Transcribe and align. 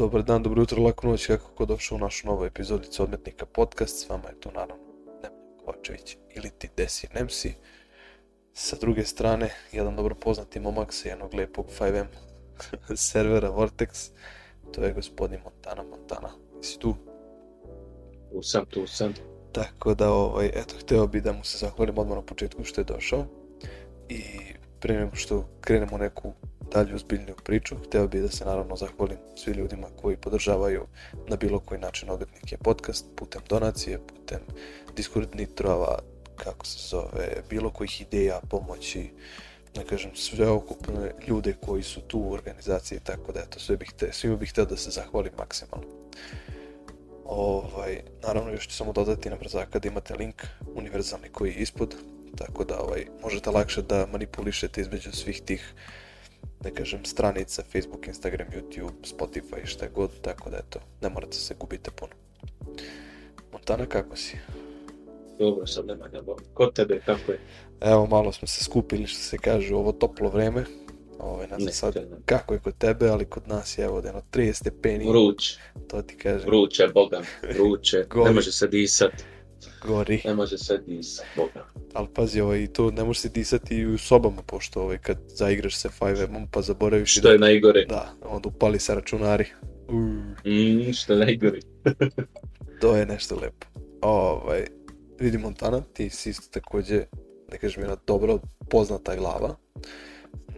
Dobar 0.00 0.22
dan, 0.22 0.42
dobro 0.42 0.62
jutro, 0.62 0.82
laku 0.82 1.08
noć, 1.08 1.26
kako 1.26 1.50
ko 1.54 1.64
došao 1.66 1.96
u 1.96 1.98
našu 1.98 2.26
novu 2.26 2.44
epizodicu 2.44 3.02
Odmetnika 3.02 3.46
podcast. 3.46 3.98
S 3.98 4.08
vama 4.08 4.28
je 4.28 4.40
to 4.40 4.50
naravno 4.50 4.84
Nemanja 5.22 5.56
Kovačević 5.64 6.16
ili 6.36 6.50
ti 6.50 6.68
Desi 6.76 7.06
Nemsi. 7.14 7.54
Sa 8.52 8.76
druge 8.80 9.04
strane, 9.04 9.50
jedan 9.72 9.96
dobro 9.96 10.14
poznati 10.14 10.60
momak 10.60 10.92
sa 10.92 11.08
jednog 11.08 11.34
lijepog 11.34 11.66
5M 11.78 12.06
servera 13.08 13.50
Vortex. 13.50 14.10
To 14.72 14.84
je 14.84 14.92
gospodin 14.92 15.40
Montana 15.44 15.82
Montana. 15.82 16.28
Jesi 16.56 16.78
tu? 16.78 16.94
Tu 18.32 18.42
sam, 18.42 18.66
tu 18.66 18.86
sam. 18.86 19.14
Tako 19.52 19.94
da, 19.94 20.12
ovaj, 20.12 20.46
eto, 20.46 20.74
hteo 20.78 21.06
bi 21.06 21.20
da 21.20 21.32
mu 21.32 21.44
se 21.44 21.58
zahvalim 21.58 21.98
odmah 21.98 22.16
na 22.16 22.22
početku 22.22 22.64
što 22.64 22.80
je 22.80 22.84
došao. 22.84 23.24
I 24.08 24.22
prije 24.80 25.00
nego 25.00 25.16
što 25.16 25.48
krenemo 25.60 25.98
neku 25.98 26.32
dalje 26.72 26.94
ozbiljniju 26.94 27.34
priču, 27.44 27.76
hteo 27.86 28.08
bih 28.08 28.22
da 28.22 28.28
se 28.28 28.44
naravno 28.44 28.76
zahvalim 28.76 29.18
svi 29.36 29.52
ljudima 29.52 29.86
koji 30.02 30.16
podržavaju 30.16 30.86
na 31.28 31.36
bilo 31.36 31.60
koji 31.60 31.80
način 31.80 32.10
odbitnike 32.10 32.56
podcast, 32.56 33.06
putem 33.16 33.42
donacije, 33.48 33.98
putem 34.06 34.40
Discord 34.96 35.36
nitrova, 35.36 35.98
kako 36.36 36.66
se 36.66 36.88
zove, 36.88 37.42
bilo 37.50 37.70
kojih 37.70 38.00
ideja, 38.00 38.40
pomoći, 38.50 39.10
ne 39.76 39.84
kažem, 39.84 40.10
sve 40.14 40.48
okupne 40.48 41.12
ljude 41.28 41.54
koji 41.66 41.82
su 41.82 42.00
tu 42.00 42.18
u 42.18 42.32
organizaciji, 42.32 43.00
tako 43.04 43.32
da 43.32 43.40
eto, 43.40 43.60
sve 43.60 43.76
bih 43.76 43.92
te, 43.96 44.12
svima 44.12 44.36
bih 44.36 44.50
hteo 44.50 44.64
da 44.64 44.76
se 44.76 44.90
zahvalim 44.90 45.32
maksimalno. 45.38 45.86
Ovaj, 47.24 48.02
naravno, 48.22 48.50
još 48.50 48.68
ću 48.68 48.74
samo 48.74 48.92
dodati 48.92 49.30
na 49.30 49.36
brzaka 49.36 49.78
da 49.78 49.88
imate 49.88 50.14
link 50.14 50.42
univerzalni 50.74 51.28
koji 51.28 51.50
je 51.50 51.56
ispod, 51.56 51.94
tako 52.36 52.64
da 52.64 52.80
ovaj, 52.80 53.06
možete 53.22 53.50
lakše 53.50 53.82
da 53.82 54.06
manipulišete 54.12 54.80
između 54.80 55.12
svih 55.12 55.42
tih 55.42 55.74
da 56.60 56.70
kažem, 56.70 57.04
stranica, 57.04 57.62
Facebook, 57.72 58.06
Instagram, 58.06 58.46
YouTube, 58.48 58.92
Spotify, 59.02 59.66
šta 59.66 59.88
god, 59.88 60.10
tako 60.20 60.50
da 60.50 60.56
eto, 60.56 60.78
ne 61.02 61.08
morate 61.08 61.36
se 61.36 61.54
gubite 61.60 61.90
puno. 61.90 62.12
Montana, 63.52 63.86
kako 63.86 64.16
si? 64.16 64.36
Dobro 65.38 65.66
sam, 65.66 65.86
nema 65.86 66.08
nebo. 66.08 66.36
Kod 66.54 66.74
tebe, 66.74 67.00
kako 67.06 67.32
je? 67.32 67.40
Evo, 67.80 68.06
malo 68.06 68.32
smo 68.32 68.48
se 68.48 68.64
skupili, 68.64 69.06
što 69.06 69.20
se 69.20 69.38
kaže, 69.38 69.74
ovo 69.74 69.92
toplo 69.92 70.28
vreme. 70.28 70.64
Ovo, 71.18 71.42
ne 71.42 71.58
znam 71.58 71.72
sad 71.72 71.94
kako 72.24 72.54
je 72.54 72.60
kod 72.60 72.78
tebe, 72.78 73.08
ali 73.08 73.24
kod 73.24 73.48
nas 73.48 73.78
je 73.78 73.84
evo 73.84 74.02
jedno 74.04 74.22
30 74.32 74.52
stepeni. 74.52 75.08
Vruć. 75.08 75.56
To 75.88 76.02
ti 76.02 76.16
kažem. 76.16 76.46
Vruće, 76.48 76.88
boga, 76.94 77.22
vruće. 77.54 78.06
ne 78.24 78.30
može 78.32 78.52
se 78.52 78.68
disat. 78.68 79.12
Gori. 79.86 80.22
Ne 80.24 80.34
može 80.34 80.58
se 80.58 80.78
disat, 80.78 81.26
boga. 81.36 81.66
Ali 81.94 82.08
pazi, 82.14 82.40
ovaj, 82.40 82.66
to 82.66 82.90
ne 82.90 83.04
može 83.04 83.20
se 83.20 83.28
disati 83.28 83.76
i 83.76 83.86
u 83.86 83.98
sobama, 83.98 84.42
pošto 84.42 84.82
ovaj, 84.82 84.98
kad 84.98 85.18
zaigraš 85.26 85.76
se 85.76 85.88
5M-om 86.00 86.48
pa 86.50 86.62
zaboraviš... 86.62 87.18
Što 87.18 87.30
je 87.30 87.38
da, 87.38 87.46
najgore. 87.46 87.84
Da, 87.84 88.14
onda 88.22 88.48
upali 88.48 88.78
se 88.78 88.94
računari. 88.94 89.44
Mm, 89.90 90.92
što 90.92 91.12
je 91.12 91.18
najgore. 91.18 91.60
to 92.80 92.96
je 92.96 93.06
nešto 93.06 93.34
lepo. 93.34 93.66
Ovaj, 94.02 94.66
vidi 95.20 95.38
Montana, 95.38 95.80
ti 95.92 96.10
si 96.10 96.30
isto 96.30 96.60
takođe, 96.60 97.04
da 97.50 97.58
kažem, 97.58 97.82
jedna 97.82 97.96
dobro 98.06 98.38
poznata 98.70 99.16
glava 99.16 99.56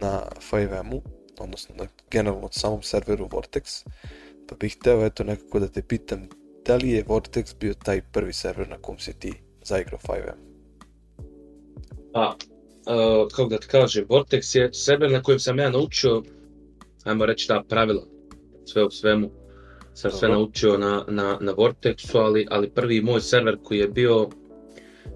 na 0.01 0.21
5M-u, 0.51 1.01
odnosno 1.39 1.75
na 1.75 1.87
generalno 2.11 2.49
samom 2.51 2.81
serveru 2.81 3.27
Vortex, 3.31 3.85
pa 4.47 4.55
bih 4.55 4.75
hteo 4.79 5.05
eto 5.05 5.23
nekako 5.23 5.59
da 5.59 5.67
te 5.67 5.81
pitam 5.81 6.27
da 6.65 6.75
li 6.75 6.89
je 6.89 7.03
Vortex 7.03 7.55
bio 7.59 7.73
taj 7.83 8.01
prvi 8.11 8.33
server 8.33 8.69
na 8.69 8.77
kom 8.77 8.99
si 8.99 9.19
ti 9.19 9.33
zaigrao 9.63 9.99
5M? 10.07 10.37
Pa, 12.13 12.35
uh, 12.35 13.27
kako 13.31 13.49
da 13.49 13.57
ti 13.57 13.67
kažem, 13.67 14.05
Vortex 14.09 14.57
je 14.57 14.73
server 14.73 15.11
na 15.11 15.23
kojem 15.23 15.39
sam 15.39 15.59
ja 15.59 15.69
naučio, 15.69 16.23
ajmo 17.03 17.25
reći 17.25 17.47
ta 17.47 17.63
pravila, 17.69 18.05
sve 18.65 18.83
u 18.83 18.91
svemu, 18.91 19.29
sam 19.93 20.11
Dobro. 20.11 20.17
sve 20.19 20.29
naučio 20.29 20.77
na, 20.77 21.05
na, 21.07 21.37
na 21.41 21.53
Vortexu, 21.53 22.17
ali, 22.17 22.47
ali 22.49 22.69
prvi 22.69 23.01
moj 23.01 23.21
server 23.21 23.57
koji 23.63 23.79
je 23.79 23.87
bio, 23.87 24.29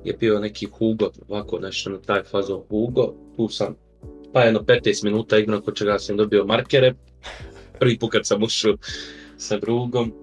je 0.03 0.13
bio 0.13 0.39
neki 0.39 0.66
Hugo, 0.66 1.11
ovako 1.27 1.59
nešto 1.59 1.89
na 1.89 2.01
taj 2.01 2.23
fazo 2.23 2.63
Hugo, 2.69 3.13
tu 3.35 3.49
sam 3.49 3.75
pa 4.33 4.41
jedno 4.41 4.59
15 4.59 5.03
minuta 5.03 5.38
igrao 5.38 5.61
kod 5.61 5.75
čega 5.75 5.99
sam 5.99 6.17
dobio 6.17 6.45
markere, 6.45 6.93
prvi 7.79 7.99
put 7.99 8.11
kad 8.11 8.27
sam 8.27 8.43
ušao 8.43 8.77
sa 9.38 9.57
drugom, 9.57 10.13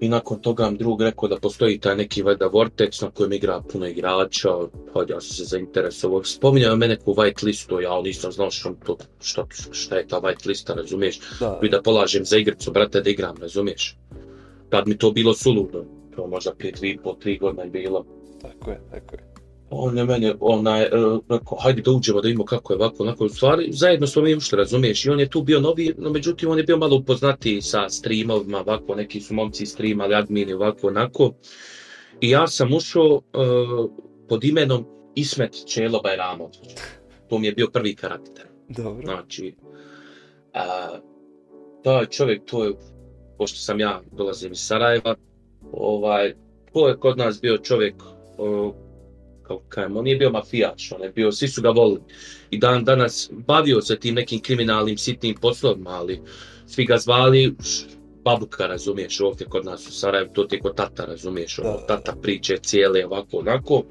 I 0.00 0.08
nakon 0.08 0.40
toga 0.40 0.64
vam 0.64 0.76
drug 0.76 1.02
rekao 1.02 1.28
da 1.28 1.36
postoji 1.36 1.78
taj 1.78 1.96
neki 1.96 2.22
valjda 2.22 2.46
Vortex 2.46 3.02
na 3.02 3.10
kojem 3.10 3.32
igra 3.32 3.60
puno 3.72 3.86
igrača, 3.86 4.48
pa 4.92 5.00
ja 5.00 5.20
sam 5.20 5.36
se 5.36 5.44
zainteresovao. 5.44 6.24
Spominjao 6.24 6.76
me 6.76 6.88
neku 6.88 7.14
white 7.14 7.44
listu, 7.44 7.80
ja 7.80 8.00
nisam 8.02 8.32
znao 8.32 8.50
što, 8.50 8.74
to, 8.86 8.96
šta, 9.20 9.46
šta 9.70 9.96
je 9.96 10.06
ta 10.06 10.20
white 10.20 10.48
lista, 10.48 10.74
razumiješ? 10.74 11.20
Da. 11.40 11.60
I 11.62 11.68
da 11.68 11.82
polažem 11.82 12.24
za 12.24 12.36
igricu, 12.36 12.72
brate, 12.72 13.00
da 13.00 13.10
igram, 13.10 13.36
razumiješ? 13.40 13.96
Tad 14.70 14.88
mi 14.88 14.98
to 14.98 15.10
bilo 15.10 15.34
suludo, 15.34 15.84
to 16.16 16.26
možda 16.26 16.54
prije 16.54 16.72
tri, 16.72 16.98
po 17.02 17.12
tri 17.12 17.38
godina 17.38 17.62
je 17.62 17.70
bilo. 17.70 18.04
Tako 18.42 18.70
je, 18.70 18.80
tako 18.90 19.14
je 19.14 19.27
on 19.70 19.98
je 19.98 20.04
meni, 20.04 20.32
onaj, 20.40 20.84
rekao, 21.28 21.58
hajde 21.58 21.82
da 21.82 21.90
uđemo 21.90 22.20
da 22.20 22.26
vidimo 22.26 22.44
kako 22.44 22.72
je 22.72 22.76
ovako, 22.76 23.02
onako, 23.02 23.24
u 23.24 23.28
stvari, 23.28 23.68
zajedno 23.72 24.06
smo 24.06 24.22
mi 24.22 24.36
ušli, 24.36 24.56
razumiješ, 24.56 25.04
i 25.04 25.10
on 25.10 25.20
je 25.20 25.30
tu 25.30 25.42
bio 25.42 25.60
novi, 25.60 25.94
no 25.98 26.10
međutim, 26.10 26.50
on 26.50 26.58
je 26.58 26.64
bio 26.64 26.76
malo 26.76 26.96
upoznati 26.96 27.62
sa 27.62 27.88
streamovima, 27.88 28.58
ovako, 28.58 28.94
neki 28.94 29.20
su 29.20 29.34
momci 29.34 29.66
streamali, 29.66 30.14
admini, 30.14 30.52
ovako, 30.52 30.86
onako, 30.86 31.32
i 32.20 32.30
ja 32.30 32.46
sam 32.46 32.74
ušao 32.74 33.14
uh, 33.14 33.90
pod 34.28 34.44
imenom 34.44 34.84
Ismet 35.14 35.56
Čelo 35.66 36.00
Bajramov, 36.00 36.50
to 37.28 37.38
mi 37.38 37.46
je 37.46 37.52
bio 37.52 37.66
prvi 37.72 37.94
karakter. 37.94 38.44
Dobro. 38.68 39.02
Znači, 39.02 39.54
uh, 40.54 40.98
taj 41.84 42.06
čovjek, 42.06 42.44
to 42.44 42.64
je, 42.64 42.72
pošto 43.38 43.58
sam 43.58 43.80
ja, 43.80 44.02
dolazim 44.12 44.52
iz 44.52 44.58
Sarajeva, 44.58 45.14
ovaj, 45.72 46.34
to 46.72 46.88
je 46.88 46.96
kod 46.96 47.18
nas 47.18 47.40
bio 47.40 47.58
čovjek, 47.58 47.94
uh, 48.38 48.87
kao 49.48 49.60
kajem, 49.68 49.96
on 49.96 50.04
nije 50.04 50.16
bio 50.16 50.30
mafijač, 50.30 50.92
on 50.92 51.02
je 51.02 51.10
bio, 51.10 51.32
svi 51.32 51.48
su 51.48 51.62
ga 51.62 51.70
volili. 51.70 52.00
I 52.50 52.58
dan 52.58 52.84
danas 52.84 53.30
bavio 53.32 53.80
se 53.80 53.98
tim 53.98 54.14
nekim 54.14 54.40
kriminalnim 54.40 54.98
sitnim 54.98 55.34
poslovima, 55.40 55.90
ali 55.90 56.20
svi 56.66 56.84
ga 56.84 56.98
zvali 56.98 57.54
babuka, 58.24 58.66
razumiješ, 58.66 59.20
ovdje 59.20 59.46
kod 59.46 59.64
nas 59.64 59.88
u 59.88 59.92
Sarajevu, 59.92 60.30
to 60.32 60.44
ti 60.44 60.56
je 60.56 60.60
kod 60.60 60.76
tata, 60.76 61.04
razumiješ, 61.04 61.58
ono, 61.58 61.76
tata 61.88 62.12
priče 62.22 62.56
cijele, 62.62 63.06
ovako, 63.06 63.38
onako. 63.38 63.82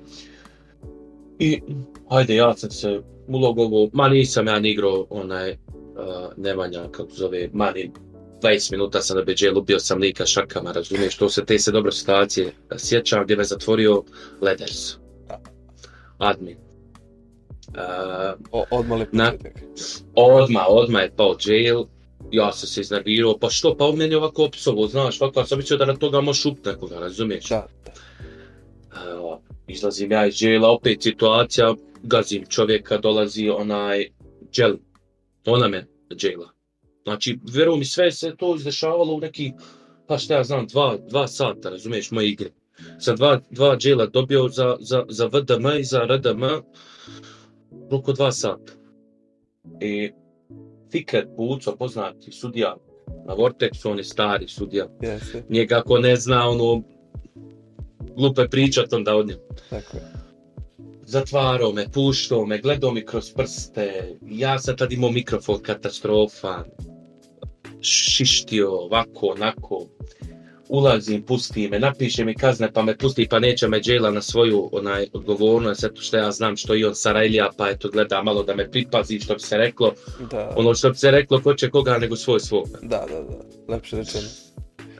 I, 1.40 1.62
hajde, 2.10 2.36
ja 2.36 2.54
sam 2.54 2.72
se 2.72 3.02
ulogovo, 3.28 3.90
ma 3.94 4.10
nisam 4.10 4.48
ja 4.48 4.60
ni 4.60 4.72
igrao, 4.72 5.08
onaj, 5.10 5.52
uh, 5.52 5.58
Nemanja, 6.38 6.88
kako 6.92 7.12
zove, 7.12 7.50
mani, 7.54 7.92
20 8.42 8.72
minuta 8.72 9.02
sam 9.02 9.18
na 9.18 9.24
Beđelu, 9.24 9.62
bio 9.62 9.80
sam 9.80 10.00
lika 10.00 10.26
šakama, 10.26 10.72
razumiješ, 10.72 11.18
to 11.18 11.30
se 11.30 11.46
te 11.46 11.60
se 11.60 11.72
dobro 11.72 11.92
situacije 11.92 12.54
sjećam, 12.78 13.24
gdje 13.24 13.36
me 13.36 13.44
zatvorio 13.44 14.04
Leders 14.42 15.07
admin. 16.18 16.58
Uh, 17.68 18.64
odmah 18.72 19.00
je 19.00 19.06
početak. 19.06 19.54
Odmah, 20.16 20.66
odmah 20.70 21.02
je 21.02 21.14
pao 21.16 21.36
jail. 21.46 21.84
Ja 22.32 22.52
sam 22.52 22.68
se 22.68 22.82
iznervirao, 22.82 23.38
pa 23.38 23.50
što, 23.50 23.78
pa 23.78 23.86
on 23.86 23.98
meni 23.98 24.16
ovako 24.16 24.44
opisovo, 24.46 24.88
znaš, 24.88 25.22
ovako, 25.22 25.46
sam 25.46 25.58
mislio 25.58 25.78
da 25.78 25.86
na 25.86 25.96
toga 25.96 26.22
možeš 26.22 26.44
šup 26.44 26.66
nekoga, 26.66 27.00
razumiješ? 27.00 27.50
Da. 27.50 27.68
Uh, 28.92 29.40
izlazim 29.68 30.12
ja 30.12 30.28
iz 30.28 30.42
jaila, 30.42 30.70
opet 30.70 31.04
situacija, 31.04 31.76
gazim 32.04 32.46
čovjeka, 32.50 32.98
dolazi 32.98 33.50
onaj 33.50 34.10
jail, 34.58 34.76
ona 35.46 35.68
me 35.68 35.88
jaila. 36.22 36.50
Znači, 37.04 37.40
vjerujem 37.54 37.80
mi, 37.80 37.86
sve 37.86 38.12
se 38.12 38.36
to 38.38 38.56
izdešavalo 38.56 39.14
u 39.14 39.20
neki, 39.20 39.52
pa 40.08 40.18
šta 40.18 40.34
ja 40.34 40.44
znam, 40.44 40.68
dva, 40.68 40.98
dva 41.10 41.28
sata, 41.28 41.70
razumiješ, 41.70 42.12
moje 42.12 42.30
igre 42.30 42.50
sa 43.00 43.14
dva, 43.14 43.40
dva 43.52 43.78
džela 43.78 44.06
dobio 44.06 44.50
za, 44.50 44.76
za, 44.80 45.06
za 45.10 45.26
VDM 45.26 45.80
i 45.80 45.84
za 45.84 46.02
RDM 46.06 46.44
oko 47.92 48.14
dva 48.14 48.32
sata. 48.32 48.74
I 49.82 50.12
Fiket 50.92 51.28
Buco, 51.38 51.76
poznati 51.76 52.32
sudija 52.32 52.76
na 53.28 53.34
Vortexu, 53.36 53.92
on 53.92 53.98
je 53.98 54.04
stari 54.04 54.48
sudija. 54.48 54.88
Yes. 55.00 55.42
Njega 55.50 55.78
ako 55.78 56.00
ne 56.00 56.16
zna, 56.16 56.50
ono, 56.50 56.84
glupe 58.16 58.48
pričat 58.48 58.94
onda 58.94 59.16
od 59.16 59.28
njega. 59.28 59.42
Tako 59.70 59.98
je. 59.98 60.04
Zatvarao 61.06 61.72
me, 61.72 61.92
puštao 61.92 62.46
me, 62.46 62.58
gledao 62.58 62.92
mi 62.92 63.06
kroz 63.06 63.32
prste. 63.32 64.18
Ja 64.22 64.60
sam 64.60 64.78
tad 64.78 64.92
imao 64.92 65.12
mikrofon, 65.12 65.62
katastrofa. 65.62 66.64
Šištio, 67.82 68.72
ovako, 68.72 69.28
onako 69.28 69.86
ulazim, 70.70 71.24
pusti 71.24 71.68
me, 71.68 71.80
napiše 71.80 72.26
mi 72.26 72.36
kazne, 72.36 72.72
pa 72.74 72.82
me 72.82 72.98
pusti, 72.98 73.28
pa 73.30 73.40
neće 73.40 73.68
me 73.68 73.80
džela 73.80 74.12
na 74.12 74.22
svoju 74.22 74.70
onaj 74.72 75.08
odgovornost, 75.14 75.84
eto 75.84 76.02
što 76.02 76.18
ja 76.18 76.32
znam 76.32 76.58
što 76.58 76.76
i 76.76 76.86
on 76.86 76.96
Sarajlija, 76.96 77.50
pa 77.58 77.70
eto 77.70 77.90
gleda 77.90 78.24
malo 78.24 78.44
da 78.44 78.56
me 78.56 78.72
pripazi, 78.72 79.20
što 79.20 79.34
bi 79.34 79.40
se 79.40 79.58
reklo, 79.58 79.94
da. 80.32 80.54
ono 80.56 80.74
što 80.74 80.90
bi 80.90 80.98
se 80.98 81.12
reklo, 81.12 81.42
ko 81.42 81.54
će 81.54 81.70
koga 81.70 81.98
nego 81.98 82.16
svoj 82.16 82.40
svog. 82.40 82.68
Da, 82.82 83.06
da, 83.10 83.24
da, 83.24 83.74
lepše 83.74 83.98
rečeno. 83.98 84.28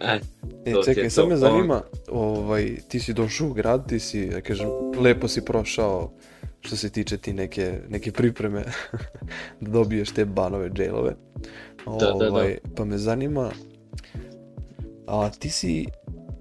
E, 0.02 0.20
e 0.66 0.74
čekaj, 0.86 1.10
sad 1.10 1.28
me 1.28 1.38
zanima, 1.38 1.82
ovaj, 2.08 2.76
ti 2.90 3.00
si 3.00 3.14
došao 3.14 3.48
u 3.48 3.54
grad, 3.54 3.90
ti 3.90 4.00
si, 4.00 4.26
da 4.26 4.42
kažem, 4.42 4.70
lepo 5.00 5.28
si 5.28 5.46
prošao 5.46 6.12
što 6.60 6.76
se 6.76 6.90
tiče 6.90 7.18
ti 7.18 7.34
neke, 7.34 7.80
neke 7.90 8.12
pripreme 8.12 8.64
da 9.62 9.72
dobiješ 9.72 10.12
te 10.12 10.26
banove, 10.26 10.70
dželove. 10.70 11.16
Da, 12.00 12.14
ovaj, 12.14 12.54
da, 12.54 12.70
da. 12.70 12.76
Pa 12.76 12.86
me 12.86 12.98
zanima, 12.98 13.52
A 15.08 15.30
ti 15.30 15.50
si, 15.50 15.86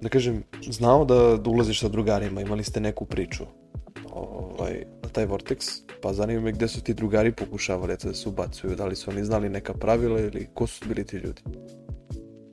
da 0.01 0.09
kažem, 0.09 0.43
znao 0.69 1.05
da, 1.05 1.37
da 1.37 1.49
ulaziš 1.49 1.79
sa 1.79 1.87
drugarima, 1.87 2.41
imali 2.41 2.63
ste 2.63 2.79
neku 2.79 3.05
priču 3.05 3.43
ovaj, 4.13 4.83
na 5.03 5.09
taj 5.09 5.25
Vortex, 5.25 5.81
pa 6.01 6.13
zanima 6.13 6.41
me 6.41 6.51
gde 6.51 6.67
su 6.67 6.83
ti 6.83 6.93
drugari 6.93 7.31
pokušavali 7.31 7.95
da 8.03 8.13
se 8.13 8.29
ubacuju, 8.29 8.75
da 8.75 8.85
li 8.85 8.95
su 8.95 9.11
oni 9.11 9.23
znali 9.23 9.49
neka 9.49 9.73
pravila 9.73 10.19
ili 10.19 10.47
ko 10.53 10.67
su 10.67 10.85
bili 10.87 11.05
ti 11.05 11.17
ljudi? 11.17 11.41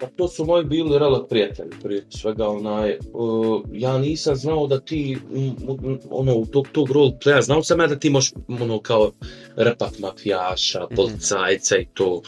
Pa 0.01 0.07
to 0.07 0.29
su 0.29 0.45
moji 0.45 0.65
bili 0.65 0.99
rela 0.99 1.27
prijatelji, 1.27 1.71
prije 1.83 2.07
svega 2.11 2.49
onaj, 2.49 2.99
uh, 3.13 3.63
ja 3.73 3.99
nisam 3.99 4.37
znao 4.37 4.67
da 4.67 4.81
ti, 4.81 5.19
m, 5.35 5.55
m, 5.85 5.99
ono, 6.11 6.45
tog, 6.45 6.69
tog 6.73 6.91
roleplaya, 6.91 7.43
znao 7.43 7.63
sam 7.63 7.81
ja 7.81 7.87
da 7.87 7.99
ti 7.99 8.11
možeš, 8.11 8.33
ono, 8.61 8.81
kao 8.81 9.11
repat 9.57 9.99
mafijaša, 9.99 10.87
policajca 10.97 11.77
i 11.77 11.87
to, 11.95 12.23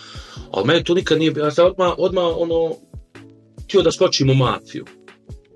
ali 0.50 0.66
meni 0.66 0.84
to 0.84 0.94
nikad 0.94 1.18
nije 1.18 1.30
bilo, 1.30 1.46
ja 1.46 1.50
sam 1.50 1.66
odmah, 1.66 1.94
odmah, 1.98 2.24
ono, 2.38 2.74
htio 3.66 3.82
da 3.82 3.92
skočim 3.92 4.30
u 4.30 4.34
mafiju. 4.34 4.84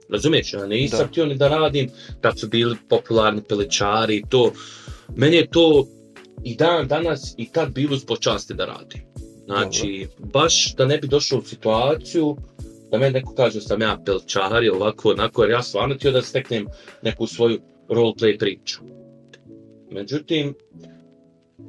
Razumiješ, 0.09 0.53
ja 0.53 0.67
nisam 0.67 0.99
Da. 0.99 1.07
htio 1.07 1.27
ni 1.27 1.37
da 1.37 1.49
radim, 1.49 1.91
kad 2.21 2.39
su 2.39 2.49
bili 2.49 2.77
popularni 2.89 3.43
peličari 3.49 4.17
i 4.17 4.25
to. 4.29 4.53
Meni 5.17 5.37
je 5.37 5.51
to 5.51 5.87
i 6.45 6.57
dan 6.57 6.89
danas 6.89 7.35
i 7.37 7.53
tad 7.53 7.73
bilo 7.73 7.97
s 7.97 8.07
počasti 8.07 8.55
da 8.55 8.65
radim. 8.65 9.01
Znači, 9.45 10.07
baš 10.19 10.75
da 10.75 10.87
ne 10.87 10.99
bi 10.99 11.09
došao 11.09 11.39
u 11.39 11.43
situaciju 11.43 12.37
da 12.91 12.99
meni 12.99 13.13
neko 13.13 13.35
kaže 13.35 13.55
da 13.55 13.61
sam 13.61 13.83
ja 13.83 13.99
peličar 14.07 14.65
ili 14.65 14.77
ovako, 14.77 15.11
onako, 15.11 15.43
jer 15.43 15.51
ja 15.51 15.63
stvarno 15.63 15.95
htio 15.95 16.11
da 16.13 16.23
steknem 16.23 16.67
neku 17.03 17.27
svoju 17.27 17.61
roleplay 17.89 18.39
priču. 18.39 18.81
Međutim, 19.91 20.55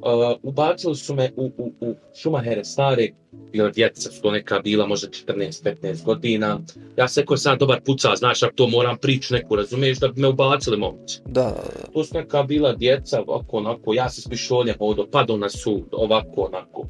uh, 0.02 0.38
ubacili 0.44 0.96
su 0.96 1.16
me 1.16 1.32
u, 1.36 1.52
u, 1.58 1.72
u 1.82 1.96
Šumahere 2.22 2.64
stare, 2.64 3.10
jer 3.54 3.72
djeca 3.72 4.12
su 4.12 4.22
to 4.22 4.32
neka 4.32 4.60
bila, 4.60 4.88
možda 4.88 5.08
14-15 5.08 6.04
godina. 6.04 6.60
Ja 6.98 7.08
se 7.08 7.26
ko 7.26 7.38
sam 7.38 7.58
dobar 7.58 7.82
puca, 7.86 8.16
znaš, 8.16 8.44
ako 8.44 8.54
to 8.56 8.68
moram 8.68 8.98
priču 8.98 9.34
neku, 9.34 9.56
razumiješ, 9.56 10.00
da 10.00 10.08
bi 10.08 10.22
me 10.22 10.28
ubacili 10.28 10.78
momci. 10.78 11.20
Da. 11.26 11.64
To 11.94 12.04
su 12.04 12.18
neka 12.18 12.44
bila 12.44 12.74
djeca, 12.74 13.24
ovako, 13.28 13.58
onako, 13.58 13.94
ja 13.94 14.10
se 14.10 14.22
s 14.22 14.30
pištoljem 14.30 14.76
hodo, 14.78 15.08
padao 15.12 15.38
na 15.38 15.50
sud, 15.50 15.88
ovako, 15.92 16.42
onako. 16.42 16.88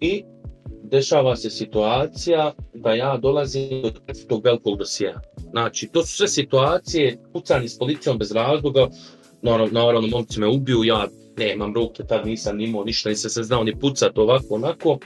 I 0.00 0.24
dešava 0.82 1.36
se 1.36 1.50
situacija 1.50 2.52
da 2.74 2.94
ja 2.94 3.16
dolazim 3.16 3.82
do 3.82 3.90
tog 4.28 4.44
velikog 4.44 4.78
dosija. 4.78 5.20
Znači, 5.50 5.88
to 5.92 6.02
su 6.02 6.16
sve 6.16 6.28
situacije, 6.28 7.18
pucanje 7.32 7.68
s 7.68 7.78
policijom 7.78 8.18
bez 8.18 8.32
razloga, 8.32 8.88
naravno, 9.42 9.80
naravno 9.80 10.08
momci 10.08 10.40
me 10.40 10.48
ubiju, 10.48 10.84
ja 10.84 11.08
nemam 11.36 11.74
ruke, 11.74 12.02
tad 12.04 12.26
nisam 12.26 12.60
imao 12.60 12.84
ništa, 12.84 13.08
nisam 13.08 13.30
se 13.30 13.42
znao 13.42 13.64
ni 13.64 13.78
pucat 13.78 14.18
ovako, 14.18 14.54
onako. 14.54 14.98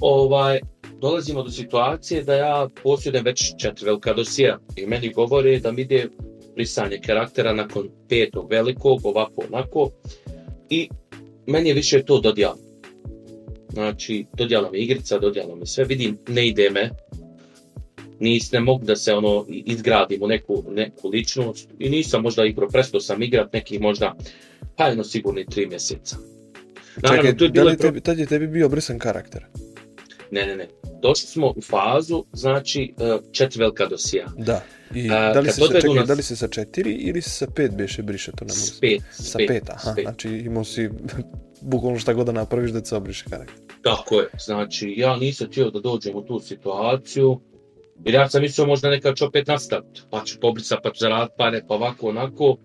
Ovaj, 0.00 0.60
dolazimo 1.00 1.42
do 1.42 1.50
situacije 1.50 2.22
da 2.22 2.34
ja 2.34 2.68
posjedujem 2.82 3.24
već 3.24 3.52
četiri 3.58 3.86
velika 3.86 4.14
dosija 4.14 4.58
i 4.76 4.86
meni 4.86 5.12
govore 5.12 5.58
da 5.58 5.72
mi 5.72 5.82
ide 5.82 6.08
brisanje 6.54 7.00
karaktera 7.06 7.52
nakon 7.52 7.88
petog 8.08 8.50
velikog, 8.50 9.06
ovako, 9.06 9.42
onako. 9.52 9.90
I 10.70 10.88
meni 11.46 11.68
je 11.68 11.74
više 11.74 12.04
to 12.04 12.20
dodijalo. 12.20 12.58
Znači, 13.72 14.26
dodijala 14.32 14.70
mi 14.70 14.78
igrica, 14.78 15.18
dodijala 15.18 15.54
mi 15.56 15.66
sve, 15.66 15.84
vidim, 15.84 16.18
ne 16.28 16.48
ide 16.48 16.70
me, 16.70 16.90
nis 18.20 18.52
ne 18.52 18.60
mogu 18.60 18.84
da 18.84 18.96
se 18.96 19.14
ono 19.14 19.44
izgradim 19.48 20.22
u 20.22 20.26
neku, 20.26 20.64
neku 20.68 21.08
ličnost 21.08 21.68
i 21.78 21.88
nisam 21.90 22.22
možda 22.22 22.44
igrao, 22.44 22.68
prestao 22.68 23.00
sam 23.00 23.22
igrat 23.22 23.52
nekih 23.52 23.80
možda, 23.80 24.16
pa 24.76 24.86
jedno 24.86 25.04
sigurni 25.04 25.46
tri 25.46 25.66
mjeseca. 25.66 26.16
Naravno, 26.96 27.22
Čekaj, 27.22 27.38
tu 27.38 27.44
je 27.44 27.48
da 27.48 27.52
bilo 27.52 27.70
li 27.70 27.76
tebi, 27.76 28.00
tad 28.00 28.18
je 28.18 28.26
tebi 28.26 28.46
bio 28.46 28.68
brisan 28.68 28.98
karakter? 28.98 29.44
Ne, 30.30 30.46
ne, 30.46 30.56
ne. 30.56 30.68
Došli 31.02 31.26
smo 31.26 31.46
u 31.48 31.60
fazu, 31.62 32.24
znači, 32.32 32.94
e, 32.98 33.18
četiri 33.32 33.58
velika 33.60 33.86
dosija. 33.86 34.26
Da. 34.38 34.62
I 34.94 35.10
A, 35.10 35.32
da 35.32 35.40
li 35.40 35.52
se, 35.52 35.60
čekaj, 35.62 35.94
nas- 35.94 36.06
da 36.06 36.14
li 36.14 36.22
si 36.22 36.36
sa 36.36 36.48
četiri 36.48 36.92
ili 36.92 37.22
si 37.22 37.30
sa 37.30 37.46
pet 37.46 37.72
beše 37.74 38.02
briše 38.02 38.32
to 38.32 38.44
ne 38.44 38.48
mogu? 38.48 38.60
S 38.60 38.80
pet, 38.80 39.00
s 39.12 39.30
Sa 39.30 39.38
pet, 39.38 39.48
pet, 39.48 39.70
aha, 39.70 39.92
pet. 39.96 40.02
znači 40.04 40.28
imao 40.28 40.64
si 40.64 40.88
bukvalno 41.62 41.98
šta 41.98 42.12
god 42.12 42.26
da 42.26 42.32
napraviš 42.32 42.70
da 42.70 42.84
se 42.84 42.96
obriše 42.96 43.24
karakter. 43.30 43.56
Tako 43.82 44.20
je, 44.20 44.28
znači 44.38 44.94
ja 44.96 45.16
nisam 45.16 45.46
htio 45.46 45.70
da 45.70 45.80
dođem 45.80 46.16
u 46.16 46.22
tu 46.22 46.40
situaciju, 46.40 47.40
jer 48.04 48.14
ja 48.14 48.28
sam 48.28 48.42
mislio 48.42 48.66
možda 48.66 48.90
nekad 48.90 49.16
ću 49.16 49.24
opet 49.24 49.46
nastaviti, 49.46 50.02
pa 50.10 50.24
ću 50.24 50.40
pobrisati, 50.40 50.80
pa 50.82 50.90
ću 50.90 50.98
zaraditi 51.00 51.34
pare, 51.38 51.62
pa 51.68 51.74
ovako, 51.74 52.08
onako, 52.08 52.50
uh, 52.50 52.58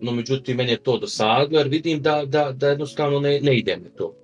no 0.00 0.12
međutim 0.12 0.56
meni 0.56 0.70
je 0.70 0.82
to 0.82 0.98
dosadilo, 0.98 1.60
jer 1.60 1.68
vidim 1.68 2.02
da, 2.02 2.24
da, 2.26 2.52
da 2.52 2.68
jednostavno 2.68 3.20
ne, 3.20 3.40
ne 3.40 3.58
ide 3.58 3.76
me 3.76 3.90
to. 3.96 4.14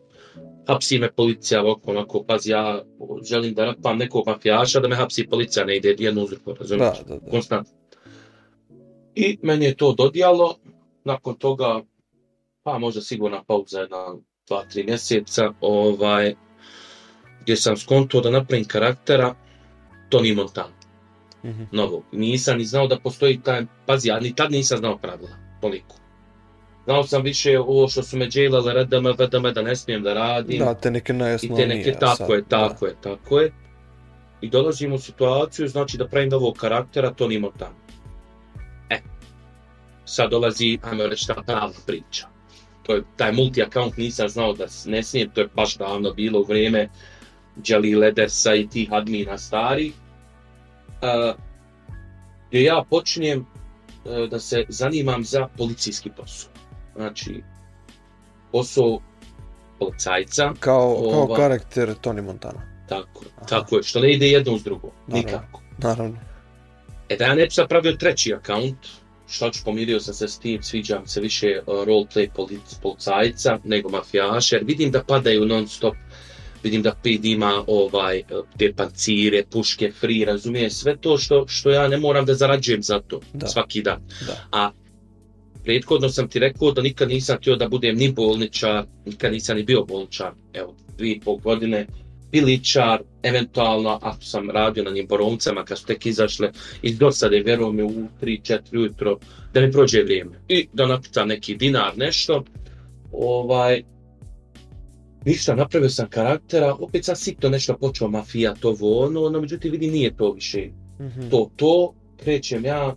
Hapsi 0.67 0.99
me 0.99 1.13
policija, 1.13 1.63
ovako, 1.63 1.91
onako, 1.91 2.25
pazi, 2.25 2.51
ja 2.51 2.83
želim 3.25 3.55
da 3.55 3.65
rapam 3.65 3.99
nekog 3.99 4.27
mafijaša, 4.27 4.81
da 4.81 4.89
me 4.89 4.97
hapsi 4.97 5.27
policija, 5.27 5.67
ne 5.67 5.77
ide 5.77 5.97
jedno 5.99 6.23
uzrko, 6.23 6.55
razumiješ? 6.55 6.99
Da, 6.99 7.15
da, 7.15 7.21
da. 7.21 7.31
konstantno. 7.31 7.75
I 9.15 9.39
meni 9.43 9.65
je 9.65 9.77
to 9.77 9.93
dodijalo, 9.93 10.55
nakon 11.05 11.35
toga, 11.35 11.83
pa 12.63 12.79
možda 12.79 13.01
sigurna 13.01 13.45
pauza 13.45 13.81
jedna, 13.81 14.15
dva, 14.49 14.65
tri 14.65 14.85
mjeseca, 14.85 15.53
ovaj, 15.61 16.35
gdje 17.43 17.57
sam 17.57 17.77
skonto 17.77 18.21
da 18.21 18.31
napravim 18.31 18.65
karaktera 18.65 19.35
Tony 20.15 20.37
Montana, 20.37 20.75
Mhm. 21.45 21.63
novog. 21.73 22.05
Nisam 22.13 22.59
ni 22.59 22.65
znao 22.65 22.87
da 22.87 22.99
postoji 22.99 23.41
taj, 23.41 23.67
pazi, 23.87 24.09
ja 24.09 24.21
ni 24.21 24.35
tad 24.35 24.53
nisam 24.53 24.79
znao 24.79 24.99
pravila, 24.99 25.31
toliko. 25.61 25.97
Znao 26.85 27.05
sam 27.05 27.23
više 27.23 27.59
ovo 27.59 27.89
što 27.89 28.03
su 28.03 28.17
me 28.17 28.27
dželale, 28.27 28.75
redame, 28.75 29.13
vedame, 29.13 29.53
da 29.53 29.63
ne 29.63 29.77
smijem 29.77 30.03
da 30.03 30.15
radim. 30.15 30.59
Da, 30.59 30.75
te 30.75 30.91
neke 30.91 31.13
I 31.13 31.17
najosnovnije. 31.17 31.69
te 31.69 31.75
neke, 31.77 31.93
tako 31.93 32.17
sad, 32.17 32.31
je, 32.31 32.45
tako 32.49 32.87
je, 32.87 32.95
tako 33.01 33.41
je. 33.41 33.53
I 34.41 34.49
dolazimo 34.49 34.95
u 34.95 34.99
situaciju, 34.99 35.69
znači 35.69 35.99
da 35.99 36.09
pravim 36.09 36.29
novog 36.29 36.55
karaktera, 36.55 37.13
Tony 37.13 37.41
Montana. 37.41 37.75
E, 38.91 39.01
sad 40.05 40.31
dolazi, 40.31 40.79
ajmo 40.83 41.07
reći, 41.07 41.27
ta 41.27 41.35
pravna 41.35 41.79
priča. 41.87 42.27
To 42.83 42.95
je, 42.95 43.03
taj 43.17 43.33
multi-account 43.33 43.93
nisam 43.99 44.29
znao 44.29 44.53
da 44.53 44.65
ne 44.87 45.03
smijem, 45.03 45.31
to 45.31 45.41
je 45.41 45.49
baš 45.55 45.77
davno 45.77 46.13
bilo 46.13 46.41
u 46.41 46.45
vrijeme 46.45 46.89
Jelly 47.59 47.99
Ledersa 47.99 48.55
i 48.55 48.69
tih 48.69 48.89
admina 48.93 49.39
stari. 49.39 49.93
Uh, 51.05 51.35
gdje 52.49 52.63
ja 52.63 52.85
počinjem 52.91 53.41
uh, 54.05 54.29
da 54.31 54.41
se 54.41 54.65
zanimam 54.69 55.25
za 55.25 55.49
policijski 55.57 56.11
posao. 56.17 56.51
Znači, 56.97 57.43
posao 58.53 59.01
policajca, 59.79 60.53
Kao, 60.61 60.95
kao 61.11 61.23
Ova- 61.23 61.37
karakter 61.37 61.89
Tony 62.03 62.23
Montana. 62.23 62.61
Tako, 62.89 63.25
Aha. 63.37 63.47
tako 63.47 63.77
je, 63.77 63.83
što 63.83 64.01
ne 64.01 64.13
ide 64.13 64.27
jedno 64.29 64.53
uz 64.53 64.63
drugo, 64.63 64.91
Naravno. 65.07 65.27
nikako. 65.31 65.61
Naravno. 65.79 66.17
E 67.09 67.17
da 67.17 67.25
ja 67.25 67.35
ne 67.35 67.45
bi 67.45 67.51
sad 67.51 67.69
pravio 67.69 67.93
treći 67.93 68.35
akaunt, 68.35 68.77
što 69.29 69.51
ću 69.51 69.65
pomirio 69.65 70.01
sam 70.01 70.15
se 70.15 70.29
s 70.29 70.39
tim, 70.39 70.63
sviđa 70.63 71.01
mi 71.01 71.07
se 71.09 71.21
više 71.21 71.61
uh, 71.67 71.75
roleplay 71.75 72.29
polic, 72.35 72.75
policajca 72.83 73.59
nego 73.65 73.89
mafijaša, 73.89 74.57
jer 74.57 74.65
vidim 74.65 74.91
da 74.91 75.05
padaju 75.05 75.47
non 75.47 75.69
stop, 75.69 75.95
vidim 76.65 76.83
da 76.83 76.95
PID 77.03 77.25
ima 77.25 77.65
ovaj, 77.67 78.23
te 78.59 78.73
pancire, 78.77 79.45
puške, 79.51 79.93
free, 80.01 80.25
razumije, 80.25 80.71
sve 80.71 80.97
to 80.97 81.19
što, 81.19 81.45
što 81.49 81.71
ja 81.71 81.89
ne 81.89 81.97
moram 81.97 82.25
da 82.25 82.35
zarađujem 82.35 82.83
za 82.83 83.01
to, 83.01 83.21
Da. 83.33 83.47
svaki 83.47 83.83
dan. 83.83 84.01
Da. 84.27 84.73
prethodno 85.65 86.09
sam 86.09 86.29
ti 86.29 86.39
rekao 86.39 86.73
da 86.73 86.83
nikad 86.83 87.09
nisam 87.09 87.37
htio 87.37 87.57
da 87.57 87.69
budem 87.69 87.97
ni 87.97 88.13
bolničar, 88.13 88.85
nikad 89.07 89.33
nisam 89.33 89.57
ni 89.57 89.63
bio 89.63 89.85
bolničar, 89.85 90.33
evo, 90.53 90.75
dvije 90.99 91.17
i 91.17 91.21
pol 91.21 91.37
godine, 91.37 91.87
piličar, 92.31 93.03
eventualno, 93.23 93.99
ako 94.03 94.25
sam 94.25 94.51
radio 94.51 94.85
na 94.85 94.91
njim 94.91 95.07
borovnicama, 95.07 95.65
kad 95.65 95.79
su 95.79 95.87
tek 95.87 96.07
izašle 96.07 96.51
iz 96.83 96.99
dosade, 96.99 97.43
vjeruj 97.47 97.73
mi, 97.73 97.83
u 97.83 98.09
3-4 98.23 98.59
ujutro, 98.73 99.19
da 99.53 99.61
mi 99.61 99.73
prođe 99.73 100.03
vrijeme. 100.03 100.31
I 100.49 100.67
da 100.73 100.87
napitam 100.87 101.29
neki 101.29 101.57
dinar, 101.57 101.93
nešto, 101.97 102.45
ovaj, 103.13 103.83
ništa, 105.25 105.55
napravio 105.55 105.89
sam 105.89 106.09
karaktera, 106.11 106.75
opet 106.75 107.05
sam 107.05 107.17
sitno 107.17 107.49
nešto 107.49 107.77
počeo 107.77 108.09
mafija, 108.09 108.55
to 108.55 108.77
ono, 108.81 109.29
no 109.29 109.41
međutim 109.41 109.73
vidim 109.73 109.93
nije 109.93 110.17
to 110.17 110.33
više 110.33 110.69
Mhm. 111.01 111.29
to, 111.31 111.51
to, 111.57 111.95
krećem 112.17 112.65
ja, 112.65 112.97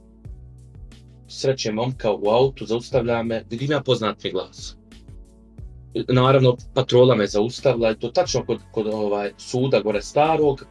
srećem 1.27 1.75
momka 1.75 2.11
u 2.11 2.29
autu, 2.29 2.65
zaustavlja 2.65 3.23
me, 3.23 3.43
vidim 3.49 3.71
ja 3.71 3.81
poznat 3.81 4.23
mi 4.23 4.31
glas. 4.31 4.77
Naravno, 6.07 6.57
patrola 6.73 7.15
me 7.15 7.27
zaustavila, 7.27 7.93
to 7.93 8.09
tačno 8.09 8.45
kod, 8.45 8.59
kod 8.71 8.87
ovaj, 8.87 9.31
suda 9.37 9.79
gore 9.79 10.01
starog, 10.01 10.65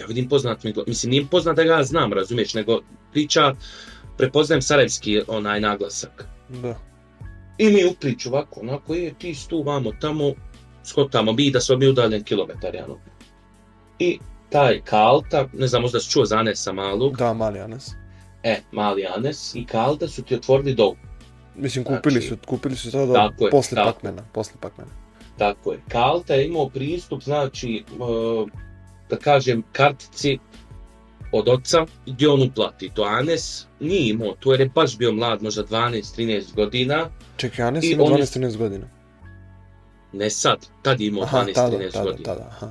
ja 0.00 0.06
vidim 0.06 0.28
poznat 0.28 0.64
mi 0.64 0.72
glas, 0.72 0.86
mislim, 0.86 1.10
nije 1.10 1.26
poznat 1.30 1.56
da 1.56 1.64
ga 1.64 1.72
ja 1.72 1.84
znam, 1.84 2.12
razumiješ, 2.12 2.54
nego 2.54 2.80
priča, 3.12 3.54
prepoznajem 4.16 4.62
sarajevski 4.62 5.20
onaj 5.28 5.60
naglasak. 5.60 6.28
Da. 6.62 6.78
I 7.58 7.70
mi 7.70 7.84
upriču 7.84 8.28
ovako, 8.28 8.60
onako, 8.60 8.94
je, 8.94 9.14
ti 9.18 9.34
si 9.34 9.48
tu, 9.48 9.62
vamo, 9.62 9.92
tamo, 10.00 10.32
skotamo, 10.84 11.32
mi 11.32 11.50
da 11.50 11.60
smo 11.60 11.76
mi 11.76 11.88
udaljen 11.88 12.24
kilometar, 12.24 12.74
jano. 12.74 12.98
I 13.98 14.18
taj 14.50 14.80
Kalta, 14.80 15.48
ne 15.52 15.66
znam, 15.66 15.82
možda 15.82 16.00
si 16.00 16.10
čuo 16.10 16.24
za 16.24 16.38
Anesa 16.38 16.72
malog, 16.72 17.16
Da, 17.16 17.32
mali 17.32 17.60
Anes. 17.60 17.88
E, 18.42 18.60
mali 18.72 19.06
Anes 19.16 19.54
i 19.54 19.64
Kalda 19.64 20.08
su 20.08 20.22
ti 20.22 20.34
otvorili 20.34 20.74
dog. 20.74 20.96
Mislim, 21.56 21.84
kupili 21.84 22.20
Znači- 22.20 22.28
su, 22.28 22.36
kupili 22.46 22.76
su 22.76 22.90
to 22.90 23.06
da 23.06 23.12
Tako 23.14 23.44
je, 23.44 23.50
posle 23.50 23.74
tako. 23.74 23.92
Pacmana, 23.92 24.22
posle 24.32 24.54
Pacmana. 24.60 24.90
Tako 25.38 25.72
je. 25.72 25.80
Kalta 25.88 26.34
je 26.34 26.46
imao 26.46 26.68
pristup, 26.68 27.22
znači, 27.22 27.84
uh, 27.98 28.48
da 29.10 29.16
kažem, 29.16 29.62
kartici 29.72 30.38
od 31.36 31.48
oca 31.48 31.86
gdje 32.06 32.28
on 32.28 32.42
uplati 32.42 32.90
to. 32.94 33.02
Anes 33.02 33.66
nije 33.80 34.08
imao 34.08 34.34
to 34.34 34.52
jer 34.52 34.60
je 34.60 34.68
baš 34.68 34.98
bio 34.98 35.12
mlad, 35.12 35.42
možda 35.42 35.64
12-13 35.64 36.54
godina. 36.54 37.08
Čekaj, 37.36 37.64
Anes 37.64 37.84
I 37.84 37.90
ima 37.90 38.04
on 38.04 38.12
je- 38.12 38.18
12-13 38.18 38.56
godina. 38.56 38.86
Ne 40.12 40.30
sad, 40.30 40.66
tad 40.82 41.00
je 41.00 41.06
imao 41.06 41.22
Aha, 41.24 41.38
12-13 41.38 41.54
tada, 41.54 41.90
tada, 41.90 42.04
godina. 42.04 42.24
tada, 42.24 42.48
aha. 42.50 42.70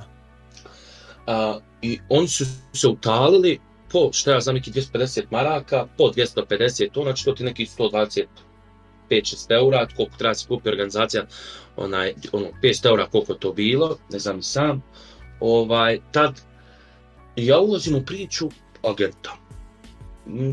A, 1.26 1.58
I 1.82 1.98
oni 2.08 2.28
su 2.28 2.44
se 2.72 2.88
utalili 2.88 3.58
po, 3.92 4.10
šta 4.12 4.32
ja 4.32 4.40
znam, 4.40 4.54
neki 4.54 4.70
250 4.70 5.22
maraka, 5.30 5.86
po 5.98 6.04
250 6.04 6.90
to, 6.92 7.02
znači 7.02 7.24
to 7.24 7.32
ti 7.32 7.44
neki 7.44 7.66
125-6 7.68 8.26
eura, 9.50 9.86
koliko 9.96 10.16
treba 10.16 10.34
se 10.34 10.48
kupi 10.48 10.68
organizacija, 10.68 11.24
onaj, 11.76 12.14
ono, 12.32 12.46
500 12.62 12.86
eura 12.86 13.06
koliko 13.06 13.34
to 13.34 13.52
bilo, 13.52 13.96
ne 14.10 14.18
znam 14.18 14.42
sam. 14.42 14.82
Ovaj, 15.40 15.98
tad 16.12 16.40
ja 17.36 17.58
ulazim 17.60 17.94
u 17.96 18.02
priču 18.04 18.48
agenta. 18.82 19.36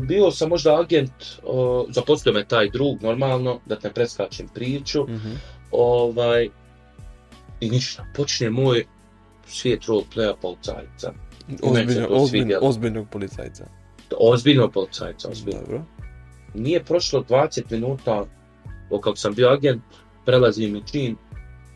Bio 0.08 0.30
sam 0.30 0.48
možda 0.48 0.80
agent, 0.80 1.12
o, 1.44 1.86
zaposlio 1.90 2.32
me 2.32 2.44
taj 2.44 2.70
drug, 2.70 3.02
normalno, 3.02 3.60
da 3.66 3.76
te 3.78 3.90
preskačem 3.92 4.48
priču, 4.48 5.04
Mhm. 5.08 5.32
ovaj, 5.70 6.48
i 7.60 7.70
ništa, 7.70 8.04
počne 8.16 8.50
moj 8.50 8.86
svijet 9.46 9.82
roleplaya 9.82 10.34
policajca. 10.42 11.12
Ozbiljno, 11.62 11.92
se 11.92 12.06
to 12.08 12.14
ozbiljno, 12.14 12.26
svidjelo. 12.28 12.68
ozbiljnog 12.68 13.08
policajca. 13.10 13.64
Ozbiljno 14.20 14.70
policajca, 14.70 15.28
ozbiljno. 15.28 15.60
Dobro. 15.60 15.82
Nije 16.54 16.84
prošlo 16.84 17.24
20 17.28 17.62
minuta 17.70 18.24
od 18.90 19.00
kako 19.00 19.16
sam 19.16 19.34
bio 19.34 19.48
agent, 19.48 19.82
prelazim 20.24 20.72
mi 20.72 20.82
čin 20.92 21.16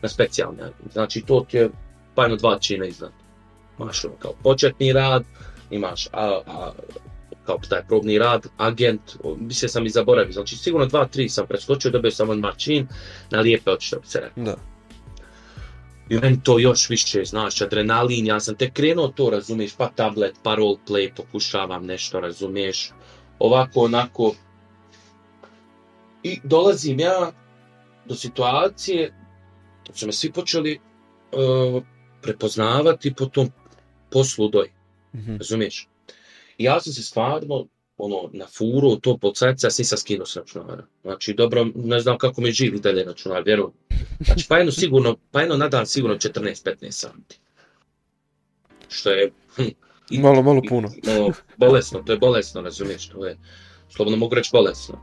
na 0.01 0.09
specijalni 0.09 0.61
agent. 0.61 0.93
Znači 0.93 1.21
to 1.21 1.45
ti 1.49 1.57
je 1.57 1.69
pa 2.15 2.21
jedno 2.23 2.37
dva 2.37 2.59
čina 2.59 2.85
iznad. 2.85 3.11
Imaš 3.79 4.05
ono 4.05 4.15
kao 4.19 4.33
početni 4.43 4.93
rad, 4.93 5.23
imaš 5.71 6.07
a, 6.07 6.41
a, 6.47 6.71
kao 7.45 7.57
taj 7.69 7.87
probni 7.87 8.17
rad, 8.19 8.47
agent, 8.57 9.01
o, 9.23 9.35
mislim 9.39 9.69
sam 9.69 9.85
i 9.85 9.89
zaboravio, 9.89 10.33
znači 10.33 10.55
sigurno 10.55 10.85
dva, 10.85 11.05
tri 11.05 11.29
sam 11.29 11.47
preskočio, 11.47 11.91
dobio 11.91 12.11
sam 12.11 12.29
odmah 12.29 12.57
čin 12.57 12.87
na 13.29 13.39
lijepe 13.39 13.71
oči, 13.71 13.87
što 13.87 13.99
bi 13.99 14.07
se 14.07 14.19
rekao. 14.19 14.43
Da. 14.43 14.55
I 16.09 16.17
meni 16.17 16.39
to 16.43 16.59
još 16.59 16.89
više, 16.89 17.25
znaš, 17.25 17.61
adrenalin, 17.61 18.25
ja 18.25 18.39
sam 18.39 18.55
tek 18.55 18.73
krenuo 18.73 19.07
to, 19.07 19.29
razumiješ, 19.29 19.75
pa 19.77 19.89
tablet, 19.95 20.35
pa 20.43 20.55
roleplay, 20.55 21.09
pokušavam 21.15 21.85
nešto, 21.85 22.19
razumiješ, 22.19 22.91
ovako, 23.39 23.79
onako. 23.79 24.33
I 26.23 26.39
dolazim 26.43 26.99
ja 26.99 27.31
do 28.05 28.15
situacije 28.15 29.13
da 29.87 29.93
su 29.93 30.05
me 30.05 30.11
svi 30.11 30.31
počeli 30.31 30.79
uh, 30.79 31.83
prepoznavati 32.21 33.13
po 33.13 33.25
tom 33.25 33.51
poslu 34.11 34.49
doj, 34.49 34.71
Mhm. 35.13 35.35
razumiješ? 35.35 35.87
I 36.57 36.63
ja 36.63 36.79
sam 36.79 36.93
se 36.93 37.03
stvarno, 37.03 37.67
ono, 37.97 38.29
na 38.33 38.45
furu 38.47 38.95
to 38.95 39.17
policajca, 39.17 39.67
ja 39.67 39.71
sam 39.71 39.81
nisam 39.81 39.97
skinuo 39.97 40.25
s 40.25 40.35
računara. 40.35 40.85
Znači, 41.01 41.33
dobro, 41.33 41.67
ne 41.75 41.99
znam 41.99 42.17
kako 42.17 42.41
mi 42.41 42.51
živi 42.51 42.79
dalje 42.79 43.03
računar, 43.03 43.43
vjerujem. 43.43 43.71
Znači, 44.19 44.45
pa 44.49 44.57
jedno 44.57 44.71
sigurno, 44.71 45.17
pa 45.31 45.41
jedno 45.41 45.57
na 45.57 45.67
dan 45.67 45.85
sigurno 45.85 46.17
14-15 46.17 46.65
santi. 46.91 47.39
Što 48.89 49.09
je... 49.09 49.31
Hm, 49.55 49.61
i- 50.09 50.19
Malo, 50.19 50.41
malo 50.41 50.61
i- 50.63 50.67
puno. 50.67 50.89
No, 51.03 51.31
bolesno, 51.57 51.99
to 51.99 52.11
je 52.11 52.17
bolesno, 52.19 52.61
razumiješ, 52.61 53.09
to 53.09 53.25
je, 53.25 53.37
slobodno 53.89 54.17
mogu 54.17 54.35
reći 54.35 54.49
bolesno. 54.53 54.99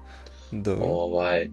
Dobro. 0.52 0.84
Ovaj, 0.84 1.44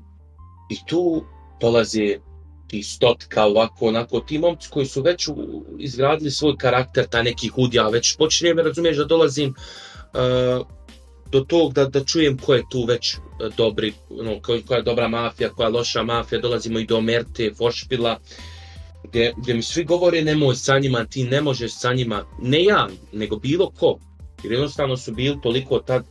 I 0.70 0.86
tu 0.88 1.24
dolazi 1.62 2.20
ti 2.68 2.84
stotka, 2.84 3.46
ovako, 3.46 3.88
onako, 3.88 4.20
ti 4.20 4.40
momci 4.40 4.70
koji 4.70 4.86
su 4.86 5.02
već 5.02 5.28
u- 5.28 5.66
izgradili 5.80 6.32
svoj 6.32 6.58
karakter, 6.58 7.06
ta 7.08 7.24
neki 7.24 7.48
hudja, 7.48 7.88
već 7.90 8.18
počinjem, 8.18 8.60
razumiješ, 8.60 8.98
da 8.98 9.06
dolazim 9.06 9.54
uh, 10.14 10.68
do 11.32 11.40
tog 11.42 11.74
da, 11.74 11.86
da 11.86 12.04
čujem 12.04 12.38
ko 12.38 12.54
je 12.54 12.64
tu 12.70 12.86
već 12.86 13.16
uh, 13.16 13.56
dobri, 13.58 13.94
no, 14.10 14.40
ko, 14.42 14.58
koja 14.68 14.78
je 14.78 14.84
dobra 14.84 15.08
mafija, 15.08 15.50
koja 15.50 15.68
je 15.68 15.74
loša 15.74 16.04
mafija, 16.04 16.42
dolazimo 16.42 16.80
i 16.80 16.86
do 16.86 17.02
Merte, 17.02 17.52
Foršpila, 17.58 18.20
gdje, 19.04 19.34
gdje 19.38 19.54
mi 19.54 19.62
svi 19.62 19.84
govore 19.84 20.22
nemoj 20.22 20.56
sa 20.56 20.80
njima, 20.80 21.06
ti 21.06 21.24
ne 21.24 21.42
možeš 21.42 21.72
sa 21.74 21.94
njima, 21.94 22.26
ne 22.42 22.64
ja, 22.64 22.88
nego 23.12 23.36
bilo 23.36 23.70
ko, 23.70 24.00
jer 24.44 24.52
jednostavno 24.52 24.98
su 24.98 25.12
bili 25.12 25.42
toliko 25.44 25.80
tad 25.80 26.06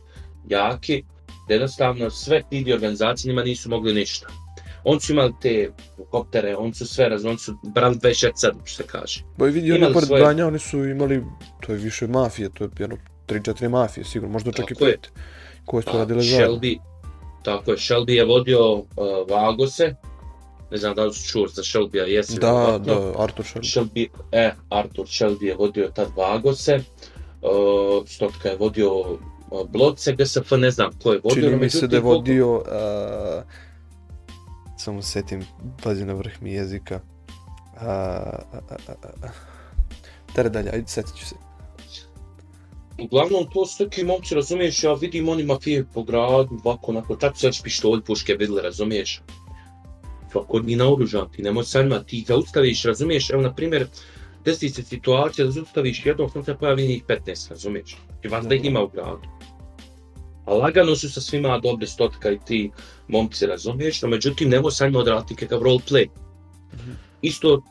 jaki, 0.49 1.03
da 1.47 1.53
jednostavno 1.53 2.09
sve 2.09 2.43
ti 2.49 2.73
organizacije 2.73 3.29
njima 3.29 3.43
nisu 3.43 3.69
mogli 3.69 3.93
ništa. 3.93 4.42
Oni 4.83 4.99
su 4.99 5.11
imali 5.13 5.33
te 5.41 5.71
koptere, 6.09 6.55
oni 6.55 6.73
su 6.73 6.87
sve 6.87 7.09
razli, 7.09 7.29
oni 7.29 7.37
su 7.37 7.55
brali 7.65 7.95
26 7.95 8.31
što 8.63 8.75
se 8.75 8.87
kaže. 8.87 9.23
Ba 9.37 9.47
i 9.47 9.51
vidi, 9.51 9.71
oni 9.71 9.77
imali 9.79 9.93
pored 9.93 10.07
svoje- 10.07 10.23
Banja, 10.23 10.47
oni 10.47 10.59
su 10.59 10.85
imali, 10.85 11.23
to 11.59 11.71
je 11.71 11.77
više 11.77 12.07
mafije, 12.07 12.49
to 12.49 12.63
je 12.63 12.69
jedno 12.79 12.97
3-4 13.27 13.69
mafije, 13.69 14.03
sigurno, 14.05 14.33
možda 14.33 14.51
čak 14.51 14.71
i 14.71 14.73
Tako 14.73 14.85
je. 14.85 14.91
pet. 14.91 15.11
Koje 15.65 15.83
su 15.83 15.89
A, 15.89 15.93
radile 15.93 16.21
zajedno. 16.21 16.47
Shelby, 16.49 16.79
tako 17.43 17.71
je, 17.71 17.77
Shelby 17.77 18.11
je 18.11 18.25
vodio 18.25 18.73
uh, 18.73 18.85
Vagose, 19.29 19.95
ne 20.71 20.77
znam 20.77 20.95
da 20.95 21.05
li 21.05 21.13
su 21.13 21.27
čuo 21.27 21.47
za 21.47 21.61
Shelby-a, 21.63 22.03
jesi 22.05 22.39
Da, 22.39 22.51
vjerovatno. 22.51 23.11
da, 23.11 23.23
Artur 23.23 23.45
Shelby. 23.45 23.73
Shelby, 23.73 24.07
e, 24.31 24.51
Arthur 24.69 25.05
Shelby 25.05 25.43
je 25.43 25.55
vodio 25.55 25.87
tad 25.87 26.07
Vagose, 26.17 26.75
uh, 27.41 27.51
Stotka 28.07 28.49
je 28.49 28.57
vodio 28.57 28.99
uh, 29.01 29.17
Bloce, 29.69 30.13
GSF 30.13 30.51
ne 30.51 30.71
znam 30.71 30.91
ko 31.03 31.13
je 31.13 31.19
vodio. 31.23 31.43
Čini 31.43 31.55
mi 31.55 31.69
se 31.69 31.87
da 31.87 31.95
je 31.95 32.01
vodio, 32.01 32.55
uh, 32.55 32.63
samo 34.83 35.01
setim, 35.01 35.45
pazi 35.83 36.05
na 36.05 36.13
vrh 36.13 36.41
mi 36.41 36.53
jezika. 36.53 36.99
Uh, 37.75 37.81
uh, 38.53 38.77
uh, 38.89 38.95
uh, 39.23 39.29
Tere 40.35 40.49
dalje, 40.49 40.69
ajde, 40.73 40.87
setit 40.87 41.15
ću 41.15 41.25
se. 41.25 41.35
Uglavnom, 42.99 43.47
to 43.53 43.65
su 43.65 43.83
neki 43.83 44.03
momci, 44.03 44.35
razumiješ, 44.35 44.83
ja 44.83 44.93
vidim 44.93 45.29
oni 45.29 45.43
mafije 45.43 45.85
po 45.93 46.03
gradu, 46.03 46.59
ovako, 46.63 46.91
onako, 46.91 47.15
čak 47.15 47.37
su 47.37 47.47
već 47.47 47.61
pištolj, 47.63 48.01
puške 48.01 48.33
vidjeli, 48.33 48.61
razumiješ. 48.61 49.21
Svako 50.31 50.59
ni 50.59 50.75
naoružan, 50.75 51.31
ti 51.31 51.41
nemoj 51.41 51.63
sa 51.63 51.81
njima, 51.83 52.03
ti 52.03 52.23
zaustaviš, 52.27 52.83
razumiješ, 52.83 53.29
evo, 53.29 53.41
na 53.41 53.53
primjer, 53.53 53.87
desi 54.45 54.69
se 54.69 54.83
situacija 54.83 55.45
da 55.45 55.51
zaustaviš 55.51 56.05
jednog, 56.05 56.31
sam 56.31 56.43
se 56.43 56.55
pojavi 56.59 56.87
njih 56.87 57.03
15, 57.07 57.49
razumiješ. 57.49 57.97
I 58.23 58.27
vas 58.27 58.47
da 58.47 58.55
ih 58.55 58.65
ima 58.65 58.83
u 58.83 58.87
gradu. 58.87 59.42
A 60.45 60.53
lagano 60.53 60.95
su 60.95 61.11
sa 61.11 61.21
svima 61.21 61.57
dobri 61.57 61.87
stotka 61.87 62.31
i 62.31 62.39
ti 62.45 62.71
momci, 63.07 63.45
razumiješ, 63.45 64.01
no 64.01 64.07
međutim, 64.07 64.49
nemoj 64.49 64.71
sa 64.71 64.85
njima 64.85 64.99
odraditi 64.99 65.35
kakav 65.35 65.59
roleplay. 65.59 66.07
Mhm. 66.73 66.91
Isto 67.21 67.61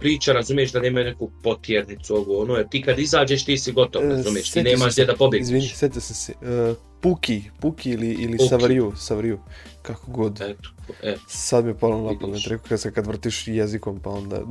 priča, 0.00 0.32
razumiješ, 0.32 0.72
da 0.72 0.80
nemaju 0.80 1.04
neku 1.04 1.30
potjernicu, 1.42 2.16
ovo, 2.16 2.42
ono, 2.42 2.54
jer 2.54 2.68
ti 2.68 2.82
kad 2.82 2.98
izađeš, 2.98 3.44
ti 3.44 3.58
si 3.58 3.72
gotov, 3.72 4.02
E, 4.02 4.08
razumiješ, 4.08 4.46
ti 4.46 4.52
sjetio 4.52 4.72
nemaš 4.72 4.92
gdje 4.92 5.04
da 5.04 5.16
pobjegneš. 5.16 5.46
Izvini, 5.46 5.68
setio 5.68 6.00
sam 6.00 6.16
se. 6.16 6.32
Uh, 6.40 6.76
Puki, 7.00 7.42
Puki 7.60 7.90
ili, 7.90 8.12
ili 8.12 8.36
Puki. 8.36 8.48
Savariju, 8.48 8.92
Savariju, 8.96 9.38
kako 9.82 10.10
god. 10.10 10.40
Eto, 10.40 10.70
e, 11.02 11.16
Sad 11.28 11.64
mi 11.64 11.70
je 11.70 11.78
palo 11.78 12.12
na 12.12 12.18
pamet, 12.20 12.46
rekao 12.46 12.66
kad 12.68 12.80
se 12.80 12.92
kad 12.92 13.06
vrtiš 13.06 13.48
jezikom, 13.48 14.00
pa 14.00 14.10
onda... 14.10 14.40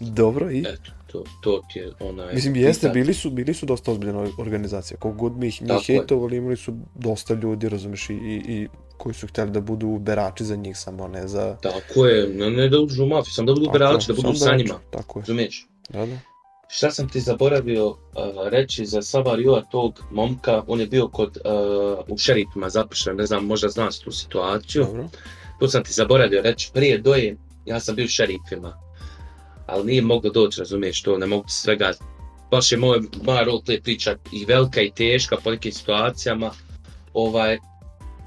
Dobro, 0.00 0.50
i? 0.50 0.58
eto, 0.60 0.90
to, 1.06 1.24
to 1.42 1.62
ti 1.72 1.78
je 1.78 1.92
onaj... 2.00 2.34
Mislim, 2.34 2.56
jeste, 2.56 2.80
pitanje. 2.80 3.02
bili 3.02 3.14
su, 3.14 3.30
bili 3.30 3.54
su 3.54 3.66
dosta 3.66 3.92
ozbiljna 3.92 4.26
organizacija. 4.38 4.96
Koliko 4.96 5.18
god 5.18 5.36
mi 5.36 5.48
ih 5.48 5.62
njih 5.62 5.88
je. 5.88 5.96
hejtovali, 5.96 6.36
imali 6.36 6.56
su 6.56 6.74
dosta 6.94 7.34
ljudi, 7.34 7.68
razumiješ, 7.68 8.10
i, 8.10 8.14
i, 8.14 8.42
i 8.46 8.68
koji 8.96 9.14
su 9.14 9.26
htjeli 9.26 9.50
da 9.50 9.60
budu 9.60 9.98
berači 9.98 10.44
za 10.44 10.56
njih, 10.56 10.78
samo 10.78 11.08
ne 11.08 11.28
za... 11.28 11.56
Tako 11.62 12.06
je, 12.06 12.28
ne, 12.28 12.50
ne 12.50 12.68
da 12.68 12.80
uđu 12.80 13.04
u 13.04 13.06
mafiju, 13.06 13.32
sam 13.32 13.46
da 13.46 13.52
budu 13.52 13.66
Tako 13.66 13.78
berači, 13.78 14.06
da 14.08 14.14
budu 14.14 14.22
samo 14.22 14.34
sa 14.34 14.56
njima, 14.56 14.80
Tako 14.90 15.18
je, 15.18 15.20
razumiješ? 15.20 15.66
da, 15.88 16.06
da. 16.06 16.18
Šta 16.68 16.90
sam 16.90 17.08
ti 17.08 17.20
zaboravio 17.20 17.88
uh, 17.88 17.96
reći 18.50 18.86
za 18.86 19.02
Savarioa 19.02 19.62
tog 19.70 20.00
momka, 20.10 20.62
on 20.66 20.80
je 20.80 20.86
bio 20.86 21.08
kod, 21.08 21.38
uh, 21.44 22.14
u 22.14 22.18
šerifima 22.18 22.68
zapušten, 22.68 23.16
ne 23.16 23.26
znam, 23.26 23.44
možda 23.44 23.68
znaš 23.68 23.98
tu 23.98 24.12
situaciju. 24.12 24.84
Dobro. 24.84 25.08
Tu 25.58 25.68
sam 25.68 25.84
ti 25.84 25.92
zaboravio 25.92 26.42
reći, 26.42 26.70
prije 26.74 26.98
doje, 26.98 27.36
ja 27.66 27.80
sam 27.80 27.94
bio 27.94 28.04
u 28.04 28.08
šerifima, 28.08 28.89
ali 29.70 29.84
nije 29.84 30.02
moglo 30.02 30.30
doći, 30.30 30.60
razumiješ 30.60 31.02
to, 31.02 31.18
ne 31.18 31.26
mogu 31.26 31.44
ti 31.46 31.52
svega, 31.52 31.92
baš 32.50 32.72
je 32.72 32.78
moj, 32.78 33.00
moja 33.22 33.44
roleplay 33.44 33.82
priča 33.82 34.16
i 34.32 34.44
velika 34.44 34.80
i 34.80 34.90
teška 34.90 35.36
po 35.44 35.50
nekim 35.50 35.72
situacijama, 35.72 36.50
ovaj, 37.14 37.58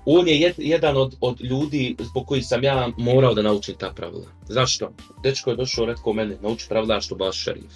on 0.06 0.28
je 0.28 0.40
jed, 0.40 0.54
jedan 0.58 0.98
od, 0.98 1.16
od 1.22 1.42
ljudi 1.42 1.96
zbog 2.00 2.28
kojih 2.28 2.46
sam 2.48 2.64
ja 2.64 2.90
morao 2.98 3.34
da 3.34 3.42
naučim 3.42 3.76
ta 3.76 3.92
pravila. 3.96 4.28
Zašto? 4.48 4.94
Dečko 5.24 5.50
je 5.50 5.56
došao, 5.56 5.86
rekao 5.86 6.14
mene, 6.14 6.38
nauči 6.42 6.66
pravila 6.70 7.02
što 7.02 7.16
baš 7.16 7.44
šerif, 7.44 7.74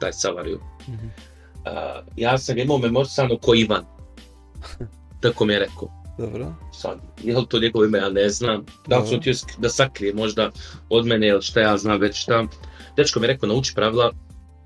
taj 0.00 0.12
Savariju. 0.12 0.60
Mhm. 0.88 1.06
Uh, 1.06 1.72
ja 2.16 2.38
sam 2.38 2.56
ga 2.56 2.62
imao 2.62 2.78
memorisano 2.78 3.38
ko 3.38 3.54
Ivan. 3.54 3.84
Tako 5.22 5.44
mi 5.44 5.52
je 5.52 5.58
rekao. 5.58 6.02
Dobro. 6.18 6.54
Sad, 6.72 6.98
je 7.22 7.38
li 7.38 7.46
to 7.48 7.58
njegovo 7.58 7.84
ime, 7.84 7.98
ja 7.98 8.08
ne 8.08 8.28
znam. 8.28 8.64
Da 8.86 8.98
li 8.98 9.06
su 9.06 9.16
sk- 9.16 9.58
da 9.58 9.68
sakrije 9.68 10.14
možda 10.14 10.50
od 10.88 11.06
mene 11.06 11.28
ili 11.28 11.42
šta 11.42 11.60
ja 11.60 11.76
znam 11.76 12.00
već 12.00 12.16
šta. 12.16 12.44
Dečko 12.96 13.20
mi 13.20 13.26
je 13.26 13.32
rekao, 13.32 13.48
nauči 13.48 13.72
pravila 13.74 14.12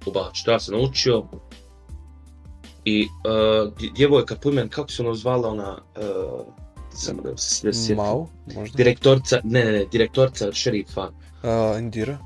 u 0.06 0.12
baču. 0.12 0.50
Ja 0.50 0.60
sam 0.60 0.74
naučio. 0.74 1.24
I 2.84 3.04
uh, 3.04 3.72
dj- 3.78 3.92
djevojka 3.94 4.36
po 4.36 4.48
imenu, 4.50 4.68
kako 4.70 4.90
se 4.92 5.02
ono 5.02 5.14
zvala 5.14 5.48
ona... 5.48 5.78
Uh, 5.96 6.46
samo 6.90 7.22
da 7.22 7.36
se 7.36 7.54
sve 7.56 7.74
sjetim. 7.74 7.96
Mau, 7.96 8.28
možda. 8.54 8.76
Direktorca, 8.76 9.40
ne, 9.44 9.64
ne, 9.64 9.72
ne, 9.72 9.84
direktorca 9.84 10.52
šerifa. 10.52 11.08
Uh, 11.42 11.78
Indira. 11.78 12.18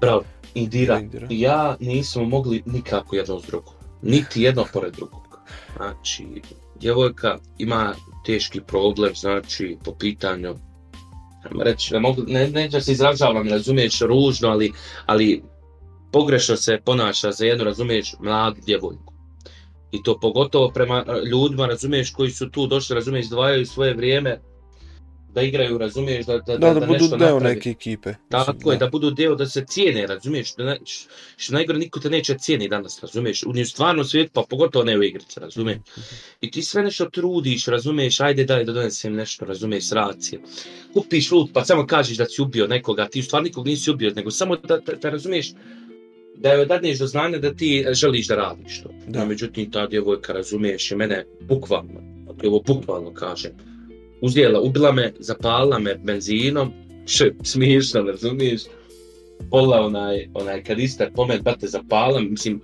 Bravo. 0.00 0.22
Indira, 0.54 0.98
Indira. 0.98 1.26
ja 1.30 1.76
nismo 1.80 2.24
mogli 2.24 2.62
nikako 2.66 3.16
jedno 3.16 3.40
s 3.40 3.46
drugom. 3.46 3.74
Niti 4.02 4.42
jedno 4.42 4.64
pored 4.72 4.94
drugog. 4.94 5.40
Znači, 5.76 6.42
djevojka 6.80 7.38
ima 7.58 7.94
teški 8.26 8.60
problem, 8.60 9.14
znači, 9.14 9.78
po 9.84 9.92
pitanju 9.92 10.54
reći, 11.64 11.94
ne, 11.94 12.00
mogu, 12.00 12.22
ne, 12.26 12.48
ne 12.48 12.68
da 12.68 12.80
se 12.80 12.92
izražavam, 12.92 13.48
razumiješ, 13.48 14.00
ružno, 14.00 14.48
ali, 14.48 14.72
ali 15.06 15.42
pogrešno 16.12 16.56
se 16.56 16.80
ponaša 16.84 17.32
za 17.32 17.44
jednu, 17.44 17.64
razumiješ, 17.64 18.14
mladu 18.20 18.60
djevojku. 18.66 19.12
I 19.90 20.02
to 20.02 20.18
pogotovo 20.20 20.68
prema 20.68 21.04
eh, 21.06 21.28
ljudima, 21.30 21.66
razumiješ, 21.66 22.12
koji 22.12 22.30
su 22.30 22.50
tu 22.50 22.66
došli, 22.66 22.94
razumiješ, 22.94 23.24
izdvajaju 23.24 23.66
svoje 23.66 23.94
vrijeme 23.94 24.40
da 25.38 25.42
igraju, 25.42 25.78
razumiješ, 25.78 26.26
da, 26.26 26.38
da, 26.38 26.56
Da, 26.58 26.74
da, 26.74 26.80
budu 26.80 26.92
nešto 26.92 27.16
deo 27.16 27.34
napravi. 27.34 27.54
neke 27.54 27.70
ekipe. 27.70 28.14
Tako 28.28 28.52
Mislim, 28.52 28.72
je, 28.72 28.78
da 28.78 28.88
budu 28.88 29.10
deo, 29.10 29.34
da 29.34 29.46
se 29.46 29.64
cijene, 29.68 30.06
razumiješ, 30.06 30.54
da 30.54 30.76
što 31.36 31.54
najgore 31.54 31.78
niko 31.78 32.00
te 32.00 32.10
neće 32.10 32.38
cijeni 32.38 32.68
danas, 32.68 33.00
razumiješ, 33.02 33.42
u 33.42 33.64
stvarnom 33.64 34.04
svijetu, 34.04 34.30
pa 34.34 34.42
pogotovo 34.50 34.84
ne 34.84 34.98
u 34.98 35.02
igrice, 35.02 35.40
razumiješ. 35.40 35.78
I 36.40 36.50
ti 36.50 36.62
sve 36.62 36.82
nešto 36.82 37.04
trudiš, 37.10 37.66
razumiješ, 37.66 38.20
ajde 38.20 38.44
daj 38.44 38.64
da 38.64 38.72
donesem 38.72 39.14
nešto, 39.14 39.44
razumiješ, 39.44 39.88
s 39.88 39.92
racije. 39.92 40.40
Kupiš 40.92 41.30
lut, 41.30 41.50
pa 41.52 41.64
samo 41.64 41.86
kažeš 41.86 42.16
da 42.16 42.26
si 42.26 42.42
ubio 42.42 42.66
nekoga, 42.66 43.08
ti 43.08 43.20
u 43.20 43.22
stvari 43.22 43.44
nikog 43.44 43.66
nisi 43.66 43.90
ubio, 43.90 44.12
nego 44.16 44.30
samo 44.30 44.56
da, 44.56 44.76
da, 44.76 44.92
da 45.02 45.10
razumiješ, 45.10 45.52
da 46.36 46.52
joj 46.52 46.66
dadneš 46.66 46.98
do 46.98 47.06
znanja 47.06 47.38
da 47.38 47.54
ti 47.54 47.84
želiš 47.92 48.28
da 48.28 48.36
radiš 48.36 48.82
to. 48.82 48.88
Da. 49.06 49.18
Da. 49.18 49.24
međutim, 49.24 49.70
ta 49.70 49.86
djevojka, 49.86 50.32
razumiješ, 50.32 50.90
i 50.90 50.96
mene 50.96 51.24
bukvalno, 51.40 52.00
ako 52.30 52.46
ovo 52.46 52.60
bukvalno 52.66 53.14
kažem, 53.14 53.52
uzijela, 54.20 54.60
ubila 54.60 54.92
me, 54.92 55.12
zapalila 55.18 55.78
me 55.78 55.94
benzinom, 55.94 56.72
š, 57.06 57.24
smiješno, 57.42 58.02
razumiješ, 58.02 58.62
pola 59.50 59.80
onaj, 59.80 60.28
onaj 60.34 60.64
kanister, 60.64 61.12
pomet, 61.14 61.42
bate, 61.42 61.66
zapala, 61.66 62.20
mislim, 62.20 62.60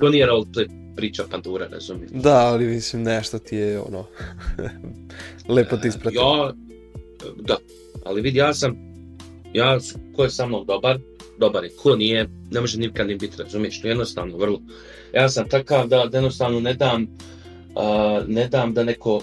to 0.00 0.08
nije 0.08 0.26
roleplay 0.26 0.78
priča 0.96 1.24
pandura, 1.30 1.68
razumiješ. 1.70 2.10
Da, 2.10 2.36
ali 2.36 2.66
mislim 2.66 3.02
nešto 3.02 3.38
ti 3.38 3.56
je 3.56 3.80
ono... 3.80 4.04
Lepo 5.54 5.76
ti 5.76 5.88
ispratio. 5.88 6.20
Ja, 6.20 6.52
da, 7.36 7.56
ali 8.04 8.20
vidi, 8.20 8.38
ja 8.38 8.54
sam, 8.54 8.76
ja, 9.52 9.78
ko 10.16 10.24
je 10.24 10.30
sa 10.30 10.46
mnom 10.46 10.66
dobar, 10.66 10.98
dobar 11.38 11.64
je, 11.64 11.70
ko 11.70 11.96
nije, 11.96 12.28
ne 12.50 12.60
može 12.60 12.78
nikad 12.78 13.06
ni 13.06 13.16
biti, 13.16 13.42
razumiješ, 13.42 13.80
to 13.80 13.86
je 13.86 13.90
jednostavno, 13.90 14.36
vrlo. 14.36 14.60
Ja 15.14 15.28
sam 15.28 15.48
takav 15.48 15.88
da, 15.88 16.06
da 16.06 16.16
jednostavno 16.18 16.60
ne 16.60 16.74
dam, 16.74 17.02
uh, 17.02 18.28
ne 18.28 18.48
dam 18.48 18.74
da 18.74 18.84
neko, 18.84 19.20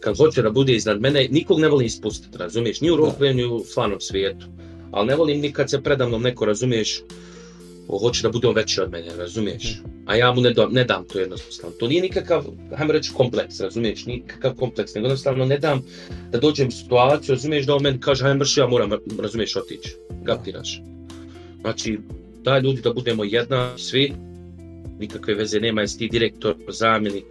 kad 0.00 0.16
hoće 0.16 0.42
da 0.42 0.50
bude 0.50 0.74
iznad 0.74 1.00
mene, 1.00 1.28
nikog 1.30 1.60
ne 1.60 1.68
volim 1.68 1.86
ispustiti, 1.86 2.38
razumiješ, 2.38 2.80
ni 2.80 2.90
u 2.90 2.96
roleplayu, 2.96 3.34
ni 3.34 3.44
u 3.44 3.64
stvarnom 3.64 4.00
svijetu. 4.00 4.46
Ali 4.90 5.06
ne 5.06 5.16
volim 5.16 5.40
ni 5.40 5.52
kad 5.52 5.70
se 5.70 5.82
predamnom 5.82 6.22
neko, 6.22 6.44
razumiješ, 6.44 7.02
hoće 7.88 8.22
da 8.22 8.28
bude 8.28 8.48
on 8.48 8.54
veći 8.54 8.80
od 8.80 8.90
mene, 8.90 9.16
razumiješ? 9.16 9.82
A 10.06 10.16
ja 10.16 10.32
mu 10.32 10.40
ne, 10.40 10.50
dam, 10.50 10.72
ne 10.72 10.84
dam 10.84 11.04
to 11.04 11.18
jednostavno. 11.18 11.76
To 11.76 11.88
nije 11.88 12.02
nikakav, 12.02 12.44
hajmo 12.76 12.92
reći, 12.92 13.12
kompleks, 13.12 13.60
razumiješ? 13.60 14.06
Nikakav 14.06 14.54
kompleks, 14.54 14.94
nego 14.94 15.06
jednostavno 15.06 15.44
ne 15.44 15.58
dam 15.58 15.82
da 16.30 16.38
dođem 16.38 16.68
u 16.68 16.70
situaciju, 16.70 17.34
razumiješ, 17.34 17.66
da 17.66 17.74
on 17.74 17.82
meni 17.82 18.00
kaže, 18.00 18.22
hajmo 18.22 18.38
mrši, 18.38 18.60
ja 18.60 18.66
moram, 18.66 18.90
razumiješ, 19.18 19.56
otići. 19.56 19.96
Gapiraš. 20.22 20.80
Znači, 21.60 21.98
daj 22.42 22.60
ljudi 22.60 22.80
da 22.80 22.92
budemo 22.92 23.24
jedna, 23.24 23.78
svi, 23.78 24.12
nikakve 24.98 25.34
veze 25.34 25.60
nema, 25.60 25.80
jesi 25.80 25.98
ti 25.98 26.08
direktor, 26.12 26.54
zamjenik, 26.68 27.24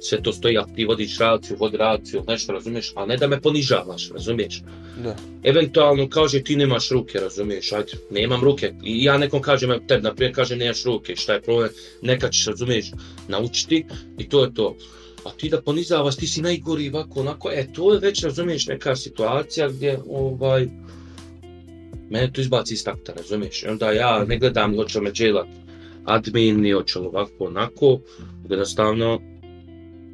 sve 0.00 0.22
to 0.22 0.32
stoji, 0.32 0.58
ako 0.58 0.70
ti 0.76 0.84
vodiš 0.84 1.18
raciju, 1.18 1.56
vodi 1.60 1.76
raciju, 1.76 2.24
nešto, 2.28 2.52
razumiješ, 2.52 2.92
a 2.96 3.06
ne 3.06 3.16
da 3.16 3.26
me 3.26 3.40
ponižavaš, 3.40 4.10
razumiješ? 4.10 4.62
Da. 5.02 5.16
eventualno 5.42 6.08
kaže 6.08 6.42
ti 6.42 6.56
nemaš 6.56 6.90
ruke, 6.90 7.18
razumiješ, 7.18 7.72
ajde, 7.72 7.92
nemam 8.10 8.44
ruke. 8.44 8.72
I 8.84 9.04
ja 9.04 9.18
nekom 9.18 9.42
kažem, 9.42 9.86
tebi, 9.88 10.02
naprijed 10.02 10.34
kaže 10.34 10.56
nemaš 10.56 10.84
ruke, 10.84 11.16
šta 11.16 11.32
je 11.32 11.42
problem, 11.42 11.70
neka 12.02 12.28
ćeš, 12.28 12.46
razumiješ, 12.46 12.90
naučiti 13.28 13.84
i 14.18 14.28
to 14.28 14.44
je 14.44 14.54
to. 14.54 14.76
A 15.24 15.30
ti 15.30 15.48
da 15.48 15.62
ponizavaš, 15.62 16.16
ti 16.16 16.26
si 16.26 16.42
najgori 16.42 16.88
ovako, 16.88 17.20
onako, 17.20 17.50
e, 17.50 17.66
to 17.72 17.94
je 17.94 18.00
već, 18.00 18.22
razumiješ, 18.24 18.66
neka 18.66 18.96
situacija 18.96 19.68
gdje, 19.68 19.98
ovaj, 20.08 20.68
mene 22.10 22.32
to 22.32 22.40
izbaci 22.40 22.74
iz 22.74 22.84
takta, 22.84 23.12
razumiješ, 23.12 23.62
i 23.62 23.68
onda 23.68 23.92
ja 23.92 24.24
ne 24.24 24.38
gledam 24.38 24.76
hoće 24.76 25.00
me 25.00 25.12
dželat 25.12 25.48
admin, 26.06 26.60
ni 26.60 26.72
hoće 26.72 26.98
ovako, 26.98 27.44
onako, 27.44 27.98
jednostavno, 28.50 29.20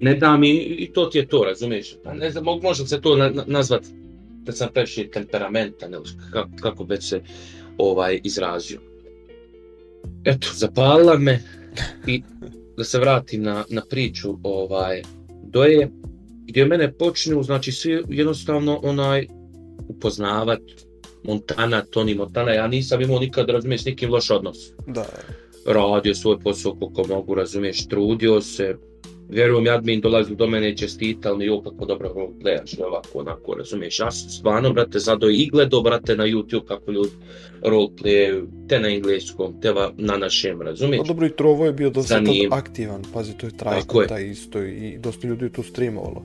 ne 0.02 0.14
dam 0.14 0.44
i, 0.44 0.50
i 0.56 0.92
to 0.92 1.06
ti 1.06 1.18
je 1.18 1.26
to, 1.26 1.44
razumiješ, 1.44 1.96
Pa 2.04 2.14
ne 2.14 2.30
znam, 2.30 2.44
mo- 2.44 2.62
može 2.62 2.82
li 2.82 2.88
se 2.88 3.00
to 3.00 3.16
na, 3.16 3.30
na, 3.30 3.44
nazvat 3.46 3.82
da 4.44 4.52
sam 4.52 4.68
previše 4.74 5.10
temperamentan, 5.10 5.94
ili 5.94 6.04
kako, 6.32 6.50
kako 6.60 6.84
već 6.84 7.08
se 7.08 7.20
ovaj 7.78 8.20
izrazio. 8.24 8.80
Eto, 10.24 10.48
zapalila 10.54 11.18
me 11.18 11.42
i 12.06 12.22
da 12.76 12.84
se 12.84 12.98
vratim 12.98 13.42
na, 13.42 13.64
na 13.68 13.82
priču 13.90 14.38
ovaj 14.42 15.02
doje, 15.44 15.88
gdje 16.46 16.66
mene 16.66 16.92
počnu, 16.92 17.42
znači 17.42 17.72
svi 17.72 18.02
jednostavno 18.08 18.80
onaj 18.82 19.26
upoznavat 19.88 20.60
Montana, 21.24 21.84
Tony 21.94 22.16
Montana, 22.16 22.52
ja 22.52 22.66
nisam 22.66 23.02
imao 23.02 23.18
nikad, 23.18 23.50
razumiješ, 23.50 23.82
s 23.82 23.84
nikim 23.84 24.10
loš 24.10 24.30
odnos. 24.30 24.58
Da. 24.86 25.06
Radio 25.66 26.14
svoj 26.14 26.38
posao 26.38 26.74
koliko 26.74 27.04
mogu, 27.14 27.34
razumiješ, 27.34 27.86
trudio 27.88 28.40
se, 28.40 28.76
vjerujem, 29.32 29.66
admin 29.68 30.00
dolazi 30.00 30.34
do 30.34 30.46
mene 30.46 30.70
i 30.70 30.76
čestital 30.76 31.36
mi, 31.36 31.44
jo, 31.44 31.60
kako 31.60 31.84
dobro 31.86 32.08
roleplayaš, 32.10 32.72
i 32.72 32.82
ovako, 32.82 33.18
onako, 33.18 33.54
razumiješ, 33.54 33.98
ja 33.98 34.10
sam 34.10 34.30
stvarno, 34.30 34.72
brate, 34.72 34.98
zado 34.98 35.28
i 35.28 35.48
gledao, 35.48 35.80
brate, 35.80 36.16
na 36.16 36.24
YouTube 36.24 36.64
kako 36.64 36.90
ljudi 36.92 37.10
roleplayaju, 37.62 38.46
te 38.68 38.80
na 38.80 38.88
engleskom, 38.88 39.60
te 39.60 39.72
va, 39.72 39.92
na 39.96 40.16
našem, 40.16 40.58
Pa 40.58 40.64
razumiješ? 40.64 41.06
dobro 41.08 41.26
i 41.26 41.30
Trovo 41.30 41.66
je 41.66 41.72
bio 41.72 41.90
dosta 41.90 42.14
tad 42.14 42.24
Zanim- 42.24 42.52
aktivan, 42.52 43.02
pazi, 43.12 43.32
to 43.34 43.46
je 43.46 43.56
trajko, 43.56 44.02
taj 44.02 44.24
isto 44.24 44.58
i 44.60 44.98
dosta 44.98 45.28
ljudi 45.28 45.44
je 45.44 45.52
tu 45.52 45.62
streamovalo. 45.62 46.22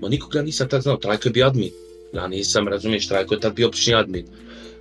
Ma 0.00 0.08
nikog 0.08 0.34
ja 0.34 0.42
nisam 0.42 0.68
tad 0.68 0.82
znao, 0.82 0.96
Trajko 0.96 1.28
je 1.28 1.32
bio 1.32 1.46
admin, 1.46 1.70
ja 2.12 2.28
nisam, 2.28 2.68
razumiješ, 2.68 3.08
Trajko 3.08 3.34
je 3.34 3.40
tad 3.40 3.54
bio 3.54 3.66
obični 3.68 3.94
admin. 3.94 4.24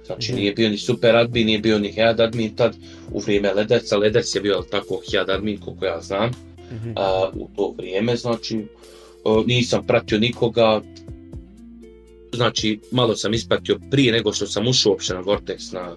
Znači, 0.06 0.32
Mhm. 0.32 0.40
nije 0.40 0.54
bio 0.54 0.70
ni 0.70 0.78
super 0.78 1.16
admin, 1.16 1.46
nije 1.46 1.60
bio 1.60 1.80
ni 1.80 1.92
head 1.92 2.20
admin 2.20 2.56
tad, 2.56 2.76
u 3.12 3.20
vrijeme 3.20 3.54
Lederca, 3.54 3.98
Leders 3.98 4.36
je 4.36 4.42
bio 4.42 4.64
tako 4.72 5.02
head 5.12 5.30
admin, 5.30 5.58
koliko 5.60 5.86
ja 5.86 6.02
znam. 6.02 6.32
Mhm. 6.72 6.92
a, 6.96 7.30
u 7.34 7.50
to 7.56 7.74
vrijeme, 7.78 8.16
znači 8.16 8.66
a, 9.26 9.44
nisam 9.48 9.88
pratio 9.88 10.20
nikoga, 10.20 10.82
znači 12.34 12.80
malo 12.92 13.16
sam 13.16 13.34
ispratio 13.34 13.80
prije 13.92 14.12
nego 14.12 14.34
što 14.34 14.48
sam 14.48 14.68
ušao 14.68 14.92
uopće 14.92 15.14
na 15.14 15.22
Vortex, 15.22 15.74
na 15.74 15.96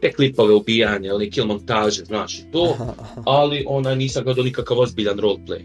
te 0.00 0.12
klipove 0.12 0.54
ubijanja, 0.54 1.10
ili 1.10 1.30
kill 1.30 1.46
montaže, 1.46 2.04
znaš 2.04 2.42
to, 2.52 2.76
ali 3.26 3.64
ona 3.68 3.94
nisam 3.94 4.24
gledao 4.24 4.44
nikakav 4.44 4.78
ozbiljan 4.78 5.18
roleplay. 5.18 5.60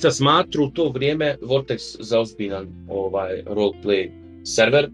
Sam 0.00 0.12
smatru 0.12 0.64
u 0.64 0.70
to 0.70 0.88
vrijeme 0.88 1.36
Vortex 1.42 1.96
za 2.00 2.20
ozbiljan 2.20 2.66
ovaj 2.88 3.42
roleplay 3.46 4.10
server, 4.44 4.90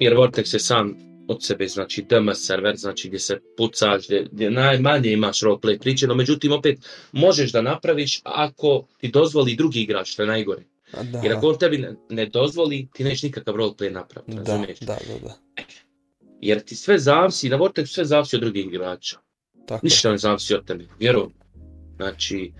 jer 0.00 0.14
Vortex 0.14 0.54
je 0.54 0.60
sam 0.60 0.96
od 1.28 1.44
sebe, 1.44 1.68
znači 1.68 2.02
DM 2.02 2.30
server, 2.34 2.76
znači 2.76 3.08
gdje 3.08 3.18
se 3.18 3.40
pucaš, 3.56 4.06
gdje, 4.06 4.26
gdje 4.32 4.50
najmanje 4.50 5.12
imaš 5.12 5.40
roleplay 5.40 5.78
priče, 5.78 6.06
no 6.06 6.14
međutim 6.14 6.52
opet 6.52 6.78
možeš 7.12 7.52
da 7.52 7.62
napraviš 7.62 8.20
ako 8.24 8.86
ti 8.98 9.08
dozvoli 9.08 9.56
drugi 9.56 9.80
igrač, 9.80 10.08
što 10.08 10.22
je 10.22 10.26
najgore. 10.26 10.62
Da, 11.12 11.18
Jer 11.18 11.32
ako 11.32 11.48
on 11.48 11.58
tebi 11.58 11.78
ne, 11.78 11.94
ne 12.10 12.26
dozvoli, 12.26 12.88
ti 12.94 13.04
nećeš 13.04 13.22
nikakav 13.22 13.54
roleplay 13.54 13.90
napraviti, 13.90 14.36
razumiješ? 14.36 14.78
da, 14.78 14.98
da, 15.08 15.18
da. 15.28 15.34
Jer 16.40 16.60
ti 16.60 16.76
sve 16.76 16.98
zavisi, 16.98 17.48
na 17.48 17.58
Vortexu 17.58 17.86
sve 17.86 18.04
zavisi 18.04 18.36
od 18.36 18.42
drugih 18.42 18.66
igrača. 18.66 19.18
Tako. 19.66 19.86
Ništa 19.86 20.10
ne 20.10 20.18
zavisi 20.18 20.54
od 20.54 20.66
tebe, 20.66 20.84
vjerujem. 20.98 21.30
Znači, 21.96 22.52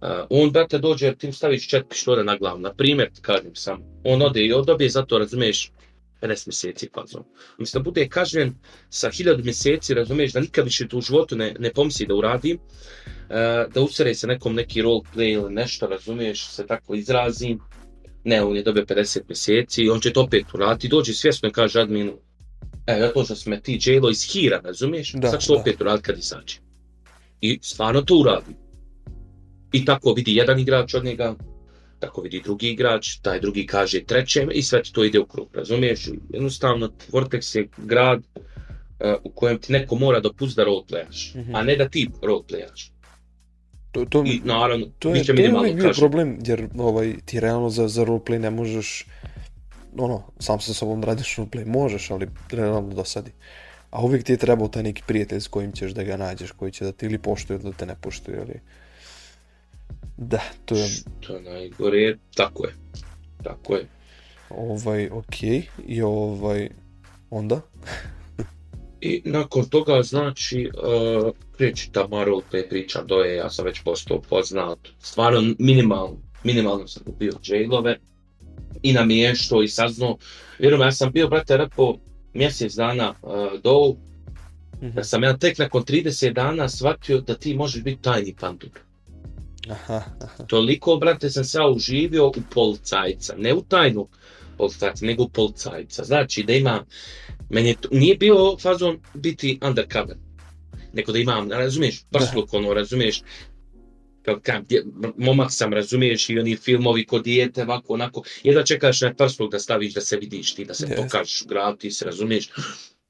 uh, 0.00 0.08
on, 0.30 0.50
brate, 0.50 0.78
dođe, 0.78 1.06
jer 1.06 1.16
ti 1.16 1.32
staviš 1.32 1.68
čet 1.68 1.86
pištolja 1.88 2.22
na 2.22 2.36
glavu. 2.36 2.58
Na 2.58 2.74
primjer, 2.74 3.10
kažem 3.20 3.54
sam, 3.54 3.82
on 4.04 4.22
ode 4.22 4.40
i 4.40 4.52
on 4.52 4.64
dobije 4.64 4.90
za 4.90 5.02
to, 5.02 5.18
razumiješ, 5.18 5.72
50 6.20 6.46
mjeseci 6.46 6.88
kaznom. 6.88 7.24
Umjesto 7.58 7.78
da 7.78 7.82
bude 7.82 8.08
kažnjen 8.08 8.54
sa 8.90 9.10
1000 9.10 9.44
mjeseci, 9.44 9.94
razumiješ, 9.94 10.32
da 10.32 10.40
nikad 10.40 10.64
više 10.64 10.88
to 10.88 10.98
u 10.98 11.00
životu 11.00 11.36
ne, 11.36 11.54
ne 11.58 11.72
pomisli 11.72 12.06
da 12.06 12.14
uradi, 12.14 12.54
uh, 12.54 13.72
da 13.74 13.80
usere 13.80 14.14
se 14.14 14.26
nekom 14.26 14.54
neki 14.54 14.82
roleplay 14.82 15.32
ili 15.32 15.52
nešto, 15.54 15.86
razumiješ, 15.86 16.48
se 16.48 16.66
tako 16.66 16.94
izrazim, 16.94 17.58
ne, 18.24 18.42
on 18.42 18.56
je 18.56 18.62
dobio 18.62 18.84
50 18.84 19.20
mjeseci 19.28 19.82
i 19.82 19.90
on 19.90 20.00
će 20.00 20.12
to 20.12 20.22
opet 20.22 20.54
uraditi, 20.54 20.88
dođe 20.88 21.12
svjesno 21.12 21.48
i 21.48 21.52
kaže 21.52 21.80
adminu, 21.80 22.12
e, 22.86 22.98
zato 23.00 23.24
što 23.24 23.34
si 23.34 23.50
me 23.50 23.60
ti 23.60 23.78
jailo 23.86 24.10
iz 24.10 24.32
hira, 24.32 24.60
razumiješ, 24.64 25.12
Da, 25.12 25.30
sad 25.30 25.40
će 25.40 25.46
to 25.46 25.54
da. 25.54 25.60
opet 25.60 25.80
uraditi 25.80 26.06
kad 26.06 26.18
izađe. 26.18 26.58
I 27.40 27.58
stvarno 27.62 28.02
to 28.02 28.14
uradi. 28.14 28.54
I 29.72 29.84
tako 29.84 30.12
vidi 30.12 30.34
jedan 30.34 30.58
igrač 30.58 30.94
od 30.94 31.04
njega, 31.04 31.34
tako 32.00 32.20
vidi 32.20 32.40
drugi 32.44 32.68
igrač, 32.68 33.16
taj 33.16 33.40
drugi 33.40 33.66
kaže 33.66 34.04
trećem 34.04 34.48
i 34.52 34.62
sve 34.62 34.82
ti 34.82 34.92
to 34.92 35.04
ide 35.04 35.18
u 35.18 35.26
krug, 35.26 35.48
razumiješ? 35.54 36.08
Jednostavno, 36.30 36.90
Vortex 37.10 37.56
je 37.56 37.68
grad 37.76 38.18
uh, 38.18 38.44
u 39.24 39.30
kojem 39.30 39.58
ti 39.58 39.72
neko 39.72 39.94
mora 39.94 40.20
dopustiti 40.20 40.56
da 40.56 40.64
roleplayaš, 40.64 41.34
Mhm. 41.34 41.54
a 41.56 41.62
ne 41.62 41.76
da 41.76 41.88
ti 41.88 42.08
roleplayaš. 42.22 42.90
To, 43.92 44.04
to, 44.04 44.22
I 44.26 44.40
naravno, 44.44 44.86
to 44.98 45.14
je, 45.14 45.24
će 45.24 45.34
to 45.34 45.42
je 45.42 45.54
uvijek 45.54 45.76
bio 45.76 45.84
kažem. 45.84 46.00
problem, 46.00 46.38
jer 46.46 46.68
ovaj, 46.78 47.14
ti 47.24 47.40
realno 47.40 47.70
za, 47.70 47.88
za 47.88 48.04
roleplay 48.04 48.38
ne 48.38 48.50
možeš, 48.50 49.06
ono, 49.98 50.22
sam 50.38 50.60
sa 50.60 50.74
sobom 50.74 51.00
da 51.00 51.06
radiš 51.06 51.36
roleplay, 51.36 51.66
možeš, 51.66 52.10
ali 52.10 52.28
realno 52.50 52.94
dosadi. 52.94 53.30
A 53.90 54.02
uvijek 54.02 54.24
ti 54.24 54.32
je 54.32 54.36
trebao 54.36 54.68
taj 54.68 54.82
neki 54.82 55.02
prijatelj 55.06 55.40
s 55.40 55.48
kojim 55.48 55.72
ćeš 55.72 55.90
da 55.90 56.02
ga 56.02 56.16
nađeš, 56.16 56.50
koji 56.50 56.72
će 56.72 56.84
da 56.84 56.92
ti 56.92 57.06
ili 57.06 57.18
poštuje 57.18 57.54
ili 57.54 57.64
da 57.64 57.72
te 57.72 57.86
ne 57.86 57.94
poštuje, 58.00 58.38
ali... 58.40 58.60
Da, 60.16 60.40
to 60.64 60.74
je... 60.74 60.88
To 61.20 61.36
je 61.36 61.42
najgore, 61.42 62.16
tako 62.34 62.66
je. 62.66 62.74
Tako 63.42 63.74
je. 63.76 63.86
Ovaj, 64.50 65.08
okej, 65.10 65.62
i 65.86 66.02
ovaj... 66.02 66.68
Onda? 67.30 67.60
I 69.00 69.22
nakon 69.24 69.64
toga, 69.64 70.02
znači, 70.02 70.70
uh, 70.74 71.32
kreći 71.56 71.92
ta 71.92 72.08
Marvel 72.08 72.40
te 72.50 72.68
priča 72.68 73.02
doje, 73.02 73.36
ja 73.36 73.50
sam 73.50 73.64
već 73.64 73.82
postao 73.82 74.20
poznat. 74.20 74.78
Stvarno, 74.98 75.54
minimalno, 75.58 76.16
minimalno 76.44 76.88
sam 76.88 77.04
kupio 77.04 77.32
jailove 77.44 77.98
i 78.82 78.92
namješto 78.92 79.62
i 79.62 79.68
saznao. 79.68 80.16
Vjerujem, 80.58 80.82
ja 80.82 80.92
sam 80.92 81.12
bio, 81.12 81.28
brate, 81.28 81.56
rekao, 81.56 81.98
mjesec 82.34 82.74
dana 82.74 83.14
uh, 83.22 83.60
do 83.62 83.94
Mhm. 84.82 84.94
da 84.94 85.04
sam 85.04 85.22
ja 85.22 85.36
tek 85.36 85.58
nakon 85.58 85.84
30 85.84 86.32
dana 86.32 86.68
shvatio 86.68 87.20
da 87.20 87.34
ti 87.34 87.54
možeš 87.54 87.82
biti 87.82 88.02
tajni 88.02 88.34
pandur. 88.40 88.70
Aha, 89.70 90.02
aha. 90.20 90.44
Toliko, 90.46 90.96
brate, 90.96 91.30
sam 91.30 91.44
se 91.44 91.58
uživio 91.74 92.28
u 92.28 92.32
policajca, 92.54 93.34
ne 93.38 93.54
u 93.54 93.62
tajnog 93.62 94.18
policajca, 94.58 95.06
nego 95.06 95.22
u 95.22 95.28
policajca. 95.28 96.04
Znači 96.04 96.42
da 96.42 96.52
imam, 96.52 96.84
meni 97.50 97.76
to, 97.80 97.88
nije 97.92 98.16
bio 98.16 98.56
fazon 98.58 99.00
biti 99.14 99.58
undercover, 99.62 100.16
nego 100.92 101.12
da 101.12 101.18
imam, 101.18 101.50
razumiješ, 101.52 102.04
prsluk, 102.10 102.54
ono, 102.54 102.74
razumiješ, 102.74 103.22
kao 104.22 104.40
kam, 104.42 104.64
dje, 104.64 104.84
momak 105.16 105.52
sam, 105.52 105.72
razumiješ, 105.72 106.30
i 106.30 106.38
oni 106.38 106.56
filmovi 106.56 107.06
kod 107.06 107.24
dijete, 107.24 107.62
ovako, 107.62 107.92
onako, 107.92 108.22
jedva 108.42 108.62
čekaš 108.62 109.00
na 109.00 109.14
prsluk 109.14 109.52
da 109.52 109.58
staviš, 109.58 109.94
da 109.94 110.00
se 110.00 110.16
vidiš 110.16 110.54
ti, 110.54 110.64
da 110.64 110.74
se 110.74 110.86
Jest. 110.86 111.02
pokažeš 111.02 111.42
u 111.42 111.48
gradu, 111.48 111.76
ti 111.76 111.90
se 111.90 112.04
razumiješ, 112.04 112.50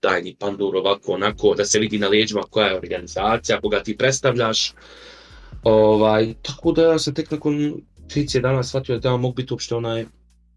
tajni 0.00 0.36
pandur, 0.38 0.76
ovako, 0.76 1.12
onako, 1.12 1.54
da 1.54 1.64
se 1.64 1.78
vidi 1.78 1.98
na 1.98 2.08
leđima 2.08 2.42
koja 2.42 2.66
je 2.66 2.76
organizacija, 2.76 3.60
koga 3.60 3.82
ti 3.82 3.96
predstavljaš, 3.96 4.72
Ovaj, 5.62 6.34
tako 6.42 6.72
da 6.72 6.82
ja 6.82 6.98
sam 6.98 7.14
tek 7.14 7.30
nakon 7.30 7.54
30 8.06 8.40
dana 8.40 8.62
shvatio 8.62 8.98
da 8.98 9.08
ja 9.08 9.16
mogu 9.16 9.34
biti 9.34 9.54
uopšte 9.54 9.74
onaj 9.74 10.06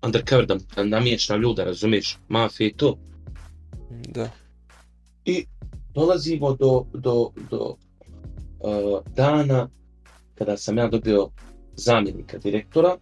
undercover, 0.02 0.46
da, 0.46 0.58
da 0.76 0.84
namještam 0.84 1.42
ljude, 1.42 1.64
razumiješ, 1.64 2.18
mafije 2.30 2.68
i 2.70 2.74
to. 2.74 2.98
Da. 3.90 4.30
I 5.26 5.46
dolazimo 5.94 6.56
do, 6.56 6.86
do, 6.94 7.30
do 7.52 7.76
uh, 8.60 9.00
dana 9.16 9.70
kada 10.36 10.58
sam 10.58 10.78
ja 10.78 10.88
dobio 10.88 11.30
zamjenika 11.76 12.38
direktora. 12.38 12.98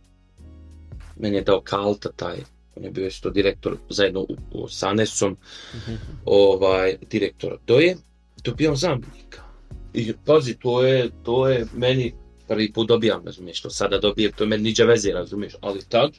Meni 1.18 1.36
je 1.36 1.44
dao 1.44 1.62
Kalta 1.62 2.10
taj, 2.16 2.38
on 2.76 2.84
je 2.84 2.92
bio 2.92 3.08
isto 3.08 3.30
direktor 3.30 3.78
zajedno 3.90 4.20
u, 4.20 4.36
u, 4.52 4.68
sa 4.68 4.90
Anesom, 4.90 5.38
Mhm. 5.76 5.94
ovaj, 6.26 6.98
direktora 7.12 7.58
Doje, 7.68 7.98
dobijam 8.44 8.76
zamjenika. 8.76 9.49
I 9.94 10.14
pazi, 10.26 10.58
to 10.60 10.84
je, 10.84 11.10
to 11.24 11.48
je 11.48 11.66
meni 11.74 12.14
prvi 12.48 12.74
put 12.74 12.88
dobijam, 12.88 13.26
razumiješ, 13.26 13.62
to 13.62 13.70
sada 13.70 14.00
dobijem, 14.00 14.32
to 14.32 14.44
je 14.44 14.48
meni 14.48 14.64
niđe 14.64 14.86
veze, 14.86 15.12
razumiješ, 15.12 15.54
ali 15.62 15.86
tad, 15.90 16.12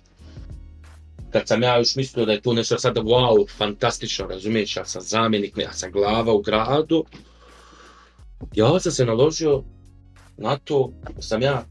kad 1.30 1.48
sam 1.48 1.62
ja 1.62 1.78
još 1.78 1.96
mislio 1.96 2.26
da 2.26 2.32
je 2.32 2.40
to 2.40 2.52
nešto 2.52 2.78
sada 2.78 3.00
wow, 3.00 3.50
fantastično, 3.56 4.26
razumiješ, 4.26 4.76
ja 4.76 4.84
sam 4.84 5.02
zamjenik, 5.02 5.58
ja 5.58 5.72
sam 5.72 5.92
glava 5.92 6.32
u 6.32 6.42
gradu, 6.42 7.04
ja 8.54 8.80
sam 8.80 8.92
se 8.92 9.04
naložio 9.04 9.62
na 10.36 10.56
to 10.56 10.92
sam 11.20 11.42
ja 11.42 11.66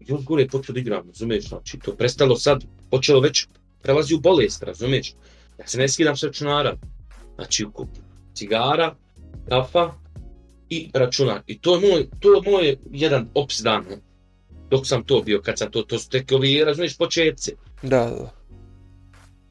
još 0.00 0.24
gore 0.24 0.48
počeo 0.48 0.72
da 0.72 0.80
igram, 0.80 1.06
razumiješ, 1.06 1.48
znači 1.48 1.78
to 1.78 1.94
prestalo 1.94 2.36
sad, 2.36 2.64
počelo 2.90 3.20
već, 3.20 3.46
prelazi 3.82 4.14
u 4.14 4.20
bolest, 4.20 4.62
razumiješ, 4.62 5.14
ja 5.58 5.66
se 5.66 5.78
ne 5.78 5.88
skidam 5.88 6.16
s 6.16 6.22
računara, 6.22 6.76
znači 7.34 7.66
kup. 7.72 7.88
Cigara, 8.34 8.94
kafa 9.48 10.03
i 10.74 10.90
računar. 10.94 11.42
I 11.46 11.58
to 11.58 11.74
je 11.74 11.90
moj, 11.90 12.06
to 12.20 12.34
je 12.34 12.50
moj 12.50 12.76
jedan 12.92 13.28
ops 13.34 13.60
dan. 13.60 13.84
Dok 14.70 14.86
sam 14.86 15.04
to 15.04 15.22
bio, 15.22 15.40
kad 15.42 15.58
sam 15.58 15.70
to, 15.70 15.82
to 15.82 15.98
su 15.98 16.10
tek 16.10 16.32
ovi, 16.32 16.64
razumiješ, 16.64 16.96
početci. 16.96 17.52
Da, 17.82 17.88
da. 17.88 18.32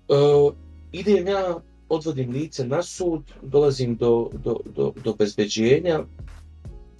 Uh, 0.07 0.53
idem 0.91 1.27
ja, 1.27 1.59
odvodim 1.89 2.31
lice 2.31 2.65
na 2.65 2.83
sud, 2.83 3.21
dolazim 3.41 3.95
do, 3.95 4.29
do, 4.43 4.59
do, 4.75 4.93
do 5.03 5.13
bezbeđenja, 5.13 6.03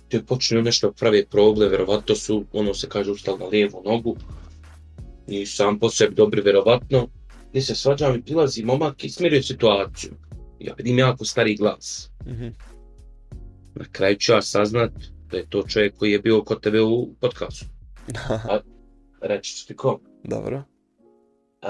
gdje 0.08 0.24
počinju 0.24 0.62
nešto 0.62 0.92
prave 0.92 1.26
proble, 1.26 1.70
verovatno 1.70 2.16
su, 2.16 2.46
ono 2.54 2.74
se 2.74 2.90
kaže, 2.90 3.12
ustali 3.12 3.40
na 3.40 3.46
lijevu 3.46 3.82
nogu, 3.86 4.16
i 5.28 5.46
sam 5.46 5.80
po 5.80 5.90
sebi 5.90 6.16
dobri, 6.16 6.42
verovatno, 6.42 7.08
gdje 7.50 7.62
se 7.62 7.76
svađam 7.76 8.16
i 8.16 8.22
prilazi 8.22 8.64
momak 8.64 9.04
i 9.04 9.10
smiruje 9.10 9.44
situaciju. 9.44 10.12
Ja 10.60 10.74
vidim 10.78 11.00
jako 11.00 11.26
stari 11.26 11.56
glas. 11.56 12.12
Mhm. 12.28 12.48
Na 13.76 13.86
kraju 13.92 14.16
ću 14.16 14.32
ja 14.32 14.42
saznat 14.42 14.92
da 15.32 15.38
je 15.38 15.50
to 15.50 15.64
čovjek 15.68 15.96
koji 15.98 16.12
je 16.12 16.20
bio 16.20 16.44
kod 16.44 16.62
tebe 16.62 16.82
u 16.82 17.14
podcastu. 17.22 17.66
Reći 19.22 19.56
ću 19.56 19.68
ti 19.68 19.76
ko. 19.76 20.00
Dobro. 20.24 20.64
Uh, 21.62 21.70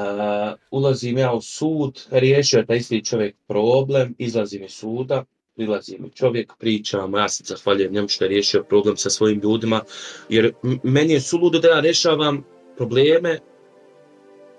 ulazim 0.71 1.17
ja 1.17 1.33
u 1.33 1.41
sud, 1.41 2.07
riješio 2.11 2.57
je 2.57 2.65
taj 2.65 2.77
isti 2.77 3.05
čovjek 3.05 3.35
problem, 3.47 4.15
izlazim 4.17 4.63
iz 4.63 4.71
suda, 4.71 5.25
prilazi 5.55 5.97
mi 5.99 6.11
čovjek, 6.11 6.53
pričamo, 6.59 7.17
ja 7.17 7.29
se 7.29 7.43
zahvaljujem 7.45 7.93
njemu 7.93 8.07
što 8.07 8.23
je 8.23 8.29
riješio 8.29 8.63
problem 8.63 8.97
sa 8.97 9.09
svojim 9.09 9.39
ljudima, 9.43 9.81
jer 10.29 10.53
meni 10.83 11.13
je 11.13 11.21
suludo 11.21 11.59
da 11.59 11.67
ja 11.67 11.79
rješavam 11.79 12.43
probleme 12.77 13.39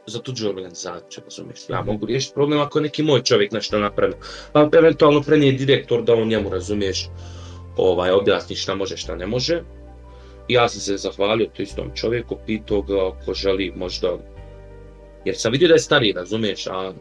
za 0.07 0.23
tuđu 0.23 0.49
organizaciju, 0.49 1.23
razumiješ? 1.25 1.69
Ja 1.69 1.83
mogu 1.83 2.07
riješiti 2.07 2.35
problem 2.35 2.61
ako 2.61 2.79
je 2.79 2.83
neki 2.83 3.03
moj 3.03 3.23
čovjek 3.23 3.53
nešto 3.53 3.79
napravio. 3.79 4.17
Pa 4.53 4.69
eventualno 4.73 5.23
prenije 5.23 5.53
direktor 5.53 6.03
da 6.03 6.15
on 6.15 6.29
njemu, 6.29 6.51
razumiješ, 6.51 7.09
ovaj, 7.77 8.11
objasni 8.11 8.57
šta 8.57 8.75
može, 8.75 8.97
šta 8.97 9.17
ne 9.17 9.27
može. 9.27 9.63
I 10.49 10.55
ja 10.55 10.69
sam 10.69 10.81
se 10.81 10.97
zahvalio 10.97 11.51
to 11.57 11.63
istom 11.63 11.91
čovjeku, 11.95 12.37
pitao 12.47 12.83
ga 12.83 13.09
ako 13.09 13.35
želi 13.35 13.73
možda 13.77 14.17
Jer 15.25 15.37
sam 15.37 15.53
vidio 15.53 15.69
da 15.69 15.75
je 15.75 15.79
stariji, 15.79 16.13
razumiješ, 16.13 16.67
a 16.67 16.93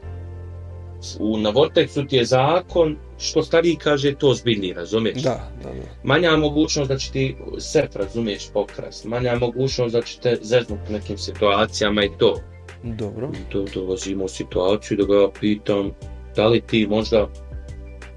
u, 1.19 1.37
na 1.37 1.51
Vortexu 1.51 2.07
ti 2.09 2.15
je 2.15 2.25
zakon, 2.25 2.97
što 3.19 3.43
stariji 3.43 3.75
kaže, 3.75 4.15
to 4.15 4.33
zbiljniji, 4.33 4.73
razumiješ? 4.73 5.21
Da, 5.23 5.51
da, 5.63 5.69
da. 5.69 5.85
Manja 6.03 6.37
mogućnost 6.37 6.89
da 6.89 6.97
će 6.97 7.11
ti 7.11 7.35
sep, 7.59 7.95
razumiješ, 7.95 8.49
pokrast. 8.53 9.05
Manja 9.05 9.35
mogućnost 9.35 9.93
da 9.93 10.01
će 10.01 10.19
te 10.19 10.37
zeznut 10.41 10.79
u 10.89 10.93
nekim 10.93 11.17
situacijama 11.17 12.03
i 12.03 12.09
to. 12.17 12.39
Dobro. 12.83 13.31
Do, 13.53 13.65
dolazimo 13.73 14.25
u 14.25 14.27
situaciju 14.27 14.97
da 14.97 15.03
ga 15.05 15.31
pitam, 15.39 15.91
da 16.35 16.47
li 16.47 16.61
ti 16.61 16.87
možda 16.87 17.27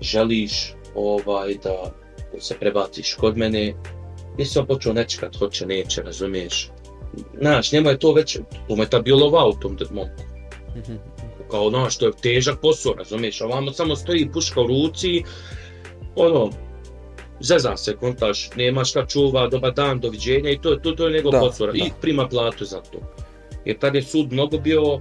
želiš 0.01 0.75
ovaj 0.95 1.55
da 1.55 1.93
se 2.39 2.55
prebaciš 2.61 3.15
kod 3.15 3.37
mene. 3.37 3.75
Nisam 4.39 4.67
počeo 4.67 4.93
nečekat, 4.93 5.37
hoće, 5.37 5.67
neće, 5.67 6.03
razumiješ. 6.03 6.71
Znaš, 7.41 7.73
njemu 7.73 7.89
je 7.89 7.99
to 7.99 8.13
već, 8.13 8.39
to 8.69 8.77
mu 8.77 8.83
je 8.83 8.91
ta 8.91 9.01
bio 9.01 9.17
lova 9.17 9.47
u 9.47 9.53
tom 9.53 9.77
momku. 9.91 10.23
Mhm. 10.77 10.97
Kao, 11.51 11.71
znaš, 11.71 11.99
to 11.99 12.07
je 12.07 12.13
težak 12.23 12.61
posao, 12.61 12.95
razumiješ, 12.95 13.41
a 13.41 13.47
vamo 13.47 13.73
samo 13.73 13.97
stoji 13.97 14.31
puška 14.33 14.61
u 14.61 14.67
ruci, 14.67 15.23
ono, 16.17 16.51
zeza 17.41 17.77
se, 17.77 17.97
kontaš, 17.97 18.51
nema 18.57 18.85
šta 18.85 19.07
čuva, 19.07 19.49
dobar 19.49 19.75
dan, 19.75 20.01
doviđenja 20.01 20.51
i 20.51 20.59
to, 20.59 20.77
to, 20.77 20.93
to 20.93 21.07
je 21.07 21.13
njegov 21.13 21.33
posao 21.33 21.75
i 21.75 21.91
prima 22.01 22.29
platu 22.29 22.65
za 22.65 22.81
to. 22.81 22.99
Jer 23.67 23.79
tad 23.79 23.95
je 23.95 24.03
sud 24.03 24.33
mnogo 24.33 24.59
bio 24.59 25.01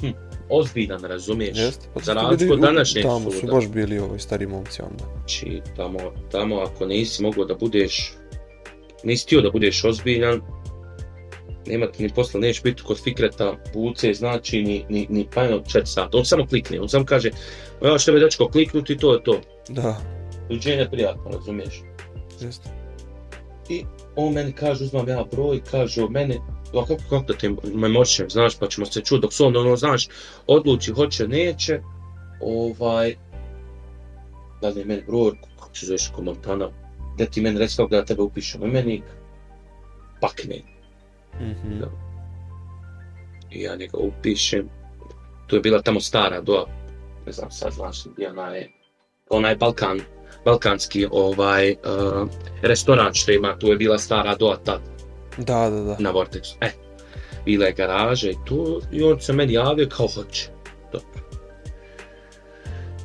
hm, 0.00 0.10
ozbiljan, 0.48 1.04
razumiješ, 1.04 1.58
Jeste. 1.58 1.88
Pa 1.94 2.00
za 2.00 2.14
razliku 2.14 2.52
od 2.52 2.60
današnjeg 2.60 3.04
Tamo 3.04 3.30
su 3.30 3.40
suda. 3.40 3.52
baš 3.52 3.68
bili 3.68 3.98
ovi 3.98 4.18
stari 4.18 4.46
momci 4.46 4.82
onda. 4.82 5.04
Znači, 5.18 5.60
tamo, 5.76 5.98
tamo 6.30 6.56
ako 6.56 6.86
nisi 6.86 7.22
mogao 7.22 7.44
da 7.44 7.54
budeš, 7.54 8.14
nisi 9.04 9.26
htio 9.26 9.40
da 9.40 9.50
budeš 9.50 9.84
ozbiljan, 9.84 10.40
nema 11.66 11.86
ti 11.86 12.02
ni 12.02 12.08
posla, 12.08 12.40
nećeš 12.40 12.62
biti 12.62 12.82
kod 12.82 13.02
Fikreta, 13.02 13.56
Buce, 13.74 14.14
znači 14.14 14.62
ni, 14.62 14.84
ni, 14.88 15.06
ni 15.10 15.26
pajno 15.34 15.58
4 15.58 15.84
sata. 15.84 16.18
On 16.18 16.24
samo 16.24 16.46
klikne, 16.46 16.80
on 16.80 16.88
samo 16.88 17.04
kaže, 17.04 17.30
ja 17.84 17.98
što 17.98 18.12
bi 18.12 18.20
dečko 18.20 18.48
kliknuti, 18.48 18.96
to 18.96 19.14
je 19.14 19.22
to. 19.22 19.40
Da, 19.68 20.00
Uđenje 20.50 20.88
prijatno, 20.90 21.30
razumiješ? 21.32 21.82
jeste. 22.40 22.70
I 23.70 23.84
on 24.16 24.32
meni 24.32 24.52
kaže, 24.52 24.84
uzmam 24.84 25.08
ja 25.08 25.24
broj, 25.32 25.60
kaže 25.70 26.02
o 26.02 26.08
mene, 26.08 26.34
ja 26.74 26.84
kako, 26.84 27.02
kako 27.10 27.24
da 27.28 27.34
te 27.34 27.50
memorišem, 27.74 28.30
znaš, 28.30 28.58
pa 28.58 28.68
ćemo 28.68 28.86
se 28.86 29.00
čuti, 29.00 29.20
dok 29.22 29.32
se 29.32 29.44
on, 29.44 29.56
ono, 29.56 29.76
znaš, 29.76 30.08
odluči, 30.46 30.92
hoće, 30.92 31.28
neće, 31.28 31.80
ovaj, 32.40 33.16
da 34.60 34.68
li 34.68 34.84
meni 34.84 35.02
broj, 35.06 35.32
kako 35.60 35.76
se 35.76 35.86
zoveš, 35.86 36.10
ko 36.14 36.22
Montana, 36.22 36.70
gdje 37.14 37.30
ti 37.30 37.40
meni 37.40 37.58
reci 37.58 37.76
kako 37.76 37.88
da 37.88 38.04
tebe 38.04 38.22
upišem 38.22 38.64
imenik, 38.64 39.04
pakne. 40.20 40.62
Mhm. 41.40 41.80
Da. 41.80 41.90
I 43.50 43.62
ja 43.62 43.76
njega 43.76 43.98
upišem, 43.98 44.68
tu 45.46 45.56
je 45.56 45.60
bila 45.60 45.82
tamo 45.82 46.00
stara 46.00 46.40
doa, 46.40 46.66
ne 47.26 47.32
znam 47.32 47.50
sad 47.50 47.72
znaš 47.72 48.04
gdje 48.04 48.30
ona 48.30 48.48
je, 48.48 48.70
ona 49.28 49.48
je 49.48 49.56
Balkan, 49.56 50.00
balkanski 50.44 51.06
ovaj 51.10 51.70
uh, 51.70 52.28
restoran 52.62 53.14
što 53.14 53.32
ima, 53.32 53.58
tu 53.58 53.66
je 53.66 53.76
bila 53.76 53.98
stara 53.98 54.34
doa 54.34 54.56
tad 54.56 54.80
Da, 55.36 55.70
da, 55.70 55.80
da. 55.80 55.96
na 55.98 56.12
Vortexu. 56.12 56.54
E, 56.60 56.70
bila 57.44 57.66
je 57.66 57.72
garaža 57.72 58.30
i 58.30 58.36
tu, 58.46 58.80
i 58.92 59.02
on 59.02 59.20
se 59.20 59.32
meni 59.32 59.52
javio 59.52 59.88
kao 59.88 60.06
hoće. 60.06 60.48
Dobro. 60.92 61.20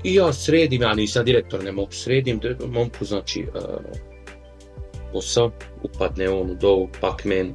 I 0.04 0.14
ja 0.14 0.34
sredim, 0.34 0.82
ja 0.82 0.94
nisam 0.94 1.26
direktor, 1.26 1.64
ne 1.64 1.72
mogu 1.72 1.92
sredim, 1.92 2.40
momku, 2.68 3.06
znači, 3.06 3.46
uh, 3.56 3.62
posao, 5.14 5.52
upadne 5.84 6.30
on 6.30 6.52
u 6.52 6.56
dovu, 6.56 6.90
Pacman, 7.02 7.54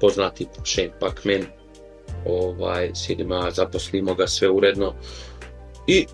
poznati 0.00 0.46
Shane 0.64 0.92
Pacman, 1.00 1.44
ovaj, 2.26 2.90
sjedimo, 2.94 3.34
ja, 3.34 3.50
zaposlimo 3.50 4.14
ga 4.14 4.26
sve 4.26 4.50
uredno. 4.50 4.94
I 5.86 6.06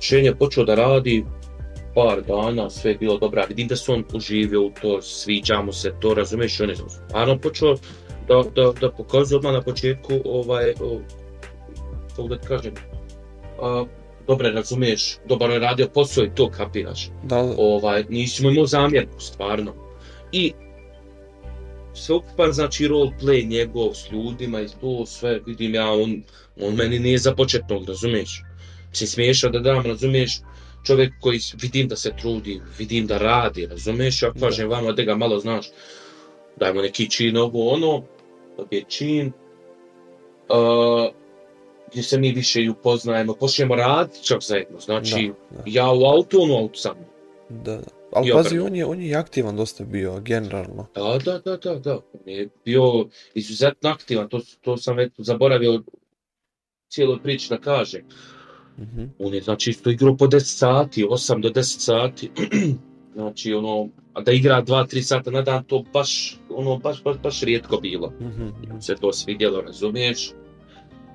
Shane 0.00 0.24
je 0.24 0.38
počeo 0.38 0.64
da 0.64 0.74
radi, 0.74 1.24
par 1.94 2.22
dana, 2.22 2.70
sve 2.70 2.90
je 2.90 2.98
bilo 2.98 3.18
dobro, 3.18 3.44
vidim 3.48 3.68
da 3.68 3.76
se 3.76 3.92
on 3.92 4.04
uživio 4.14 4.62
u 4.62 4.70
to, 4.82 5.02
sviđa 5.02 5.62
mu 5.62 5.72
se 5.72 5.94
to, 6.00 6.14
razumiješ, 6.14 6.60
on 6.60 6.70
je 6.70 6.76
stvarno 6.76 7.38
počeo 7.38 7.76
da, 8.28 8.42
da, 8.54 8.72
da 8.80 8.90
pokazuje 8.90 9.36
odmah 9.36 9.52
na 9.52 9.62
početku, 9.62 10.12
ovaj, 10.24 10.70
o, 10.80 11.00
kako 12.16 12.28
da 12.28 12.38
ti 12.38 12.46
kažem, 12.48 12.74
a, 13.62 13.84
dobre 14.26 14.50
razumiješ, 14.50 15.16
dobar 15.28 15.50
je 15.50 15.58
radio 15.58 15.88
posao 15.94 16.24
i 16.24 16.34
to 16.34 16.50
kapiraš. 16.50 17.10
Da, 17.22 17.42
da. 17.42 17.54
Ovaj, 17.58 18.04
nismo 18.08 18.50
imao 18.50 18.66
zamjerku, 18.66 19.20
stvarno. 19.20 19.74
I 20.32 20.52
sveukupan, 21.94 22.52
znači, 22.52 22.88
roleplay 22.88 23.48
njegov 23.48 23.94
s 23.94 24.12
ljudima 24.12 24.60
i 24.60 24.66
to 24.80 25.06
sve, 25.06 25.40
vidim 25.46 25.74
ja, 25.74 25.92
on, 25.92 26.22
on 26.60 26.74
meni 26.74 26.98
nije 26.98 27.18
za 27.18 27.34
početnog, 27.34 27.88
razumiješ? 27.88 28.42
Se 28.92 29.06
smiješao 29.06 29.50
da 29.50 29.58
dam, 29.58 29.86
razumiješ? 29.86 30.40
Čovjek 30.86 31.12
koji 31.20 31.40
vidim 31.62 31.88
da 31.88 31.96
se 31.96 32.12
trudi, 32.20 32.60
vidim 32.78 33.06
da 33.06 33.18
radi, 33.18 33.66
razumiješ? 33.66 34.22
Ja 34.22 34.32
kažem 34.40 34.68
vama 34.68 34.92
da 34.92 35.02
ga 35.02 35.14
malo 35.14 35.38
znaš, 35.38 35.70
dajmo 36.56 36.82
neki 36.82 37.10
čin 37.10 37.36
ovo 37.36 37.72
ono, 37.72 38.02
dobije 38.56 38.84
čin, 38.88 39.32
uh, 40.48 41.14
gdje 41.90 42.02
se 42.02 42.18
mi 42.18 42.32
više 42.32 42.62
i 42.62 42.68
upoznajemo, 42.68 43.34
počnemo 43.34 43.74
raditi 43.74 44.24
čak 44.24 44.42
zajedno, 44.42 44.80
znači, 44.80 45.32
Da, 45.50 45.56
da. 45.56 45.62
ja 45.66 45.92
u 45.92 46.04
auto, 46.04 46.38
on 46.38 46.50
u 46.50 46.54
auto 46.54 46.78
sa 46.78 46.94
mnom. 46.94 47.08
Da, 47.64 47.76
da. 47.76 48.04
Ali 48.12 48.30
pazi, 48.32 48.58
on 48.58 48.76
je, 48.76 48.86
on 48.86 49.00
je 49.02 49.16
aktivan 49.16 49.56
dosta 49.56 49.84
bio, 49.84 50.20
generalno. 50.20 50.86
Da, 50.94 51.18
da, 51.24 51.38
da, 51.38 51.56
da, 51.56 51.74
da. 51.74 51.94
On 51.94 52.20
je 52.26 52.48
bio 52.64 52.82
izuzetno 53.34 53.90
aktivan, 53.90 54.28
to, 54.28 54.40
to 54.60 54.76
sam 54.76 54.96
već 54.96 55.12
zaboravio 55.18 55.82
cijeloj 56.88 57.22
priči 57.22 57.48
da 57.48 57.58
kažem. 57.58 58.02
Mhm. 58.78 59.04
On 59.18 59.34
je 59.34 59.42
znači 59.42 59.70
isto 59.70 59.90
igrao 59.90 60.16
po 60.16 60.26
10 60.26 60.38
sati, 60.38 61.04
8 61.04 61.40
do 61.40 61.48
10 61.48 61.62
sati. 61.62 62.30
znači 63.14 63.54
ono, 63.54 63.88
a 64.12 64.20
da 64.20 64.32
igra 64.32 64.62
2-3 64.62 65.02
sata 65.02 65.30
na 65.30 65.42
dan, 65.42 65.64
to 65.64 65.84
baš, 65.92 66.38
ono, 66.50 66.78
baš, 66.78 67.02
baš, 67.02 67.16
baš 67.22 67.42
rijetko 67.42 67.76
bilo. 67.76 68.12
Mhm. 68.20 68.78
Se 68.80 68.94
to 68.94 69.12
svidjelo, 69.12 69.60
razumiješ? 69.60 70.32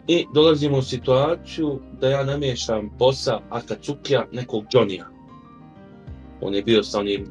I 0.08 0.26
dolazimo 0.34 0.78
u 0.78 0.82
situaciju 0.82 1.80
da 2.02 2.10
ja 2.10 2.24
namještam 2.24 2.90
bossa 2.98 3.40
Aka 3.50 3.76
Cuklja, 3.82 4.26
nekog 4.32 4.66
Johnnyja. 4.74 5.04
On 6.42 6.56
je 6.56 6.64
bio 6.64 6.84
sa 6.84 7.00
onim 7.00 7.26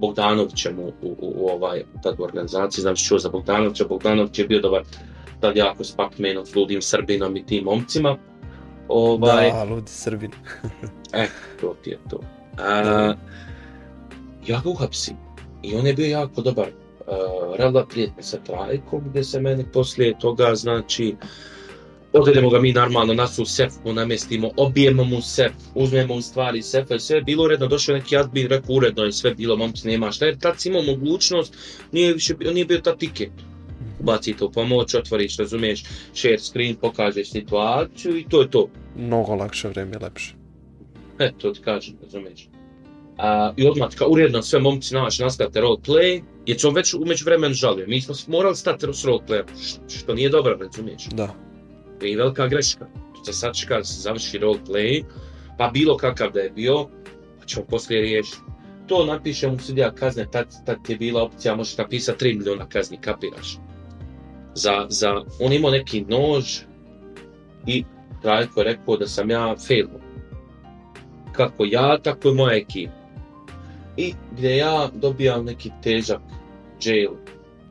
Bogdanovićem 0.00 0.78
u, 0.78 0.86
u, 1.02 1.08
u, 1.08 1.32
u 1.36 1.48
ovaj, 1.48 1.84
tad 2.02 2.20
u 2.20 2.22
organizaciji, 2.22 2.82
znam 2.82 2.96
što 2.96 3.18
za 3.18 3.28
Bogdanovića, 3.28 3.84
Bogdanović 3.88 4.38
je 4.38 4.46
bio 4.46 4.60
dobar 4.60 4.82
tad 5.40 5.56
jako 5.56 5.84
s 5.84 5.96
Pac-Manom, 5.96 6.44
s 6.44 6.54
ludim 6.54 6.82
Srbinom 6.82 7.36
i 7.36 7.46
tim 7.46 7.64
momcima. 7.64 8.16
Ovaj, 8.88 9.50
Da, 9.50 9.64
ludi 9.64 9.90
Srbin. 9.90 10.30
E, 11.12 11.26
to 11.60 11.76
ti 11.82 11.90
je 11.90 11.98
to. 12.10 12.20
A, 12.58 13.14
ja 14.46 14.60
ga 14.64 14.70
uhapsim. 14.70 15.16
I 15.62 15.74
on 15.76 15.86
je 15.86 15.94
bio 15.94 16.06
jako 16.06 16.42
dobar. 16.42 16.68
Uh, 16.68 17.56
rela 17.56 17.86
prijetno 17.86 18.22
sa 18.22 18.38
trajkom, 18.46 19.02
gdje 19.08 19.24
se 19.24 19.40
meni 19.40 19.64
poslije 19.72 20.18
toga, 20.18 20.54
znači, 20.54 21.16
odvedemo 22.12 22.50
ga 22.50 22.60
mi 22.60 22.72
normalno, 22.72 23.14
nas 23.14 23.38
u 23.38 23.44
sef 23.44 23.72
mu 23.84 23.92
namjestimo, 23.92 24.50
obijemo 24.56 25.04
mu 25.04 25.20
sef, 25.22 25.52
uzmemo 25.74 26.14
mu 26.14 26.22
stvari 26.22 26.58
iz 26.58 26.64
sefa 26.64 26.94
i 26.94 27.00
sve 27.00 27.16
je 27.16 27.22
bilo 27.22 27.44
uredno, 27.44 27.66
došao 27.66 27.94
neki 27.94 28.16
admin, 28.16 28.48
rekao 28.48 28.74
uredno 28.76 29.02
je 29.04 29.12
sve 29.12 29.34
bilo, 29.34 29.56
momci 29.56 29.88
nema 29.88 30.10
šta, 30.10 30.26
jer 30.26 30.38
tad 30.38 30.60
si 30.60 30.68
imao 30.68 30.82
mogućnost, 30.82 31.56
nije, 31.92 32.12
više, 32.12 32.34
nije 32.52 32.64
bio 32.64 32.78
ta 32.78 32.96
tiket. 32.96 33.30
Ubacite 34.04 34.44
u 34.44 34.50
pomoć, 34.52 34.94
otvoriš, 34.94 35.36
razumiješ, 35.36 35.84
share 36.14 36.38
screen, 36.38 36.76
pokažeš 36.76 37.30
situaciju 37.30 38.18
i 38.18 38.24
to 38.28 38.42
je 38.42 38.50
to. 38.50 38.68
Mnogo 38.96 39.34
lakše 39.34 39.68
vreme, 39.68 39.98
lepše. 39.98 40.34
E, 41.18 41.32
to 41.38 41.50
ti 41.50 41.60
kažem, 41.60 41.94
razumiješ. 42.02 42.48
A, 43.18 43.52
I 43.56 43.66
odmah, 43.66 43.94
kao 43.94 44.08
uredno 44.08 44.42
sve 44.42 44.60
momci 44.60 44.94
naš 44.94 45.18
nastavite 45.18 45.60
roleplay, 45.60 46.22
jer 46.46 46.60
se 46.60 46.68
on 46.68 46.74
već 46.74 46.94
umeđu 46.94 47.24
vremenu 47.24 47.54
žalio. 47.54 47.86
Mi 47.86 48.00
smo 48.00 48.14
morali 48.26 48.56
stati 48.56 48.86
s 48.92 49.04
roleplayom, 49.04 49.44
što 49.88 50.14
nije 50.14 50.28
dobro, 50.28 50.56
razumiješ. 50.60 51.04
Da. 51.04 51.34
To 52.00 52.06
je 52.06 52.16
velika 52.16 52.48
greška. 52.48 52.86
To 53.16 53.24
se 53.24 53.32
sad 53.32 53.56
čeka 53.56 53.78
da 53.78 53.84
se 53.84 54.00
završi 54.00 54.38
roleplay, 54.38 55.04
pa 55.58 55.70
bilo 55.70 55.96
kakav 55.96 56.32
da 56.32 56.40
je 56.40 56.50
bio, 56.50 56.88
pa 57.40 57.46
ćemo 57.46 57.66
poslije 57.66 58.00
riješiti. 58.00 58.38
To 58.86 59.06
napišem 59.06 59.54
u 59.54 59.58
sudija 59.58 59.94
kazne, 59.94 60.26
tad, 60.30 60.46
tad 60.66 60.78
je 60.88 60.96
bila 60.96 61.22
opcija, 61.22 61.56
možeš 61.56 61.78
napisati 61.78 62.24
3 62.24 62.38
miliona 62.38 62.68
kazni, 62.68 62.96
kapiraš. 63.00 63.58
Za, 64.54 64.86
za, 64.88 65.22
on 65.40 65.52
imao 65.52 65.70
neki 65.70 66.04
nož 66.08 66.60
i 67.66 67.84
Rajko 68.24 68.60
je 68.60 68.64
rekao 68.64 68.96
da 68.96 69.06
sam 69.06 69.30
ja 69.30 69.54
failo. 69.68 70.00
Kako 71.32 71.64
ja, 71.64 71.98
tako 71.98 72.28
i 72.28 72.34
moja 72.34 72.56
ekipa. 72.56 72.92
I 73.96 74.14
gdje 74.32 74.56
ja 74.56 74.90
dobijam 74.94 75.44
neki 75.44 75.70
težak 75.82 76.20
jail 76.84 77.10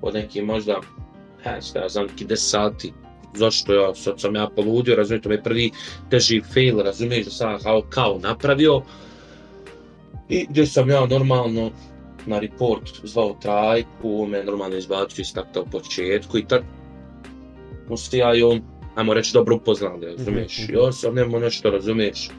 od 0.02 0.14
neki 0.14 0.42
možda, 0.42 0.82
he, 1.44 1.62
šta 1.62 1.80
ja 1.80 1.90
znam, 1.90 2.06
neki 2.06 2.26
10 2.26 2.36
sati. 2.36 2.94
Zašto 3.36 3.74
ja, 3.74 3.96
sad 3.96 4.22
sam 4.22 4.36
ja 4.36 4.50
poludio, 4.56 4.96
razumiješ, 4.96 5.24
to 5.24 5.30
mi 5.30 5.36
je 5.36 5.44
prvi 5.44 5.72
teži 6.10 6.42
fail, 6.54 6.80
razumiješ, 6.80 7.26
da 7.26 7.32
sam 7.32 7.60
kao, 7.60 7.82
kao 7.90 8.20
napravio. 8.22 8.82
I 10.30 10.46
gdje 10.50 10.66
sam 10.66 10.90
ja 10.90 11.06
normalno 11.06 11.72
na 12.26 12.40
report 12.40 12.90
zvao 13.04 13.36
trajku, 13.42 14.28
me 14.30 14.44
normalno 14.44 14.78
izbacio 14.78 15.22
iz 15.22 15.34
takta 15.34 15.62
u 15.62 15.66
početku 15.66 16.38
i 16.38 16.48
tad 16.48 16.64
mu 17.90 17.98
se 17.98 18.18
ja 18.18 18.36
i 18.36 18.44
on, 18.44 18.62
ajmo 18.96 19.14
reći, 19.14 19.34
dobro 19.34 19.56
upoznali, 19.56 20.06
razumiješ. 20.06 20.60
Mhm, 20.64 20.74
I 20.74 20.78
on 20.78 20.94
sam 20.94 21.16
nemo 21.16 21.40
nešto, 21.40 21.70
razumiješ, 21.70 22.30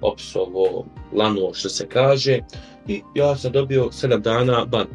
opsovo, 0.00 0.86
lanuo 1.12 1.54
što 1.54 1.68
se 1.68 1.88
kaže. 1.88 2.38
I 2.88 3.02
ja 3.14 3.36
sam 3.36 3.52
dobio 3.52 3.84
7 3.84 4.20
dana 4.20 4.64
ban. 4.64 4.86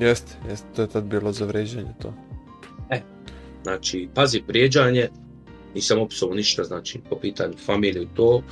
Jeste, 0.00 0.36
jeste, 0.48 0.66
to 0.76 0.82
je 0.82 0.88
tad 0.88 1.04
bilo 1.04 1.32
za 1.32 1.44
vređanje 1.44 1.94
to. 2.02 2.14
Znači, 3.62 4.08
pazi, 4.14 4.42
prijeđanje, 4.46 5.08
nisam 5.74 6.00
opsovo 6.00 6.34
ništa, 6.34 6.64
znači, 6.64 7.00
po 7.10 7.18
pitanju 7.18 7.54
familije 7.66 8.02
i 8.02 8.08
to, 8.16 8.42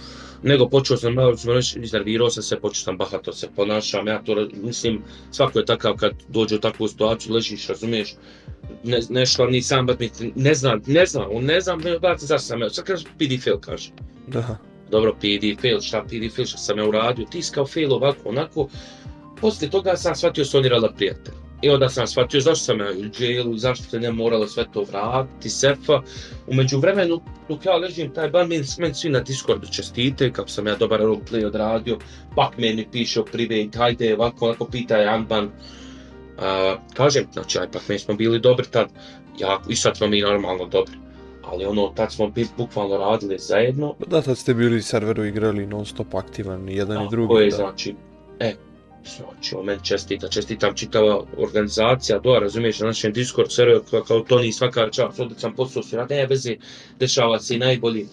nego 0.43 0.69
počeo 0.69 0.97
sam, 0.97 1.15
malo 1.15 1.37
ćemo 1.37 1.55
reći, 1.55 1.79
iznervirao 1.81 2.31
sam 2.31 2.43
se, 2.43 2.61
počeo 2.61 2.85
sam 2.85 2.97
bahato 2.97 3.33
se 3.33 3.49
ponašam, 3.57 4.07
ja 4.07 4.23
to, 4.23 4.49
mislim, 4.63 5.03
svako 5.31 5.59
je 5.59 5.65
takav 5.65 5.97
kad 5.97 6.13
dođe 6.29 6.57
u 6.57 6.61
takvu 6.61 6.89
situaciju, 6.89 7.35
ležiš, 7.35 7.67
razumiješ, 7.69 8.15
ne, 8.85 9.01
nešto, 9.09 9.47
ni 9.47 9.63
sam, 9.63 9.87
bat 9.87 10.01
mi, 10.01 10.11
ne 10.35 10.55
znam, 10.55 10.83
ne 10.87 11.07
znam, 11.07 11.27
on 11.33 11.45
ne 11.45 11.61
znam, 11.61 11.81
ne, 11.81 11.99
brate, 11.99 12.27
zašto 12.27 12.47
sam 12.47 12.61
ja, 12.61 12.71
sad 12.71 12.85
kaže, 12.85 13.05
PD 13.19 13.43
fail, 13.45 13.59
kaže. 13.61 13.91
Da. 14.27 14.59
dobro, 14.91 15.15
PD 15.15 15.61
fail, 15.61 15.81
šta 15.81 16.03
PD 16.03 16.35
fail, 16.35 16.47
šta 16.47 16.59
sam 16.59 16.79
ja 16.79 16.89
uradio, 16.89 17.27
ti 17.31 17.43
si 17.43 17.53
kao 17.53 17.67
fail 17.67 17.93
ovako, 17.93 18.29
onako. 18.29 18.69
Poslije 19.41 19.71
toga 19.71 19.97
sam 19.97 20.15
shvatio 20.17 20.45
su 20.45 20.59
oni 20.59 20.69
rada 20.69 20.93
prijatelj. 20.97 21.40
I 21.63 21.71
onda 21.71 21.89
sam 21.89 22.07
shvatio 22.07 22.41
zašto 22.41 22.65
sam 22.65 22.81
ja 22.81 22.87
u 22.87 23.23
jailu, 23.23 23.57
zašto 23.57 23.85
se 23.85 24.01
ne 24.01 24.13
moralo 24.13 24.47
sve 24.47 24.65
to 24.73 24.83
vratiti, 24.83 25.51
sefa. 25.51 26.01
Umeđu 26.47 26.79
vremenu, 26.79 27.21
dok 27.49 27.65
ja 27.65 27.77
ležim 27.77 28.15
taj 28.15 28.31
ban, 28.31 28.49
meni, 28.49 28.65
meni 28.79 28.95
svi 28.95 29.11
na 29.11 29.21
Discordu 29.21 29.67
čestite, 29.67 30.33
kako 30.33 30.49
sam 30.49 30.67
ja 30.67 30.77
dobar 30.77 31.01
roleplay 31.01 31.47
odradio, 31.47 31.99
pak 32.37 32.59
meni 32.59 32.87
piše 32.93 33.21
o 33.21 33.25
private, 33.25 33.79
hajde, 33.79 34.15
ovako, 34.15 34.47
onako 34.47 34.65
pita 34.65 34.97
Janban. 34.97 35.45
Uh, 35.45 36.43
kažem, 36.95 37.27
znači, 37.33 37.59
aj, 37.59 37.71
pak 37.73 37.89
mi 37.89 37.99
smo 37.99 38.15
bili 38.15 38.41
dobri 38.41 38.67
tad, 38.71 38.89
ja, 39.39 39.61
i 39.69 39.77
sad 39.77 39.97
smo 39.97 40.07
mi 40.07 40.21
normalno 40.21 40.67
dobri. 40.67 40.95
Ali 41.45 41.65
ono, 41.65 41.93
tad 41.97 42.13
smo 42.13 42.29
bi, 42.31 42.47
bukvalno 42.57 42.97
radili 42.97 43.39
zajedno, 43.39 43.95
Da, 44.07 44.23
tad 44.23 44.39
ste 44.39 44.55
bili 44.55 44.83
serveru 44.83 45.25
igrali 45.25 45.67
non 45.67 45.87
stop 45.87 46.15
aktivan, 46.15 46.69
i 46.69 46.77
jedan 46.77 46.97
i 46.97 47.01
Tako 47.01 47.11
drugi. 47.11 47.43
je, 47.43 47.51
da. 47.51 47.57
znači, 47.57 47.95
e, 48.41 48.55
znači, 49.05 49.55
o 49.57 49.63
meni 49.63 49.81
čestita, 49.85 50.29
čestitam 50.29 50.75
čitava 50.75 51.25
organizacija, 51.37 52.19
do, 52.19 52.39
razumiješ, 52.39 52.81
na 52.81 52.87
našem 52.87 53.13
Discord 53.13 53.53
serveru, 53.53 53.83
kao, 53.91 54.03
kao 54.03 54.21
Toni 54.21 54.53
svaka 54.53 54.91
čast, 54.91 55.21
odličan 55.21 55.55
posao 55.55 55.83
rade, 55.93 56.15
ne 56.15 56.27
veze, 56.27 56.57
dešava 56.99 57.39
se 57.39 57.55
i 57.55 57.59
najbolji, 57.59 58.07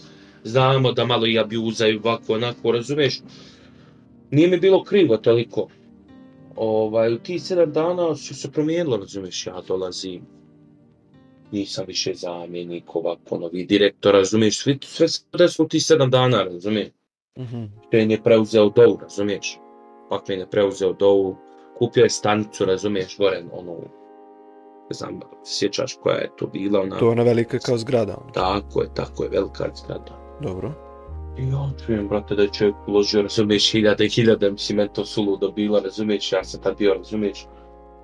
znamo 0.44 0.92
da 0.92 1.06
malo 1.06 1.28
i 1.28 1.40
abjuzaju, 1.40 2.00
ovako, 2.04 2.34
onako, 2.34 2.72
razumiješ, 2.72 3.22
nije 4.32 4.48
mi 4.48 4.58
bilo 4.58 4.84
krivo 4.84 5.18
toliko, 5.18 5.68
ovaj, 6.56 7.14
u 7.14 7.20
tih 7.20 7.44
sedam 7.44 7.72
dana 7.72 8.16
su 8.16 8.36
se 8.36 8.52
promijenilo, 8.52 8.98
razumiješ, 8.98 9.48
ja 9.48 9.62
dolazim, 9.68 10.22
nisam 11.52 11.86
više 11.88 12.14
zamjenik, 12.14 12.96
ovako, 12.96 13.38
novi 13.38 13.66
direktor, 13.66 14.14
razumiješ, 14.14 14.60
sve, 14.60 14.78
sve 14.82 15.08
se 15.08 15.22
desilo 15.38 15.66
u 15.66 15.70
tih 15.70 15.84
sedam 15.84 16.10
dana, 16.10 16.44
razumiješ, 16.44 16.88
Mhm. 17.38 17.66
Shane 17.88 18.14
je 18.14 18.24
preuzeo 18.24 18.70
dovu, 18.70 19.00
razumiješ? 19.02 19.58
Pac-Man 20.10 20.40
je 20.40 20.50
preuzeo 20.50 20.94
dovu, 20.94 21.36
kupio 21.78 22.04
je 22.04 22.10
stanicu, 22.10 22.66
razumiješ, 22.66 23.18
gore, 23.18 23.44
ono, 23.52 23.74
ne 24.90 24.94
znam, 24.94 25.20
sjećaš 25.46 25.98
koja 26.04 26.16
je 26.16 26.30
to 26.38 26.48
bila, 26.48 26.82
ona, 26.82 26.98
To 26.98 27.06
je 27.06 27.12
ona 27.12 27.24
velika 27.24 27.60
kao 27.60 27.78
zgrada. 27.78 28.18
ono. 28.18 28.32
tako 28.32 28.82
je, 28.82 28.90
tako 28.94 29.24
je, 29.24 29.30
velika 29.30 29.66
zgrada. 29.76 30.38
Dobro. 30.42 30.72
I 31.38 31.44
ja 31.44 31.70
čujem, 31.86 32.08
brate, 32.08 32.36
da 32.36 32.42
je 32.42 32.50
čovjek 32.50 32.76
uložio, 32.88 33.22
razumiješ, 33.22 33.72
hiljade 33.72 34.06
i 34.06 34.10
hiljade, 34.10 34.52
mislim, 34.52 34.78
meni 34.78 34.90
to 34.94 35.06
suludo 35.06 35.52
bilo, 35.52 35.80
razumiješ, 35.80 36.32
ja 36.32 36.44
sam 36.44 36.62
tad 36.62 36.78
bio, 36.78 36.94
razumiješ, 36.94 37.46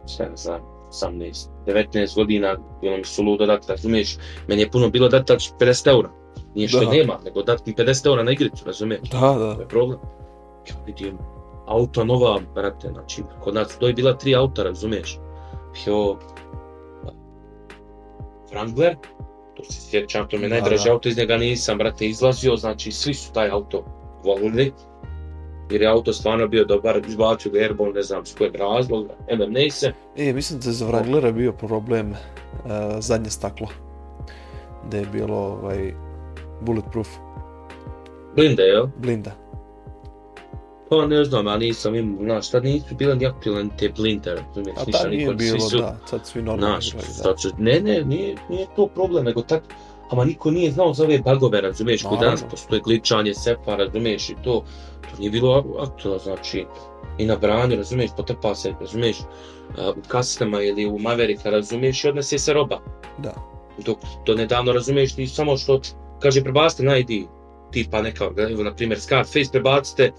šta 0.08 0.30
ne 0.30 0.36
znam, 0.38 0.62
18, 0.92 1.48
19 1.66 2.16
godina, 2.16 2.58
bilo 2.82 2.98
mi 2.98 3.04
suludo 3.04 3.46
dati, 3.46 3.66
razumiješ, 3.70 4.18
meni 4.48 4.62
je 4.62 4.72
puno 4.72 4.89
bilo 4.89 5.10
dati 5.10 5.34
50 5.60 5.89
eura, 5.89 6.10
nije 6.56 6.68
što 6.68 6.80
Da. 6.80 6.89
nema, 6.92 7.20
nego 7.26 7.44
dati 7.44 7.63
mi 7.68 7.76
50 7.76 8.08
eura 8.08 8.24
na 8.24 8.32
igricu, 8.32 8.66
razumiješ, 8.66 9.10
Da, 9.10 9.20
da. 9.20 9.56
to 9.56 9.62
je 9.62 9.68
problem. 9.68 10.00
Ja 10.70 10.76
vidim, 10.86 11.18
auto 11.65 12.04
nova, 12.04 12.39
brate, 12.56 12.89
znači, 12.93 13.23
kod 13.43 13.54
nas 13.54 13.78
to 13.80 13.88
je 13.88 13.93
bila 13.93 14.17
tri 14.17 14.36
auta, 14.36 14.63
razumiješ, 14.63 15.19
bio 15.86 16.17
Wrangler, 18.52 18.95
to 19.56 19.63
se 19.63 19.82
sjećam, 19.89 20.28
to 20.28 20.38
mi 20.38 20.43
je 20.43 20.62
da. 20.62 20.91
auto, 20.91 21.10
iz 21.10 21.17
njega 21.17 21.38
nisam, 21.38 21.78
brate, 21.78 22.06
izlazio, 22.06 22.56
znači, 22.56 22.91
svi 22.91 23.13
su 23.13 23.34
taj 23.34 23.49
auto 23.49 23.86
volili, 24.23 24.73
jer 25.71 25.82
je 25.82 25.88
auto 25.88 26.13
stvarno 26.13 26.47
bio 26.47 26.65
dobar, 26.65 27.02
izbacio 27.08 27.52
ga 27.52 27.60
Airborne, 27.60 27.93
ne 27.93 28.02
znam 28.02 28.26
s 28.26 28.36
kojeg 28.36 28.56
razloga, 28.56 29.13
MMA 29.32 29.69
se, 29.71 29.93
E, 30.17 30.34
mislim 30.34 30.60
da 30.60 30.69
je 30.69 30.73
za 30.73 30.88
Wranglera 30.88 31.32
bio 31.32 31.52
problem 31.52 32.12
uh, 32.12 32.17
zadnje 32.99 33.30
staklo. 33.30 33.67
Da 34.91 34.97
je 34.97 35.06
bilo 35.06 35.38
ovaj, 35.38 35.93
bulletproof, 36.62 37.08
blinde, 38.36 38.63
jel? 38.63 38.88
blinda. 38.97 39.43
Pa 41.02 41.08
ne 41.08 41.24
znam, 41.24 41.48
ja 41.48 41.58
nisam 41.58 41.96
imao, 41.96 42.24
znaš, 42.24 42.50
tad 42.50 42.64
nisu 42.64 42.96
bile 42.96 43.16
ni 43.16 43.26
aktualne 43.26 43.70
te 43.78 43.90
blinde, 43.90 44.36
razumiješ, 44.36 44.78
ništa 44.88 45.00
tad 45.00 45.12
nije 45.12 45.28
niko, 45.28 45.40
svi 45.40 45.52
bilo, 45.52 45.70
su, 45.70 45.78
da, 45.78 45.98
sad 46.06 46.28
svi 46.28 46.42
normalni 46.42 46.82
Znaš, 46.82 46.88
igraju, 46.88 47.08
da. 47.08 47.38
sad 47.38 47.54
ne, 47.58 47.80
ne, 47.80 48.04
nije, 48.04 48.36
nije 48.50 48.68
to 48.76 48.88
problem, 48.88 49.26
nego 49.26 49.42
tak, 49.42 49.64
ama 50.10 50.26
niko 50.26 50.52
nije 50.52 50.72
znao 50.72 50.94
za 50.94 51.04
ove 51.04 51.20
bagove, 51.20 51.62
razumiješ, 51.62 52.04
kod 52.04 52.20
danas 52.20 52.44
postoje 52.52 52.82
gličanje, 52.82 53.34
sepa, 53.34 53.76
razumiješ, 53.76 54.30
i 54.30 54.36
to, 54.44 54.64
to 55.02 55.18
nije 55.20 55.32
bilo 55.32 55.78
aktualno, 55.80 56.20
znači, 56.20 56.66
i 57.18 57.26
na 57.26 57.36
brani, 57.36 57.76
razumiješ, 57.76 58.12
potepa 58.18 58.56
se, 58.56 58.74
razumiješ, 58.82 59.18
u 59.78 60.02
kastama 60.08 60.62
ili 60.62 60.86
u 60.86 61.00
Mavericka, 61.00 61.50
razumiješ, 61.50 62.04
i 62.04 62.10
odnese 62.10 62.38
se 62.38 62.54
roba. 62.54 62.80
Da. 63.18 63.34
Dok 63.86 63.98
do 64.26 64.36
nedavno, 64.36 64.72
razumiješ, 64.72 65.16
ti 65.16 65.28
samo 65.28 65.58
što, 65.58 65.82
kaže, 66.20 66.44
prebacite 66.44 66.84
na 66.84 66.98
ID, 66.98 67.28
tipa 67.72 68.02
neka, 68.02 68.30
evo, 68.52 68.64
na 68.64 68.76
primjer, 68.76 69.00
Scarface, 69.00 69.52
prebacite 69.52 70.12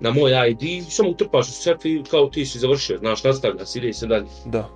na 0.00 0.10
moj 0.10 0.32
ID, 0.50 0.62
i 0.62 0.82
samo 0.82 1.10
utrpaš 1.10 1.48
u 1.48 1.52
sef 1.52 1.84
i 1.84 2.02
kao 2.10 2.26
ti 2.26 2.46
si 2.46 2.58
završio, 2.58 2.98
znaš, 2.98 3.24
nastavlja 3.24 3.66
se, 3.66 3.78
ide 3.78 3.92
se 3.92 4.06
dalje. 4.06 4.26
Da. 4.46 4.68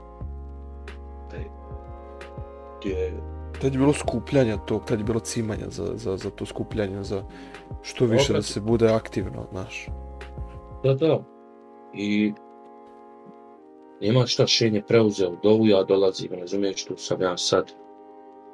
Gdje, 2.81 3.13
Tad 3.61 3.73
je 3.73 3.79
bilo 3.79 3.93
skupljanja 3.93 4.57
tog, 4.57 4.85
tad 4.85 4.99
je 4.99 5.05
bilo 5.05 5.21
cimanja 5.21 5.67
za, 5.69 5.93
za, 5.95 6.17
za 6.17 6.31
to 6.31 6.47
skupljanje, 6.47 7.03
za 7.03 7.23
što 7.83 8.05
više 8.05 8.33
da 8.33 8.39
Opet. 8.39 8.47
se 8.47 8.61
bude 8.61 8.89
aktivno, 8.89 9.47
znaš. 9.51 9.87
Da, 10.83 10.95
da. 10.95 11.25
I 11.95 12.33
nema 14.01 14.27
šta 14.27 14.47
Šen 14.47 14.75
je 14.75 14.83
preuzeo 14.87 15.37
dovu, 15.43 15.67
ja 15.67 15.85
dolazim, 15.85 16.33
razumiješ, 16.33 16.85
tu 16.85 16.97
sam 16.97 17.23
ja 17.23 17.37
sad. 17.37 17.73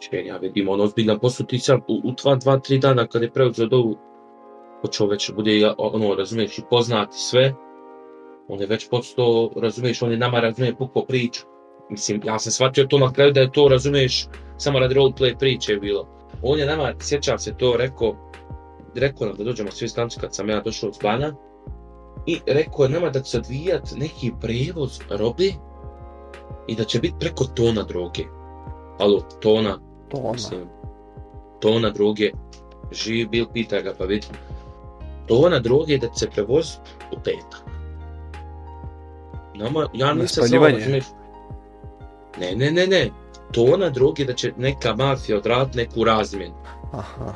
Šen, 0.00 0.26
ja 0.26 0.37
vidim, 0.37 0.68
on 0.68 0.80
ozbiljan 0.80 1.18
posao, 1.18 1.46
ti 1.46 1.59
sad 1.59 1.80
u, 1.88 2.00
u 2.04 2.12
dva, 2.12 2.35
dva, 2.35 2.59
tri 2.59 2.78
dana 2.78 3.06
kad 3.06 3.22
je 3.22 3.30
preuzeo 3.30 3.66
dovu, 3.66 3.96
počeo 4.82 5.06
već 5.06 5.32
bude, 5.34 5.72
ono, 5.78 6.14
razumiješ, 6.14 6.58
i 6.58 6.62
poznati 6.70 7.16
sve. 7.18 7.54
On 8.48 8.60
je 8.60 8.66
već 8.66 8.88
postao, 8.88 9.50
razumiješ, 9.56 10.02
on 10.02 10.10
je 10.10 10.18
nama, 10.18 10.40
razumije, 10.40 10.76
puko 10.76 11.04
priču. 11.04 11.42
Mislim, 11.90 12.20
ja 12.24 12.38
sam 12.38 12.52
shvatio 12.52 12.86
to 12.86 12.98
na 12.98 13.12
kraju 13.12 13.32
da 13.32 13.40
je 13.40 13.52
to, 13.52 13.68
razumiješ, 13.68 14.28
samo 14.56 14.78
radi 14.78 14.94
roleplay 14.94 15.38
priče 15.38 15.72
je 15.72 15.80
bilo. 15.80 16.08
On 16.42 16.58
je 16.58 16.66
nama, 16.66 16.94
sjećam 17.00 17.38
se 17.38 17.56
to, 17.56 17.74
rekao, 17.76 18.16
rekao 18.94 19.26
nam 19.26 19.36
da 19.36 19.44
dođemo 19.44 19.70
svi 19.70 19.88
stanci 19.88 20.20
kad 20.20 20.34
sam 20.34 20.48
ja 20.48 20.60
došao 20.60 20.92
s 20.92 20.98
Bana, 21.02 21.34
i 22.26 22.40
rekao 22.46 22.84
je 22.84 22.88
nama 22.88 23.10
da 23.10 23.20
će 23.20 23.38
odvijat 23.38 23.90
neki 23.96 24.32
prevoz 24.40 25.00
robe 25.10 25.52
i 26.68 26.74
da 26.76 26.84
će 26.84 26.98
biti 27.00 27.14
preko 27.20 27.44
tona 27.44 27.82
droge. 27.82 28.24
Alo, 28.98 29.20
tona, 29.40 29.78
To 30.08 30.16
ona. 30.16 30.32
mislim, 30.32 30.60
tona 31.60 31.90
droge, 31.90 32.30
živ 32.92 33.28
bil, 33.28 33.46
pita 33.52 33.80
ga 33.80 33.94
pa 33.98 34.04
vidi. 34.04 34.26
Tona 35.30 35.58
droge 35.58 35.98
da 35.98 36.08
će 36.08 36.18
se 36.18 36.30
prevoz 36.30 36.66
u 37.12 37.16
petak. 37.24 37.62
Nama, 39.54 39.88
ja 39.94 40.14
nisam 40.14 40.26
znao, 40.26 40.46
spaljivanje? 40.46 40.78
razumiješ. 40.78 41.04
Ne, 42.40 42.54
ne, 42.56 42.70
ne, 42.70 42.86
ne. 42.86 43.10
Tona 43.52 43.90
droge 43.90 44.24
da 44.24 44.32
će 44.32 44.52
neka 44.56 44.94
mafija 44.94 45.38
odraditi 45.38 45.78
neku 45.78 46.04
razmjenu. 46.04 46.54
Aha. 46.92 47.34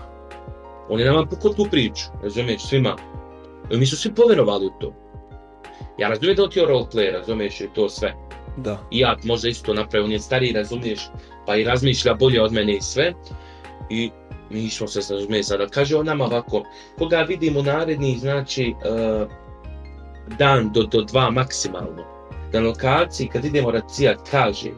On 0.89 1.01
je 1.01 1.07
nama 1.07 1.27
pukao 1.27 1.53
tu 1.53 1.67
priču, 1.71 2.05
razumiješ, 2.23 2.67
svima. 2.67 2.97
I 3.71 3.77
mi 3.77 3.87
su 3.87 3.97
svi 3.97 4.15
poverovali 4.15 4.67
u 4.67 4.71
to. 4.81 4.93
Ja 5.99 6.09
razumijem 6.09 6.37
da 6.37 6.49
ti 6.49 6.59
je 6.59 6.67
roleplay, 6.67 7.13
razumiješ, 7.13 7.61
i 7.61 7.69
to 7.75 7.89
sve. 7.89 8.15
Da. 8.57 8.79
I 8.91 8.99
ja 8.99 9.17
možda 9.25 9.49
isto 9.49 9.75
napravio, 9.75 10.05
on 10.05 10.13
je 10.13 10.19
stariji, 10.19 10.53
razumiješ, 10.53 11.11
pa 11.47 11.57
i 11.57 11.65
razmišlja 11.65 12.15
bolje 12.15 12.43
od 12.43 12.53
mene 12.53 12.77
i 12.77 12.81
sve. 12.81 13.13
I 13.91 14.11
mi 14.51 14.71
smo 14.71 14.87
se 14.87 15.15
razumije 15.15 15.43
sada. 15.43 15.67
Kaže 15.67 15.97
on 15.97 16.07
nama 16.07 16.25
ovako, 16.25 16.63
koga 16.99 17.23
vidimo 17.23 17.63
naredni, 17.63 18.19
znači, 18.19 18.75
uh, 18.75 19.29
dan 20.39 20.73
do, 20.73 20.83
do 20.83 21.03
dva 21.03 21.31
maksimalno. 21.31 22.05
Na 22.53 22.61
lokaciji, 22.61 23.29
kad 23.29 23.45
idemo 23.45 23.71
racijat, 23.71 24.19
kaže, 24.31 24.71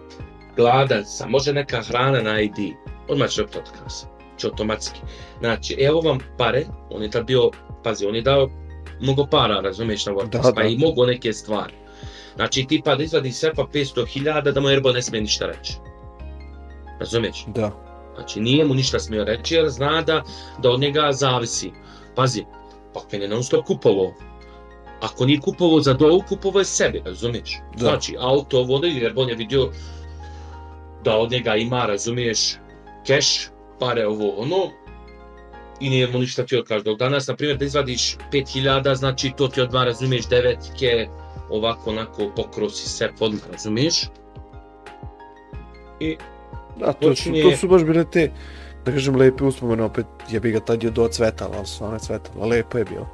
gladan 0.56 1.04
sam, 1.04 1.30
može 1.30 1.52
neka 1.52 1.82
hrana 1.82 2.20
na 2.20 2.40
ID, 2.40 2.74
odmah 3.08 3.28
će 3.28 3.42
opet 3.42 3.56
otkaz. 3.56 4.04
Će 4.36 4.46
automatski. 4.46 5.00
Znači, 5.38 5.76
evo 5.80 6.00
vam 6.00 6.18
pare, 6.38 6.64
on 6.90 7.02
je 7.02 7.10
tad 7.10 7.26
bio, 7.26 7.50
pazi, 7.84 8.06
on 8.06 8.14
je 8.14 8.22
dao 8.22 8.48
mnogo 9.00 9.26
para, 9.26 9.60
razumiješ, 9.60 10.06
na 10.06 10.12
Da, 10.12 10.52
pa 10.54 10.62
i 10.62 10.78
mogo 10.78 11.06
neke 11.06 11.32
stvari. 11.32 11.74
Znači, 12.36 12.66
tipa 12.68 12.94
da 12.94 13.02
izvadi 13.02 13.32
sefa 13.32 13.62
500.000 13.62 14.52
da 14.52 14.60
mu 14.60 14.70
Erbo 14.70 14.92
ne 14.92 15.02
smije 15.02 15.20
ništa 15.20 15.46
reći. 15.46 15.72
Razumiješ? 17.00 17.44
Da. 17.46 17.95
Znači, 18.16 18.40
nije 18.40 18.64
mu 18.64 18.74
ništa 18.74 18.98
smio 18.98 19.24
reći 19.24 19.54
jer 19.54 19.68
zna 19.68 20.02
da, 20.02 20.22
da 20.58 20.70
od 20.70 20.80
njega 20.80 21.12
zavisi. 21.12 21.70
Pazi, 22.14 22.44
pa 22.94 23.00
kad 23.10 23.20
je 23.20 23.28
non 23.28 23.44
stop 23.44 23.66
kupovao, 23.66 24.14
ako 25.00 25.26
nije 25.26 25.40
kupovao 25.40 25.80
za 25.80 25.94
dovu, 25.94 26.22
kupovao 26.28 26.60
je 26.60 26.64
sebi, 26.64 27.02
razumiješ? 27.04 27.58
Da. 27.76 27.84
Znači, 27.84 28.16
auto 28.18 28.62
vode, 28.62 28.88
jer 28.88 29.12
on 29.16 29.28
je 29.28 29.34
vidio 29.34 29.70
da 31.04 31.16
od 31.16 31.30
njega 31.30 31.56
ima, 31.56 31.86
razumiješ, 31.86 32.56
keš, 33.06 33.48
pare 33.78 34.06
ovo 34.06 34.30
ono, 34.36 34.70
i 35.80 35.90
nije 35.90 36.08
mu 36.08 36.18
ništa 36.18 36.46
ti 36.46 36.62
kaže. 36.68 36.84
Dok 36.84 36.98
danas, 36.98 37.26
na 37.26 37.36
primjer, 37.36 37.58
da 37.58 37.64
izvadiš 37.64 38.16
5000, 38.32 38.94
znači 38.94 39.32
to 39.36 39.48
ti 39.48 39.60
odmah, 39.60 39.84
razumiješ, 39.84 40.26
devetke, 40.28 41.08
ovako, 41.50 41.90
onako, 41.90 42.30
pokrosi 42.36 42.88
se, 42.88 43.10
podno, 43.18 43.38
razumiješ? 43.52 44.04
I 46.00 46.16
Da, 46.80 46.92
to 46.92 47.14
su, 47.16 47.30
to 47.42 47.56
su 47.56 47.68
baš 47.68 47.84
bile 47.84 48.04
te, 48.10 48.30
da 48.84 48.92
kažem, 48.92 49.16
lepe 49.16 49.44
uspomene, 49.44 49.82
opet 49.82 50.06
je 50.30 50.40
bi 50.40 50.50
ga 50.50 50.60
tad 50.60 50.82
je 50.82 50.90
do 50.90 51.08
cvetala, 51.08 51.56
ali 51.56 51.66
stvarno 51.66 51.96
je 51.96 52.00
cvetala, 52.00 52.46
lepo 52.46 52.78
je 52.78 52.84
bilo. 52.84 53.08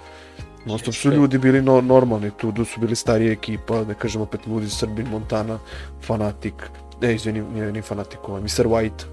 Non 0.66 0.78
stop 0.78 0.94
su 0.94 1.10
ljudi 1.10 1.38
bili 1.38 1.62
no, 1.62 1.80
normalni, 1.80 2.30
tu, 2.30 2.52
tu 2.52 2.64
su 2.64 2.80
bili 2.80 2.96
starije 2.96 3.32
ekipa, 3.32 3.84
da 3.84 3.94
kažem 3.94 4.22
opet 4.22 4.46
Ludi, 4.46 4.70
Srbin, 4.70 5.08
Montana, 5.10 5.58
Fanatik, 6.02 6.54
ne, 7.00 7.14
izvini, 7.14 7.42
nije 7.54 7.72
ni 7.72 7.82
Fanatik, 7.82 8.28
ovaj, 8.28 8.40
Mr. 8.40 8.66
White. 8.66 9.04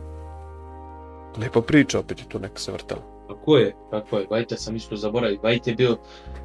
Lepa 1.38 1.62
priča, 1.62 2.00
opet 2.00 2.20
je 2.20 2.30
tu 2.30 2.40
neka 2.40 2.60
se 2.60 2.72
vrtala. 2.72 3.02
Tako 3.28 3.58
je, 3.58 3.76
tako 3.92 4.18
je. 4.18 4.28
Vajte 4.30 4.58
sam 4.58 4.76
isto 4.76 4.96
zaboravio. 4.96 5.40
Vajte 5.44 5.72
je 5.72 5.76
bio 5.76 5.98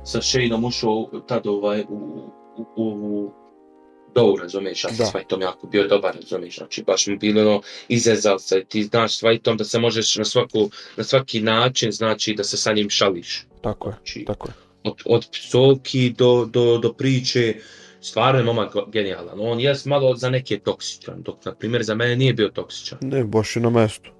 sa 0.02 0.22
Shaneom 0.22 0.64
ušao 0.64 1.08
tad 1.26 1.46
ovaj, 1.46 1.84
u, 1.88 1.94
u, 2.56 2.66
u, 2.76 2.84
u 2.86 3.32
Dow, 4.14 4.40
razumiješ, 4.40 4.84
ja 4.84 4.90
sam 4.90 5.06
s 5.06 5.14
Vajtom 5.14 5.40
jako 5.40 5.66
bio 5.66 5.88
dobar, 5.88 6.14
razumiješ, 6.14 6.56
znači 6.56 6.82
baš 6.82 7.06
mi 7.06 7.16
bilo 7.16 7.40
ono, 7.40 7.62
izezal 7.88 8.38
se, 8.38 8.64
ti 8.68 8.82
znaš 8.84 9.18
s 9.18 9.22
Vajtom 9.22 9.56
da 9.56 9.64
se 9.64 9.78
možeš 9.78 10.16
na, 10.16 10.24
svaku, 10.24 10.70
na 10.96 11.04
svaki 11.04 11.40
način, 11.40 11.92
znači 11.92 12.34
da 12.34 12.44
se 12.44 12.56
sa 12.56 12.72
njim 12.72 12.90
šališ. 12.90 13.46
Tako 13.62 13.88
je, 13.88 13.94
Znači, 13.94 14.24
tako 14.26 14.48
je. 14.48 14.52
od, 14.84 14.94
od 15.04 15.26
psovki 15.32 16.10
do, 16.10 16.48
do, 16.50 16.78
do 16.78 16.92
priče, 16.92 17.54
stvarno 18.00 18.40
je 18.40 18.44
momak 18.44 18.74
genijalan. 18.92 19.38
On 19.40 19.60
je 19.60 19.74
malo 19.84 20.16
za 20.16 20.30
neke 20.30 20.58
toksičan, 20.58 21.22
dok 21.22 21.44
na 21.44 21.54
primjer 21.54 21.82
za 21.82 21.94
mene 21.94 22.16
nije 22.16 22.32
bio 22.32 22.48
toksičan. 22.48 22.98
Ne, 23.02 23.24
baš 23.24 23.56
je 23.56 23.62
na 23.62 23.70
mestu. 23.70 24.10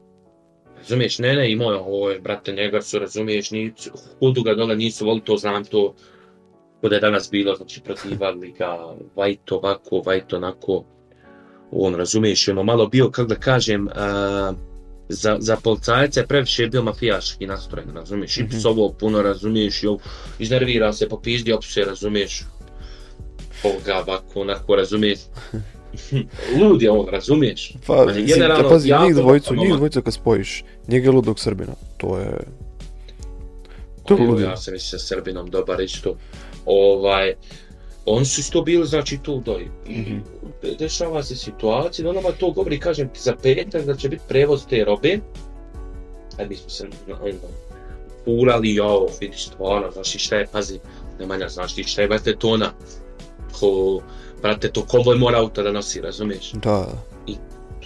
Razumiješ, 0.79 1.19
ne, 1.19 1.35
ne, 1.35 1.53
imao 1.53 1.73
je 1.73 1.79
ovo, 1.79 2.11
je, 2.11 2.21
brate, 2.21 2.53
njega 2.53 2.83
su, 2.83 2.99
razumiješ, 2.99 3.51
nisu, 3.51 3.91
hudu 4.19 4.43
ga 4.43 4.55
dole 4.55 4.77
nisu 4.77 5.07
voli, 5.07 5.21
to 5.25 5.37
znam 5.37 5.65
to, 5.65 5.95
kod 6.85 6.93
je 6.93 7.01
danas 7.01 7.31
bilo, 7.31 7.55
znači, 7.57 7.81
protivali 7.81 8.53
ga, 8.59 8.79
vajt 9.17 9.53
ovako, 9.53 10.03
vajt 10.07 10.33
onako, 10.33 10.85
on, 11.71 11.95
razumiješ, 11.95 12.49
ono, 12.49 12.63
malo 12.63 12.87
bio, 12.87 13.11
kako 13.11 13.29
da 13.29 13.35
kažem, 13.35 13.87
uh, 13.87 14.57
za, 15.09 15.37
za 15.41 15.57
policajce 15.57 16.27
previše 16.27 16.63
je 16.63 16.69
bio 16.69 16.83
mafijaški 16.83 17.47
nastrojen, 17.47 17.91
razumiješ, 17.95 18.37
i 18.37 18.49
psovo 18.49 18.93
puno, 18.93 19.23
razumiješ, 19.23 19.83
i 19.83 19.87
iznervira 20.39 20.93
se, 20.93 21.09
popizdio 21.09 21.63
se, 21.63 21.85
razumiješ, 21.85 22.43
ovoga, 23.63 24.03
ovako, 24.07 24.41
onako, 24.41 24.77
razumiješ, 24.77 25.19
lud 26.61 26.83
je 26.83 26.91
on, 26.91 27.07
razumiješ, 27.09 27.73
Pa, 27.87 28.07
mislim, 28.07 28.27
generalno, 28.27 28.63
da 28.63 28.69
pazi, 28.69 28.89
jako 28.89 29.05
njih 29.05 29.15
dvojicu, 29.15 29.57
njih 29.57 29.75
dvojicu 29.77 30.03
kad 30.03 30.15
spojiš, 30.15 30.65
njega 30.89 31.07
i 31.07 31.13
Ludog 31.13 31.41
Srbina, 31.41 31.73
to 31.97 32.19
je... 32.19 32.39
To 34.07 34.15
Evo, 34.15 34.25
ludilo. 34.25 34.51
ja 34.51 34.57
sam 34.57 34.75
i 34.75 34.79
sa 34.79 34.99
Srbinom 34.99 35.51
dobar 35.51 35.81
isto. 35.81 36.17
Ovaj, 36.67 37.35
oni 38.07 38.25
su 38.27 38.41
isto 38.41 38.63
bili, 38.63 38.87
znači, 38.87 39.19
tu 39.19 39.41
doj. 39.41 39.69
I 39.87 39.93
Mhm. 39.93 40.19
de- 40.63 40.75
dešava 40.75 41.23
se 41.23 41.37
situacija, 41.37 42.03
da 42.03 42.11
onama 42.11 42.31
to 42.31 42.51
govori, 42.51 42.81
kažem 42.81 43.09
ti, 43.09 43.21
za 43.21 43.37
petak 43.37 43.85
da 43.85 43.97
će 43.97 44.09
biti 44.09 44.23
prevoz 44.29 44.67
te 44.67 44.85
robe. 44.85 45.19
A 46.39 46.45
mi 46.45 46.57
smo 46.57 46.71
se, 46.71 46.87
ono, 47.11 47.33
furali, 48.25 48.75
jo, 48.75 49.07
vidi 49.21 49.37
stvarno, 49.37 49.91
znaš 49.91 50.15
i 50.15 50.19
šta 50.19 50.37
je, 50.37 50.47
pazi, 50.47 50.79
Nemanja, 51.19 51.49
znaš 51.49 51.75
ti 51.75 51.85
šta 51.85 52.03
je, 52.03 52.09
brate, 52.09 52.37
tona. 52.37 52.73
Ko, 53.53 54.01
brate, 54.43 54.69
to 54.69 54.83
konvoj 54.83 55.17
mora 55.17 55.39
auto 55.39 55.63
da 55.63 55.73
nosi, 55.73 56.01
razumiješ? 56.01 56.53
Da, 56.53 56.87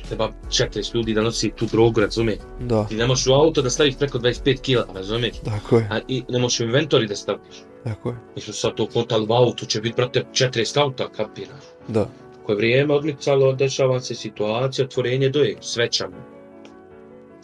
Treba 0.08 0.30
40 0.48 0.94
ljudi 0.94 1.14
da 1.14 1.22
nosi 1.22 1.50
tu 1.50 1.66
drogu, 1.66 2.00
razumiješ? 2.00 2.38
da, 2.60 2.86
Ti 2.86 2.96
ne 2.96 3.06
možeš 3.06 3.26
u 3.26 3.32
auto 3.32 3.62
da 3.62 3.70
staviš 3.70 3.96
preko 3.96 4.18
25 4.18 4.60
kila, 4.60 4.86
razumiješ? 4.94 5.36
tako 5.38 5.76
je, 5.76 5.88
A 5.90 5.98
i 6.08 6.22
ne 6.28 6.38
možeš 6.38 6.60
u 6.60 6.64
inventori 6.64 7.06
da 7.06 7.16
staviš. 7.16 7.62
tako 7.84 8.08
je, 8.08 8.16
Mi 8.36 8.42
smo 8.42 8.52
sad 8.54 8.74
to 8.74 8.86
kontali 8.86 9.26
u 9.28 9.32
autu, 9.34 9.66
će 9.66 9.80
biti, 9.80 9.94
brate, 9.96 10.24
40 10.32 10.80
auta, 10.80 11.08
kapiraš. 11.10 11.64
da, 11.88 12.08
Koje 12.42 12.56
vrijeme 12.56 12.94
odmicalo, 12.94 13.52
dešava 13.52 14.00
se 14.00 14.14
situacija, 14.14 14.84
otvorenje 14.84 15.28
doje, 15.28 15.56
svečano. 15.60 16.16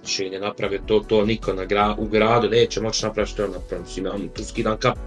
Še 0.07 0.27
ne 0.27 0.39
napravio 0.39 0.81
to, 0.87 1.01
to 1.01 1.25
niko 1.25 1.53
na 1.53 1.65
gra, 1.65 1.95
u 1.99 2.07
gradu 2.07 2.49
neće 2.49 2.81
moći 2.81 3.05
napraviti 3.05 3.33
što 3.33 3.43
je 3.43 3.49
napravio. 3.49 3.87
Si 3.87 4.01
nam 4.01 4.29
tu 4.29 4.45
skidam 4.45 4.77
kap. 4.77 4.99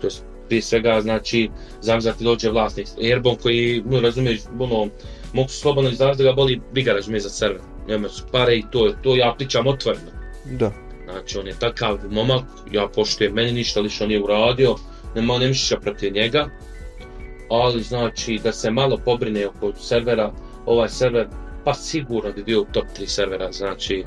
To 0.00 0.06
je 0.06 0.10
prije 0.48 0.62
svega, 0.62 1.00
znači, 1.00 1.50
zamzati 1.80 2.24
dođe 2.24 2.50
vlasnik 2.50 2.86
Airbon 3.02 3.36
koji, 3.36 3.82
no, 3.86 4.00
razumiješ, 4.00 4.40
ono, 4.58 4.88
mogu 5.34 5.48
se 5.48 5.58
slobodno 5.58 5.90
izraziti 5.90 6.22
da 6.24 6.30
ga 6.30 6.36
boli 6.36 6.60
briga, 6.72 6.92
razumiješ, 6.92 7.22
za 7.22 7.30
server. 7.30 7.60
Nema 7.88 8.08
su 8.08 8.22
pare 8.32 8.56
i 8.56 8.64
to, 8.70 8.86
je 8.86 8.94
to 9.02 9.16
ja 9.16 9.34
pričam 9.38 9.66
otvoreno. 9.66 10.10
da, 10.44 10.72
Znači, 11.04 11.38
on 11.38 11.46
je 11.46 11.58
takav 11.58 11.98
momak, 12.10 12.44
ja 12.72 12.88
poštujem 12.94 13.32
meni 13.32 13.52
ništa, 13.52 13.80
liš 13.80 14.00
on 14.00 14.10
je 14.10 14.22
uradio, 14.22 14.76
nema 15.14 15.38
ne 15.38 15.48
mišića 15.48 15.76
protiv 15.76 16.12
njega, 16.12 16.48
ali 17.50 17.82
znači 17.82 18.40
da 18.42 18.52
se 18.52 18.70
malo 18.70 18.98
pobrine 19.04 19.46
oko 19.46 19.72
servera, 19.72 20.32
ovaj 20.66 20.88
server 20.88 21.26
pa 21.64 21.74
sigurno 21.74 22.32
bi 22.32 22.42
bio 22.42 22.60
u 22.60 22.66
top 22.72 22.84
3 22.98 23.06
servera, 23.06 23.52
znači 23.52 24.04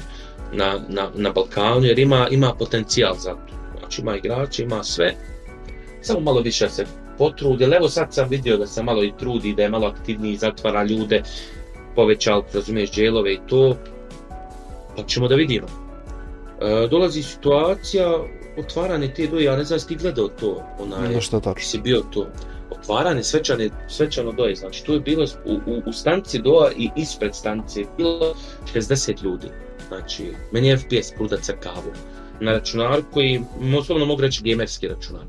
na, 0.54 0.80
na, 0.90 1.10
na 1.16 1.32
Balkanu, 1.32 1.86
jer 1.86 2.00
ima, 2.00 2.28
ima 2.32 2.54
potencijal 2.60 3.16
za 3.18 3.34
to. 3.34 3.54
Znači 3.80 4.02
ima 4.02 4.16
igrače, 4.16 4.64
ima 4.64 4.84
sve, 4.84 5.16
samo 6.02 6.20
malo 6.20 6.42
više 6.42 6.70
se 6.70 6.86
potrudi, 7.18 7.64
evo 7.64 7.90
sad 7.90 8.14
sam 8.14 8.30
vidio 8.30 8.58
da 8.58 8.68
se 8.68 8.84
malo 8.84 9.04
i 9.04 9.14
trudi, 9.20 9.54
da 9.54 9.64
je 9.64 9.70
malo 9.70 9.88
aktivniji, 9.88 10.38
zatvara 10.38 10.84
ljude, 10.84 11.24
povećao, 11.96 12.44
razumiješ, 12.54 12.92
dželove 12.92 13.34
i 13.34 13.40
to, 13.48 13.76
pa 14.96 15.04
ćemo 15.04 15.28
da 15.28 15.36
vidimo. 15.36 15.68
E, 16.62 16.88
dolazi 16.88 17.24
situacija 17.24 18.20
otvaranje 18.58 19.14
te 19.14 19.28
doje, 19.28 19.44
ja 19.44 19.56
ne 19.56 19.64
znam 19.64 19.80
ti 19.80 19.96
gledao 19.96 20.28
to, 20.28 20.64
onaj, 20.80 21.14
no 21.14 21.22
što 21.22 21.40
tačno, 21.40 21.62
si 21.62 21.78
bio 21.78 22.04
to, 22.14 22.28
otvaranje 22.70 23.24
svečane, 23.24 23.70
svečano 23.88 24.32
doje, 24.32 24.56
znači 24.56 24.86
tu 24.86 24.94
je 24.94 25.00
bilo 25.00 25.26
u, 25.46 25.54
u, 25.54 25.82
u 25.86 25.94
stanci 25.94 26.40
doa 26.40 26.72
i 26.78 26.90
ispred 26.96 27.36
stanice 27.36 27.84
bilo 27.98 28.36
60 28.74 29.24
ljudi, 29.24 29.48
znači 29.88 30.34
meni 30.52 30.68
je 30.68 30.78
FPS 30.78 31.12
pruda 31.16 31.38
crkavu, 31.38 31.92
na 32.40 32.52
računaru 32.52 33.04
koji, 33.14 33.42
osobno 33.80 34.06
mogu 34.06 34.22
reći 34.22 34.42
gamerski 34.44 34.88
računar, 34.88 35.24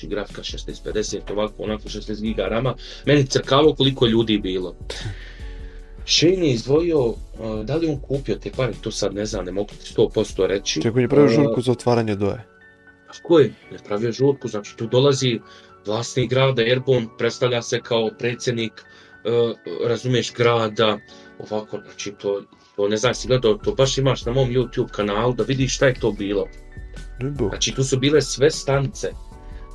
znači 0.00 0.06
grafika 0.06 0.42
1650, 0.42 1.32
ovako, 1.32 1.62
onako 1.62 1.88
16 1.88 2.22
giga 2.22 2.48
rama, 2.48 2.74
meni 3.06 3.26
crkavo 3.26 3.74
koliko 3.74 4.06
ljudi 4.06 4.38
bilo. 4.38 4.76
Shane 6.06 6.46
je 6.46 6.52
izdvojio, 6.52 7.06
uh, 7.06 7.16
da 7.64 7.76
li 7.76 7.88
on 7.88 8.00
kupio 8.00 8.36
te 8.36 8.50
pare, 8.50 8.72
to 8.80 8.90
sad 8.90 9.14
ne 9.14 9.26
znam, 9.26 9.44
ne 9.44 9.52
mogu 9.52 9.68
ti 9.68 9.94
100% 9.96 10.46
reći. 10.46 10.80
čekaj, 10.80 10.92
on 10.92 11.00
je 11.00 11.08
pravio 11.08 11.26
Uh, 11.26 11.34
žurku 11.34 11.60
za 11.60 11.72
otvaranje 11.72 12.16
doje, 12.16 12.46
Tako 13.12 13.38
je, 13.38 13.52
ne 13.72 13.78
pravio 13.78 14.12
žurku, 14.12 14.48
znači 14.48 14.76
tu 14.76 14.86
dolazi 14.86 15.40
vlasnik 15.86 16.30
grada 16.30 16.62
Airborne, 16.62 17.08
predstavlja 17.18 17.62
se 17.62 17.80
kao 17.80 18.10
predsjednik, 18.18 18.72
uh, 18.72 19.56
razumiješ, 19.88 20.32
grada, 20.32 20.98
ovako, 21.38 21.78
znači 21.84 22.12
to, 22.18 22.42
to 22.76 22.88
ne 22.88 22.96
znam, 22.96 23.14
si 23.14 23.28
gledao, 23.28 23.54
to 23.54 23.74
baš 23.74 23.98
imaš 23.98 24.24
na 24.24 24.32
mom 24.32 24.48
YouTube 24.48 24.90
kanalu 24.90 25.34
da 25.34 25.44
vidiš 25.44 25.76
šta 25.76 25.86
je 25.86 25.94
to 26.00 26.12
bilo. 26.12 26.46
Znači 27.48 27.74
tu 27.74 27.84
su 27.84 27.98
bile 27.98 28.22
sve 28.22 28.50
stanice, 28.50 29.12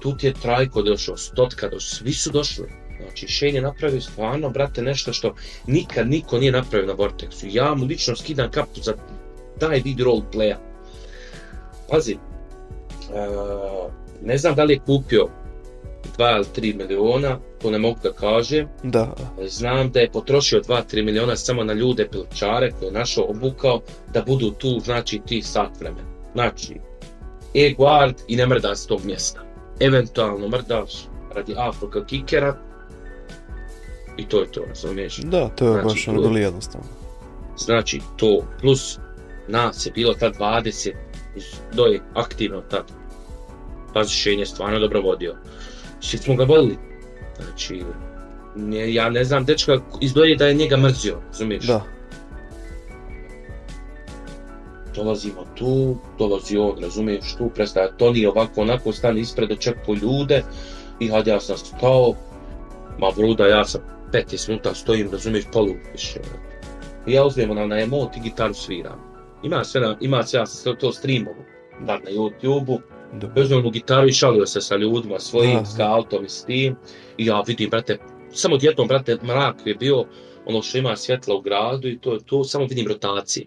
tu 0.05 0.17
ti 0.17 0.27
je 0.27 0.33
Trajko 0.33 0.81
došao, 0.81 1.17
Stotka 1.17 1.67
došao, 1.69 1.97
svi 1.97 2.13
su 2.13 2.31
došli. 2.31 2.65
Znači 3.01 3.27
Shane 3.27 3.53
je 3.53 3.61
napravio 3.61 4.01
stvarno, 4.01 4.49
brate, 4.49 4.81
nešto 4.81 5.13
što 5.13 5.35
nikad 5.67 6.09
niko 6.09 6.37
nije 6.39 6.51
napravio 6.51 6.87
na 6.87 6.93
Vortexu. 6.93 7.47
Ja 7.49 7.75
mu 7.75 7.85
lično 7.85 8.15
skidam 8.15 8.51
kapu 8.51 8.81
za 8.81 8.93
taj 9.59 9.81
vid 9.85 9.99
roleplaya. 9.99 10.55
Pazi, 11.89 12.13
e, 12.13 12.17
ne 14.21 14.37
znam 14.37 14.55
da 14.55 14.63
li 14.63 14.73
je 14.73 14.79
kupio 14.79 15.27
2 16.17 16.35
ili 16.35 16.73
3 16.73 16.77
miliona, 16.77 17.39
to 17.61 17.71
ne 17.71 17.77
mogu 17.77 17.99
da 18.03 18.11
kažem. 18.11 18.67
da, 18.83 19.15
Znam 19.47 19.91
da 19.91 19.99
je 19.99 20.11
potrošio 20.11 20.61
2-3 20.61 21.03
miliona 21.03 21.35
samo 21.35 21.63
na 21.63 21.73
ljude 21.73 22.07
pilčare 22.09 22.71
koje 22.71 22.87
je 22.87 22.93
našao 22.93 23.25
obukao 23.29 23.81
da 24.13 24.21
budu 24.21 24.51
tu, 24.51 24.79
znači, 24.79 25.21
ti 25.27 25.41
sat 25.41 25.79
vremena. 25.79 26.07
Znači, 26.33 26.75
e-guard 27.53 28.15
i 28.27 28.35
ne 28.35 28.47
mrda 28.47 28.75
s 28.75 28.87
tog 28.87 29.05
mjesta. 29.05 29.44
Eventualno 29.79 30.47
mrdaš 30.47 31.07
radi 31.35 31.55
Afrika 31.57 32.05
kikera 32.05 32.57
i 34.17 34.25
to 34.27 34.41
je 34.41 34.51
to, 34.51 34.65
razumiješ? 34.67 35.17
da, 35.17 35.49
to 35.49 35.65
je 35.65 35.71
Znači, 35.71 35.87
baš 35.87 36.07
ono 36.07 36.21
vrlo 36.21 36.37
jednostavno, 36.37 36.87
Znači, 37.57 38.01
to 38.17 38.43
plus 38.61 38.99
nas 39.47 39.85
je 39.85 39.91
bilo 39.91 40.13
tad 40.13 40.35
20, 40.37 40.91
do 41.73 41.85
je 41.85 42.01
aktivno 42.13 42.61
tad. 42.61 42.91
Pazi, 43.93 44.13
Šen 44.13 44.39
je 44.39 44.45
stvarno 44.45 44.79
dobro 44.79 45.01
vodio. 45.01 45.35
Svi 45.99 46.17
smo 46.17 46.35
ga 46.35 46.43
volili. 46.43 46.77
Znači, 47.43 47.83
ne, 48.55 48.93
ja 48.93 49.09
ne 49.09 49.23
znam, 49.23 49.45
dečka 49.45 49.79
izgleda 50.01 50.35
da 50.35 50.47
je 50.47 50.53
njega 50.53 50.77
mrzio, 50.77 51.21
razumiješ? 51.27 51.65
da, 51.65 51.83
dolazimo 54.95 55.45
tu, 55.55 55.97
dolazi 56.19 56.57
on, 56.57 56.79
razumiješ, 56.81 57.35
tu 57.37 57.49
prestaje 57.55 57.97
Toni 57.97 58.25
ovako 58.25 58.61
onako 58.61 58.91
stane 58.91 59.21
ispred 59.21 59.51
očeku 59.51 59.95
ljude 59.95 60.43
i 60.99 61.07
had 61.07 61.27
ja 61.27 61.39
sam 61.39 61.57
stao, 61.57 62.13
ma 62.99 63.09
vruda 63.17 63.47
ja 63.47 63.65
sam 63.65 63.81
15 64.11 64.49
minuta 64.49 64.73
stojim, 64.73 65.11
razumiješ, 65.11 65.45
polupiš. 65.53 66.15
I 67.07 67.13
ja 67.13 67.25
uzmem 67.25 67.51
ona 67.51 67.67
na 67.67 67.79
emot 67.79 68.17
i 68.17 68.19
gitaru 68.19 68.53
sviram. 68.53 68.99
Ima 69.43 69.63
sve, 69.63 69.81
na, 69.81 69.97
ima 70.01 70.23
sve, 70.23 70.39
ja 70.39 70.45
sam 70.45 70.75
to 70.75 70.91
streamovo, 70.91 71.45
bar 71.79 72.03
na 72.03 72.11
YouTube-u, 72.11 72.79
da, 73.13 73.41
uzmem 73.41 73.63
mu 73.63 73.69
gitaru 73.69 74.07
i 74.07 74.13
šalio 74.13 74.45
se 74.45 74.61
sa 74.61 74.75
ljudima 74.75 75.19
svojim, 75.19 75.55
Aha. 75.55 75.65
s 75.65 75.79
altom 75.79 76.25
i 76.25 76.29
s 76.29 76.45
tim. 76.45 76.75
I 77.17 77.25
ja 77.25 77.43
vidim, 77.47 77.69
brate, 77.69 77.97
samo 78.31 78.55
odjednom, 78.55 78.87
brate, 78.87 79.17
mrak 79.23 79.55
je 79.65 79.75
bio, 79.75 80.05
ono 80.45 80.61
što 80.61 80.77
ima 80.77 80.95
svjetla 80.95 81.35
u 81.35 81.41
gradu 81.41 81.87
i 81.87 81.99
to 81.99 82.13
je 82.13 82.19
to, 82.25 82.43
samo 82.43 82.65
vidim 82.65 82.87
rotacije. 82.87 83.45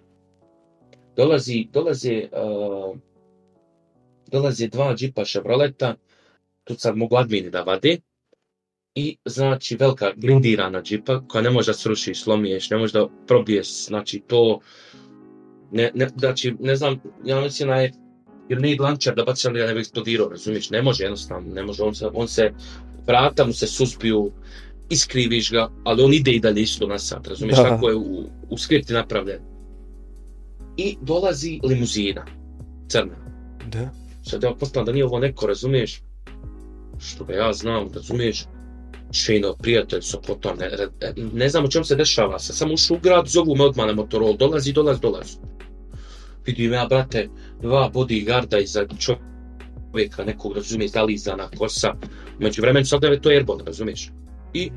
Dolazi, 1.19 1.69
dolaze, 1.73 2.29
uh, 2.33 2.97
dolaze 4.31 4.69
dva 4.69 4.95
džipa 4.95 5.25
Chevroleta, 5.25 5.95
tu 6.65 6.75
sad 6.79 6.97
mogu 6.97 7.17
admini 7.17 7.51
da 7.51 7.63
vade, 7.63 7.97
i 8.95 9.17
znači 9.25 9.77
velika 9.77 10.13
blindirana 10.17 10.83
džipa 10.83 11.21
koja 11.29 11.43
ne 11.43 11.51
može 11.51 11.73
da 11.73 11.75
sruši, 11.75 12.15
slomiješ, 12.15 12.71
ne 12.71 12.79
može 12.79 12.93
da 12.93 13.09
probiješ, 13.27 13.87
znači 13.87 14.23
to, 14.27 14.61
ne, 15.73 15.91
ne, 15.95 16.09
znači, 16.17 16.55
ne 16.61 16.77
znam, 16.77 17.01
ja 17.25 17.41
mislim 17.41 17.69
da 17.69 17.75
je 17.75 17.93
jer 18.49 18.61
ne 18.61 18.77
lančar 18.81 19.15
da 19.15 19.25
baci 19.25 19.49
ali 19.49 19.61
da 19.61 19.67
ne 19.67 19.75
bi 19.75 19.81
eksplodirao, 19.81 20.29
razumiješ, 20.29 20.71
ne 20.71 20.83
može 20.83 21.05
jednostavno, 21.05 21.55
ne 21.55 21.63
može, 21.63 21.83
on 21.83 21.95
se, 21.95 22.07
on 22.15 22.29
se, 22.29 22.53
vrata 23.07 23.47
mu 23.47 23.53
se 23.53 23.67
suspiju, 23.67 24.33
iskriviš 24.91 25.51
ga, 25.53 25.69
ali 25.85 26.03
on 26.03 26.15
ide 26.15 26.33
i 26.33 26.41
dalje 26.41 26.63
isto 26.63 26.87
na 26.87 26.99
sat, 26.99 27.27
razumiješ, 27.29 27.57
Da. 27.59 27.65
kako 27.65 27.89
je 27.89 27.95
u, 27.97 28.25
u 28.51 28.59
skripti 28.59 28.93
napravljen. 28.93 29.58
I 30.79 30.97
dolazi 31.03 31.61
limuzina, 31.65 32.25
crna. 32.89 33.17
da, 33.67 33.91
Sad 34.23 34.43
ja 34.43 34.55
postavljam 34.61 34.87
da 34.87 34.93
nije 34.93 35.05
ovo 35.05 35.19
neko, 35.19 35.47
razumiješ, 35.47 36.03
što 36.99 37.25
ga 37.25 37.35
ja 37.35 37.53
znam, 37.53 37.89
razumiješ, 37.95 38.45
Šejnov 39.13 39.55
prijatelj 39.57 40.01
sa 40.03 40.19
potom, 40.27 40.59
ne, 40.59 40.69
ne, 40.69 41.13
ne 41.33 41.49
znam 41.49 41.65
o 41.65 41.69
čem 41.69 41.85
se 41.85 41.97
dešava, 41.97 42.39
sam 42.39 42.73
ušao 42.73 42.97
u 42.97 43.01
grad, 43.01 43.27
zovu 43.27 43.57
me 43.57 43.65
odmah 43.65 43.87
na 43.87 43.93
Motorola, 43.93 44.37
dolazi, 44.37 44.73
dolazi, 44.73 45.01
dolazi. 45.01 45.37
Vidim 46.47 46.73
ja, 46.73 46.87
brate, 46.87 47.29
dva 47.63 47.91
bodyguarda 47.95 48.63
iza 48.63 48.87
čovjeka 48.99 50.25
nekog, 50.25 50.57
razumiješ, 50.57 50.91
zalizana 50.91 51.49
kosa, 51.59 51.95
među 52.39 52.63
vremen 52.63 52.85
sad 52.85 53.03
je 53.03 53.21
to 53.21 53.29
Airborne, 53.29 53.65
razumiješ. 53.65 54.11
I 54.55 54.71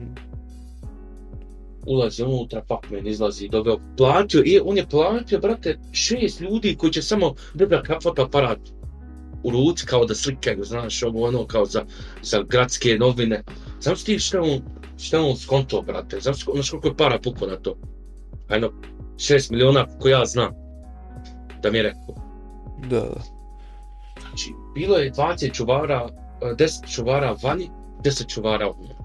ulazi 1.85 2.23
unutra, 2.23 2.63
men 2.89 3.07
izlazi, 3.07 3.47
doveo, 3.47 3.77
platio, 3.97 4.43
i 4.45 4.59
on 4.65 4.77
je 4.77 4.87
platio, 4.87 5.39
brate, 5.39 5.79
šest 5.91 6.41
ljudi 6.41 6.75
koji 6.75 6.91
će 6.91 7.01
samo 7.01 7.33
držati 7.53 7.93
fotoaparat 8.03 8.59
u 9.43 9.49
ruci 9.49 9.85
kao 9.85 10.05
da 10.05 10.15
slikaju, 10.15 10.63
znaš, 10.63 11.03
ovo 11.03 11.27
ono 11.27 11.45
kao 11.47 11.65
za, 11.65 11.85
za 12.21 12.43
gradske 12.43 12.97
novine. 12.99 13.43
Znam 13.81 13.95
ti 13.95 14.19
šta 14.19 14.41
on, 14.41 14.61
šta 14.97 15.21
on 15.21 15.37
skonto, 15.37 15.81
brate, 15.81 16.19
znam 16.19 16.33
znaš 16.53 16.69
koliko 16.69 16.87
je 16.87 16.97
para 16.97 17.19
puko 17.19 17.47
na 17.47 17.55
to. 17.55 17.77
Ajno, 18.47 18.71
šest 19.17 19.51
miliona, 19.51 19.87
ko 19.99 20.09
ja 20.09 20.25
znam, 20.25 20.51
da 21.63 21.71
mi 21.71 21.77
je 21.77 21.83
rekao. 21.83 22.15
da, 22.89 22.99
da, 22.99 23.41
Znači, 24.31 24.53
bilo 24.75 24.97
je 24.97 25.11
20 25.11 25.53
čuvara, 25.53 26.09
e, 26.41 26.45
10 26.45 26.95
čuvara 26.95 27.35
vani, 27.43 27.69
10 28.03 28.33
čuvara 28.33 28.69
unutra. 28.69 29.00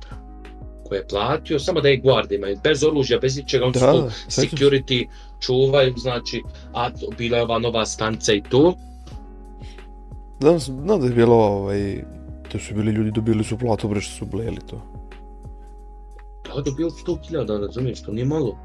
Koje 0.89 0.99
je 0.99 1.07
platio, 1.09 1.59
samo 1.59 1.80
da 1.80 1.89
je 1.89 1.97
guardi 1.97 2.34
imaju, 2.34 2.59
bez 2.64 2.84
oružja, 2.84 3.18
bez 3.18 3.37
ničega, 3.37 3.64
oni 3.64 3.72
Da, 3.72 3.80
su 3.80 3.87
da, 3.87 3.93
tu 3.93 4.11
security, 4.28 5.07
čuvaju, 5.41 5.95
znači, 5.97 6.43
a 6.72 6.91
to- 6.91 7.11
bila 7.18 7.37
je 7.39 7.43
ova 7.45 7.59
nova 7.59 7.87
stanca 7.87 8.32
i 8.32 8.43
to. 8.43 8.74
Znam, 10.41 10.59
znam 10.59 11.01
da 11.01 11.07
je 11.07 11.12
bilo 11.12 11.37
ovaj, 11.37 12.05
to 12.53 12.59
su 12.59 12.74
bili 12.74 12.93
ljudi 12.93 13.11
dobili 13.11 13.45
su 13.45 13.59
platu 13.59 13.89
bre 13.89 14.01
što 14.01 14.14
su 14.14 14.26
bleli 14.26 14.61
to. 14.70 14.82
Da, 16.47 16.62
dobio 16.62 16.91
100.000, 16.91 17.61
razumiješ, 17.66 18.03
to 18.03 18.12
nije 18.12 18.24
malo. 18.24 18.59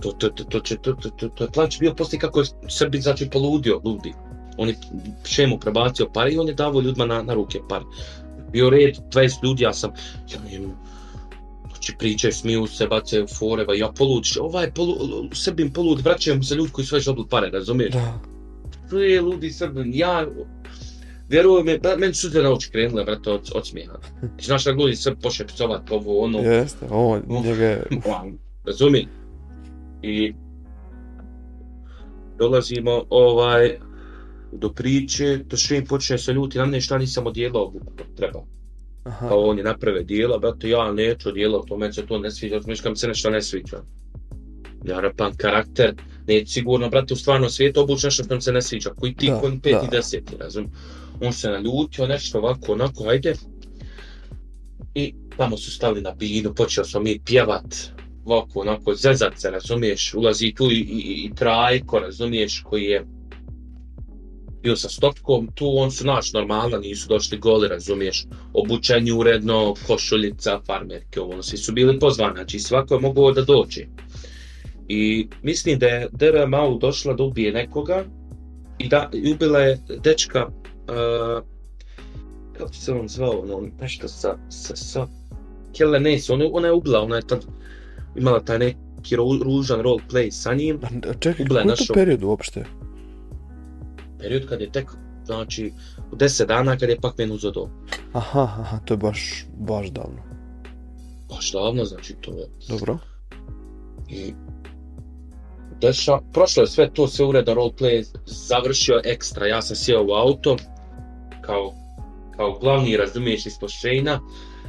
To, 0.00 0.12
to, 0.12 0.28
to, 0.28 0.44
to, 0.44 0.60
to, 0.60 0.92
to, 0.92 1.10
to, 1.10 1.28
to 1.28 1.44
je 1.44 1.50
plać 1.50 1.78
bio 1.78 1.94
poslije 1.94 2.20
kako 2.20 2.40
je 2.40 2.46
Srbi, 2.68 3.00
znači, 3.00 3.30
poludio, 3.30 3.80
ludi. 3.84 4.12
On 4.58 4.68
je 4.68 4.76
šemu 5.24 5.58
prebacio 5.58 6.06
pare 6.14 6.32
i 6.32 6.38
on 6.38 6.48
je 6.48 6.54
davo 6.54 6.80
ljudima 6.80 7.06
na, 7.06 7.22
na 7.22 7.34
ruke 7.34 7.60
pare. 7.68 7.84
Bio 8.52 8.70
red, 8.70 8.96
20 9.12 9.44
ljudi, 9.44 9.62
ja 9.62 9.72
sam, 9.72 9.90
ja 10.28 10.56
im, 10.56 10.72
znači 11.76 11.94
pričaju, 11.98 12.32
smiju 12.32 12.66
se, 12.66 12.86
bace 12.86 13.22
u 13.22 13.26
foreva, 13.26 13.74
ja 13.74 13.88
polud, 13.88 14.24
ovaj 14.40 14.70
polu, 14.70 14.96
Srbim 15.32 15.72
polud, 15.72 16.00
vraćaju 16.00 16.36
mu 16.36 16.42
se 16.42 16.54
ljudi 16.54 16.72
koji 16.72 16.84
su 16.84 16.94
već 16.94 17.04
dobili 17.04 17.26
pare, 17.30 17.50
razumiješ? 17.50 17.92
Da. 17.92 18.20
To 18.90 18.98
je 18.98 19.20
ludi 19.20 19.50
Srbin, 19.50 19.94
ja, 19.94 20.26
vjeruj 21.28 21.62
me, 21.62 21.78
ba- 21.78 21.96
meni 21.96 22.14
su 22.14 22.28
na 22.42 22.52
oči 22.52 22.70
krenule, 22.70 23.04
brate, 23.04 23.30
od, 23.30 23.50
od 23.54 23.66
smijeha. 23.66 23.98
Znaš 24.46 24.64
da 24.64 24.70
ljudi 24.70 24.96
Srb 24.96 25.16
poše 25.22 25.46
psovat 25.46 25.90
ovo, 25.90 26.24
ono, 26.24 26.38
Jeste, 26.38 26.86
Uf. 27.28 27.44
njega 27.44 27.64
je, 27.64 27.82
razumi? 28.64 29.08
I 30.02 30.34
dolazimo 32.38 33.04
ovaj 33.10 33.78
do 34.52 34.72
priče, 34.72 35.44
to 35.48 35.56
što 35.56 35.74
im 35.74 35.84
počne 35.86 36.18
se 36.18 36.32
ljuti, 36.32 36.58
na 36.58 36.64
mene 36.64 36.80
šta 36.80 36.98
nisam 36.98 37.26
odjelao 37.26 37.72
treba. 38.16 38.55
Aha, 39.06 39.28
Kao 39.28 39.40
on 39.40 39.58
je 39.58 39.64
naprave 39.64 40.02
dijela, 40.02 40.38
brate, 40.38 40.68
ja 40.68 40.92
neću 40.92 41.28
odjelao, 41.28 41.62
to 41.62 41.76
meni 41.76 41.92
se 41.92 42.06
to 42.06 42.18
ne 42.18 42.30
sviđa, 42.30 42.56
mislim 42.56 42.76
kad 42.82 42.92
mi 42.92 42.96
se 42.96 43.08
nešto 43.08 43.30
ne 43.30 43.42
sviđa. 43.42 43.76
Ja 44.84 45.00
rapam 45.00 45.32
karakter, 45.36 45.94
neće 46.26 46.52
sigurno, 46.52 46.88
brate, 46.88 47.14
u 47.14 47.16
stvarnom 47.16 47.50
svijetu 47.50 47.80
obući 47.80 48.06
nešto 48.06 48.24
što 48.24 48.34
mi 48.34 48.40
se 48.40 48.52
ne 48.52 48.62
sviđa, 48.62 48.90
koji 48.90 49.14
ti, 49.14 49.26
Da, 49.26 49.40
koji 49.40 49.60
pet 49.62 49.72
i 49.72 49.90
da. 49.90 49.96
deseti, 49.96 50.36
razum. 50.40 50.70
On 51.20 51.32
se 51.32 51.50
naljutio, 51.50 52.06
nešto 52.06 52.38
ovako, 52.38 52.72
onako, 52.72 53.08
ajde. 53.08 53.34
I 54.94 55.14
tamo 55.36 55.56
su 55.56 55.70
stali 55.70 56.00
na 56.00 56.10
binu, 56.10 56.54
počeo 56.54 56.84
smo 56.84 57.00
mi 57.00 57.20
pjevat, 57.24 57.74
ovako, 58.24 58.60
onako, 58.60 58.94
zezat 58.94 59.32
se, 59.36 59.50
razumiješ, 59.50 60.14
ulazi 60.14 60.52
tu 60.56 60.70
i, 60.70 60.74
i, 60.74 61.24
i 61.24 61.34
trajko, 61.34 61.98
razumiješ, 61.98 62.62
koji 62.64 62.84
je 62.84 63.06
bio 64.66 64.76
sa 64.76 64.88
stopkom, 64.88 65.48
tu 65.54 65.66
on 65.78 65.90
su 65.90 66.06
naš 66.06 66.32
normalno, 66.32 66.78
nisu 66.78 67.08
došli 67.08 67.38
goli, 67.38 67.68
razumiješ, 67.68 68.24
obučeni 68.52 69.12
uredno, 69.12 69.74
košuljica, 69.86 70.60
farmerke, 70.66 71.20
ovo, 71.20 71.32
ono, 71.32 71.42
svi 71.42 71.56
su 71.56 71.72
bili 71.72 71.98
pozvani, 71.98 72.34
znači 72.34 72.58
svako 72.58 72.94
je 72.94 73.00
mogao 73.00 73.32
da 73.32 73.42
dođe. 73.42 73.84
I 74.88 75.28
mislim 75.42 75.78
da 75.78 75.86
je 75.86 76.08
Dera 76.12 76.46
Mau 76.46 76.78
došla 76.78 77.14
da 77.14 77.22
ubije 77.22 77.52
nekoga 77.52 78.04
i 78.78 78.88
da 78.88 79.10
i 79.12 79.32
ubila 79.32 79.60
je 79.60 79.78
dečka, 80.02 80.46
uh, 80.46 81.44
kako 82.58 82.74
se 82.74 82.92
on 82.92 83.08
zvao, 83.08 83.40
ono, 83.40 83.68
nešto 83.80 84.08
sa, 84.08 84.36
sa, 84.48 84.76
sa 84.76 85.06
Kelle 85.76 86.00
Ness, 86.00 86.30
ona, 86.30 86.44
ona 86.52 86.68
je 86.68 86.72
ubila, 86.72 87.00
ona 87.02 87.16
je 87.16 87.26
tad 87.26 87.46
imala 88.16 88.40
taj 88.40 88.58
neki 88.58 89.16
ru, 89.16 89.38
ružan 89.42 89.80
roleplay 89.80 90.30
sa 90.30 90.54
njim, 90.54 90.80
A 91.10 91.14
čekaj, 91.20 91.44
Ubila 91.44 91.60
je 91.60 91.64
to 91.66 91.70
našo- 91.70 91.94
period 91.94 92.22
uopšte? 92.22 92.64
Period 94.18 94.48
kad 94.48 94.60
je 94.60 94.72
tek, 94.72 94.90
znači, 95.24 95.72
u 96.12 96.16
10 96.16 96.46
dana 96.46 96.76
kad 96.76 96.88
je 96.88 97.00
pak 97.00 97.18
meni 97.18 97.32
uzeo 97.34 97.50
do 97.50 97.68
Aha, 98.12 98.42
aha, 98.42 98.78
to 98.84 98.94
je 98.94 98.98
baš, 98.98 99.46
baš 99.58 99.86
davno. 99.88 100.22
baš 101.28 101.52
davno, 101.52 101.84
znači 101.84 102.14
to 102.20 102.30
je. 102.30 102.46
Dobro. 102.68 102.98
I 104.08 104.34
deša, 105.80 106.18
prošlo 106.32 106.62
je 106.62 106.66
sve 106.66 106.92
to, 106.92 107.08
sve 107.08 107.24
uredan 107.26 107.56
roleplay, 107.56 108.04
završio 108.26 109.00
ekstra, 109.04 109.46
ja 109.46 109.62
sam 109.62 109.76
sjeo 109.76 110.04
u 110.04 110.12
auto, 110.12 110.56
kao, 111.40 111.74
kao 112.36 112.58
glavni, 112.58 112.96
razumiješ, 112.96 113.46
ispod 113.46 113.70
Shane-a 113.70 114.20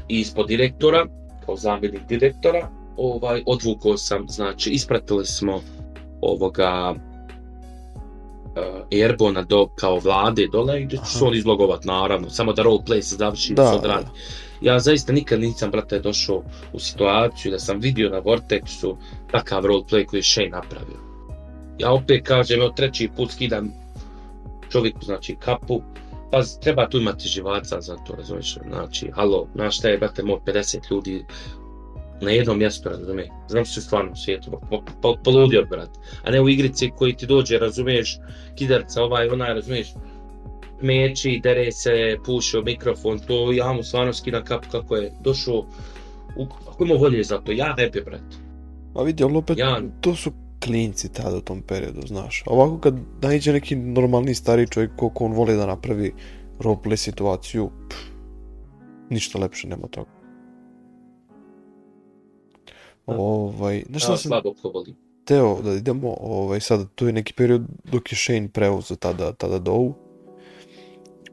i 0.10 0.20
ispod 0.20 0.48
direktora, 0.48 1.06
kao 1.46 1.56
zamjenik 1.56 2.08
direktora, 2.10 2.70
ovaj, 2.98 3.44
odvukao 3.46 3.98
sam, 3.98 4.26
znači, 4.30 4.70
ispratili 4.70 5.26
smo 5.26 5.62
ovoga 6.22 6.96
uh, 8.60 9.02
Airbona 9.04 9.42
do, 9.42 9.68
kao 9.76 10.00
vlade 10.00 10.48
dole 10.52 10.82
i 10.82 10.86
da 10.86 10.98
će 10.98 11.12
se 11.12 11.18
Aha. 11.18 11.26
on 11.26 11.36
izlogovat, 11.36 11.84
naravno, 11.86 12.30
samo 12.30 12.54
da 12.54 12.64
roleplay 12.64 13.02
se 13.02 13.16
završi 13.16 13.54
Da, 13.54 13.66
se 13.66 13.72
da. 13.72 13.78
odradi. 13.78 14.08
Ja 14.62 14.80
zaista 14.80 15.14
nikad 15.14 15.40
nisam, 15.40 15.72
brate, 15.72 16.00
došao 16.00 16.44
u 16.74 16.80
situaciju 16.80 17.52
da 17.52 17.60
sam 17.60 17.80
vidio 17.80 18.10
na 18.10 18.22
Vortexu 18.22 18.96
takav 19.32 19.64
roleplay 19.64 20.06
koji 20.06 20.20
je 20.20 20.24
Shane 20.24 20.50
napravio. 20.50 20.98
Ja 21.80 21.92
opet 21.92 22.28
kažem, 22.28 22.62
evo 22.62 22.70
treći 22.70 23.10
put 23.18 23.32
skidam 23.32 23.74
čovjeku, 24.72 25.00
znači, 25.06 25.36
kapu, 25.36 25.82
pa 26.32 26.42
treba 26.62 26.90
tu 26.90 26.98
imati 26.98 27.28
živaca 27.28 27.82
za 27.82 27.96
to, 27.96 28.16
razumiješ, 28.16 28.58
znači, 28.68 29.12
halo, 29.12 29.48
znaš 29.56 29.78
šta 29.78 29.90
je, 29.90 29.98
brate, 29.98 30.24
moj 30.24 30.40
50 30.46 30.92
ljudi 30.92 31.26
na 32.22 32.32
jednom 32.32 32.58
mjestu, 32.58 32.90
razumiješ, 32.90 33.30
znam 33.48 33.66
se 33.66 33.80
u 33.80 33.84
stvarnom 33.84 34.16
svijetu, 34.16 34.52
po, 34.70 34.82
po, 35.02 35.16
poludio, 35.24 35.66
brat, 35.70 35.90
a 36.24 36.32
ne 36.32 36.42
u 36.42 36.50
igrici 36.50 36.92
koji 36.98 37.16
ti 37.16 37.26
dođe, 37.26 37.58
razumiješ, 37.58 38.18
kidarca, 38.56 39.04
ovaj, 39.04 39.30
onaj, 39.30 39.54
razumiješ, 39.54 39.88
meči, 40.82 41.40
dere 41.44 41.72
se, 41.72 42.18
pušio 42.26 42.62
mikrofon, 42.62 43.20
to 43.20 43.52
ja 43.52 43.74
mu 43.74 43.84
stvarno 43.84 44.14
skidam 44.14 44.44
kapu 44.44 44.68
kako 44.72 44.96
je 44.96 45.12
došao, 45.24 45.66
u, 46.38 46.46
ako 46.70 46.84
ima 46.86 46.96
volje 46.96 47.24
za 47.24 47.38
to, 47.38 47.52
ja 47.52 47.76
ne 47.78 47.90
bi, 47.90 48.02
brat. 48.02 48.36
A 48.96 49.04
vidi, 49.04 49.24
ali 49.24 49.38
opet, 49.38 49.58
Ja- 49.58 49.82
to 50.02 50.16
su 50.16 50.32
klinci 50.64 51.14
tada 51.14 51.38
u 51.38 51.42
tom 51.42 51.62
periodu, 51.62 52.08
znaš. 52.08 52.44
Ovako 52.46 52.80
kad 52.80 52.96
naiđe 53.22 53.54
neki 53.54 53.76
normalni 53.76 54.36
stari 54.36 54.68
čovjek 54.68 54.92
koliko 54.96 55.26
on 55.26 55.32
voli 55.32 55.56
da 55.56 55.66
napravi 55.66 56.14
roleplay 56.60 56.96
situaciju, 56.96 57.70
pff, 57.90 58.00
ništa 59.10 59.40
lepše 59.40 59.68
nema 59.68 59.88
toga. 59.88 60.17
Ovaj, 63.08 63.84
znaš 63.90 64.04
šta 64.04 64.12
Ja 64.12 64.18
sam 64.18 64.32
teo 65.26 65.62
da 65.62 65.74
idemo, 65.74 66.18
ovaj, 66.20 66.60
sad 66.60 66.88
tu 66.96 67.08
je 67.08 67.14
neki 67.14 67.34
period 67.34 67.62
dok 67.84 68.12
je 68.12 68.18
Shane 68.18 68.50
preuzeo 68.54 68.98
tada, 68.98 69.34
tada 69.34 69.60
Dow. 69.60 69.94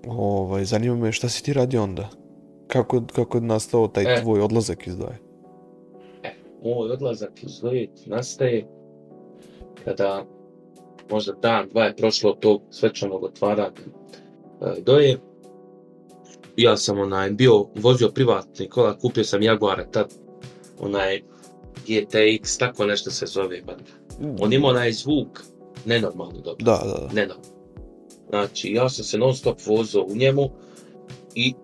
Ovaj, 0.06 0.64
zanima 0.64 0.96
me 0.96 1.12
šta 1.12 1.28
si 1.28 1.42
ti 1.42 1.52
radio 1.52 1.82
onda? 1.82 2.08
Kako, 2.66 3.02
kako 3.14 3.36
je 3.36 3.40
nastao 3.40 3.88
taj 3.88 4.04
E. 4.04 4.22
tvoj 4.22 4.40
odlazak 4.40 4.86
iz 4.86 4.96
Doje? 4.96 5.24
moj 6.64 6.90
odlazak 6.90 7.42
iz 7.42 7.62
Lojit 7.62 7.90
nastaje 8.06 8.66
kada 9.84 10.24
možda 11.10 11.32
dan, 11.32 11.68
dva 11.68 11.84
je 11.84 11.96
prošlo 11.96 12.30
od 12.30 12.38
tog 12.38 12.62
svečanog 12.70 13.24
otvaranja 13.24 13.70
e, 14.60 14.80
doje. 14.80 15.18
Ja 16.56 16.76
sam 16.76 17.00
onaj 17.00 17.30
bio, 17.30 17.66
vozio 17.74 18.08
privatni 18.08 18.68
kola, 18.68 18.98
kupio 18.98 19.24
sam 19.24 19.42
Jaguara 19.42 19.84
tad, 19.90 20.14
onaj 20.80 21.22
GTX, 21.86 22.58
tako 22.58 22.86
nešto 22.86 23.10
se 23.10 23.26
zove. 23.26 23.62
Ba. 23.62 23.76
On 24.40 24.52
ima 24.52 24.68
onaj 24.68 24.92
zvuk 24.92 25.40
nenormalno 25.84 26.40
dobro, 26.40 26.64
Da, 26.64 26.82
da, 26.84 27.06
da. 27.06 27.12
nenormalno. 27.12 27.54
Znači, 28.28 28.72
ja 28.72 28.88
sam 28.88 29.04
se 29.04 29.18
non 29.18 29.34
stop 29.34 29.58
vozio 29.66 30.02
u 30.02 30.16
njemu 30.16 30.50
i 31.34 31.54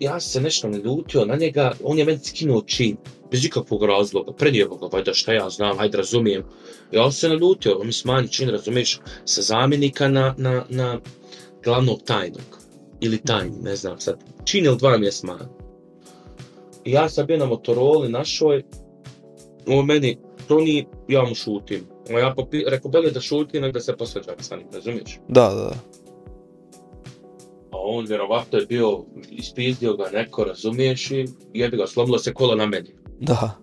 ja 0.00 0.20
sam 0.20 0.30
se 0.30 0.40
nešto 0.40 0.68
naljutio 0.68 1.24
na 1.24 1.36
njega, 1.36 1.72
on 1.84 1.98
je 1.98 2.04
meni 2.04 2.18
skinuo 2.18 2.62
čin, 2.62 2.96
bez 3.30 3.44
ikakvog 3.44 3.84
razloga, 3.84 4.32
predjevo 4.32 4.76
ga, 4.76 4.86
valjda 4.92 5.14
šta 5.14 5.32
ja 5.32 5.50
znam, 5.50 5.78
hajde 5.78 5.96
razumijem. 5.96 6.44
Ja 6.92 7.02
sam 7.02 7.12
se 7.12 7.28
naljutio, 7.28 7.78
on 7.78 7.86
mi 7.86 7.92
smanji 7.92 8.28
čin, 8.28 8.48
razumiješ, 8.48 9.00
sa 9.24 9.42
zamjenika 9.42 10.08
na, 10.08 10.34
na, 10.38 10.64
na 10.68 11.00
glavnog 11.64 12.02
tajnog. 12.04 12.60
Ili 13.00 13.18
tajni, 13.18 13.56
ne 13.62 13.76
znam 13.76 14.00
sad. 14.00 14.24
Čin 14.44 14.64
ili 14.64 14.76
dva 14.76 14.98
mi 14.98 15.06
je 15.06 15.12
smanji. 15.12 15.48
I 16.84 16.92
ja 16.92 17.08
sam 17.08 17.26
bio 17.26 17.36
na 17.36 17.46
Motorola 17.46 18.08
našoj, 18.08 18.64
on 19.66 19.86
meni, 19.86 20.18
to 20.48 20.60
ni, 20.60 20.86
ja 21.08 21.24
mu 21.24 21.34
šutim. 21.34 21.86
A 22.08 22.18
ja 22.18 22.34
popi, 22.36 22.64
rekao, 22.66 22.90
beli 22.90 23.10
da 23.10 23.20
šutim, 23.20 23.62
nek 23.62 23.74
da 23.74 23.80
se 23.80 23.96
posveđam 23.96 24.34
sa 24.38 24.56
njim, 24.56 24.66
razumiješ? 24.72 25.18
Da, 25.28 25.48
da, 25.48 25.54
da. 25.54 25.76
A 27.70 27.76
on 27.76 28.06
vjerovatno 28.06 28.58
je 28.58 28.66
bio, 28.66 29.04
ispizdio 29.30 29.96
ga 29.96 30.10
neko, 30.12 30.44
razumiješ, 30.44 31.10
i 31.10 31.26
jebi 31.54 31.76
ga, 31.76 31.86
slomilo 31.86 32.18
se 32.18 32.34
kola 32.34 32.54
na 32.54 32.66
meni. 32.66 32.94
Da. 33.20 33.58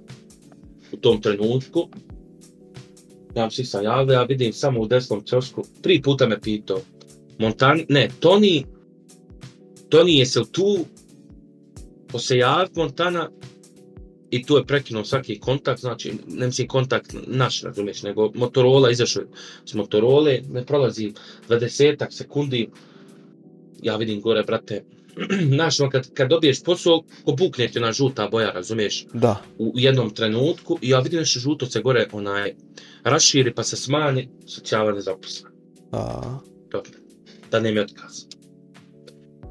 U 0.91 0.97
tom 0.97 1.21
trenutku, 1.21 1.87
ja 3.35 3.49
svi 3.49 3.65
sam 3.65 3.83
javio, 3.83 4.13
ja 4.13 4.23
vidim 4.23 4.53
samo 4.53 4.81
u 4.81 4.87
desnom 4.87 5.23
čosku, 5.25 5.63
tri 5.81 6.01
puta 6.01 6.27
me 6.27 6.41
pitao, 6.41 6.79
Montan, 7.39 7.81
ne, 7.89 8.09
Toni, 8.19 8.65
Toni 9.89 10.17
jesi 10.17 10.39
li 10.39 10.45
tu, 10.51 10.77
ko 12.11 12.19
se 12.19 12.37
javi 12.37 12.69
Montana, 12.75 13.29
i 14.31 14.43
tu 14.43 14.57
je 14.57 14.65
prekinuo 14.65 15.05
svaki 15.05 15.39
kontakt, 15.39 15.79
znači, 15.79 16.13
ne 16.27 16.45
mislim 16.45 16.67
kontakt 16.67 17.15
naš, 17.27 17.61
razumiješ, 17.61 18.03
nego 18.03 18.31
Motorola 18.35 18.91
izašao 18.91 19.23
s 19.65 19.73
Motorole, 19.73 20.41
ne 20.49 20.65
prolazi 20.65 21.13
20 21.49 22.05
sekundi, 22.11 22.69
ja 23.81 23.95
vidim 23.95 24.21
gore, 24.21 24.43
brate, 24.43 24.83
znaš, 25.55 25.79
ono, 25.79 25.89
kad, 25.89 26.13
kad 26.13 26.29
dobiješ 26.29 26.63
posao, 26.63 27.03
ko 27.25 27.31
bukne 27.31 27.67
ti 27.67 27.79
ona 27.79 27.91
žuta 27.91 28.27
boja, 28.27 28.51
razumiješ, 28.51 29.05
Da. 29.13 29.41
u 29.57 29.73
jednom 29.75 30.09
trenutku, 30.09 30.79
i 30.81 30.89
ja 30.89 30.99
vidim 30.99 31.19
nešto 31.19 31.39
žuto 31.39 31.65
se 31.65 31.81
gore, 31.81 32.07
onaj, 32.11 32.55
raširi 33.03 33.53
pa 33.53 33.63
se 33.63 33.75
smanji, 33.75 34.29
socijala 34.45 34.91
nezaposlena. 34.91 35.55
A, 35.91 36.39
Dobro, 36.71 36.91
da 37.51 37.59
nema 37.59 37.81
otkaz. 37.81 38.25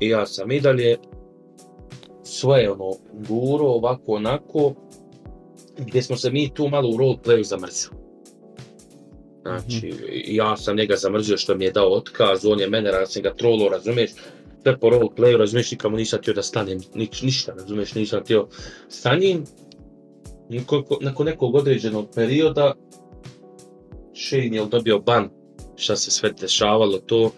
I 0.00 0.08
ja 0.08 0.26
sam 0.26 0.50
i 0.50 0.60
dalje 0.60 0.96
svoje 2.26 2.70
ono 2.70 2.90
guro 3.28 3.66
ovako 3.66 4.12
onako 4.12 4.74
gdje 5.78 6.02
smo 6.02 6.16
se 6.16 6.30
mi 6.30 6.54
tu 6.54 6.68
malo 6.68 6.88
u 6.88 6.96
roleplayu 6.96 7.44
zamrzili. 7.44 7.96
Znači, 9.42 9.92
ja 10.26 10.56
sam 10.56 10.76
njega 10.76 10.96
zamrzio 10.96 11.36
što 11.36 11.54
mi 11.54 11.64
je 11.64 11.72
dao 11.72 11.92
otkaz, 11.92 12.46
on 12.46 12.60
je 12.60 12.70
mene, 12.70 12.90
ja 12.90 13.06
sam 13.06 13.22
ga 13.22 13.34
trolo, 13.34 13.68
razumiješ, 13.68 14.10
sve 14.62 14.78
po 14.78 14.86
roleplayu, 14.86 15.36
razumiješ, 15.36 15.70
nikamo 15.70 15.96
nisam 15.96 16.18
htio 16.18 16.34
da 16.34 16.42
stanem, 16.42 16.80
nič, 16.94 17.22
ništa, 17.22 17.52
razumiješ, 17.52 17.94
nisam 17.94 18.20
htio 18.20 18.48
sa 18.88 19.16
njim. 19.16 19.44
Nakon 21.00 21.26
nekog 21.26 21.54
određenog 21.54 22.08
perioda, 22.14 22.74
Shane 24.14 24.56
je 24.56 24.66
dobio 24.66 24.98
ban, 24.98 25.28
šta 25.76 25.96
se 25.96 26.10
sve 26.10 26.32
dešavalo, 26.40 26.98
to 26.98 27.30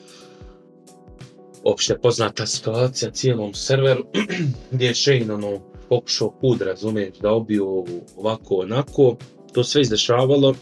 opšte 1.68 1.98
poznata 1.98 2.46
situacija 2.46 3.10
cijelom 3.10 3.54
serveru, 3.54 4.04
gdje 4.72 4.86
je 4.86 4.94
Shane 4.94 5.34
ono, 5.34 5.60
pokušao 5.88 6.30
kud, 6.30 6.62
razumiješ, 6.62 7.18
da 7.18 7.32
obiju 7.32 7.84
ovako 8.16 8.54
onako, 8.54 9.16
to 9.52 9.64
sve 9.64 9.80
izdešavalo. 9.80 10.54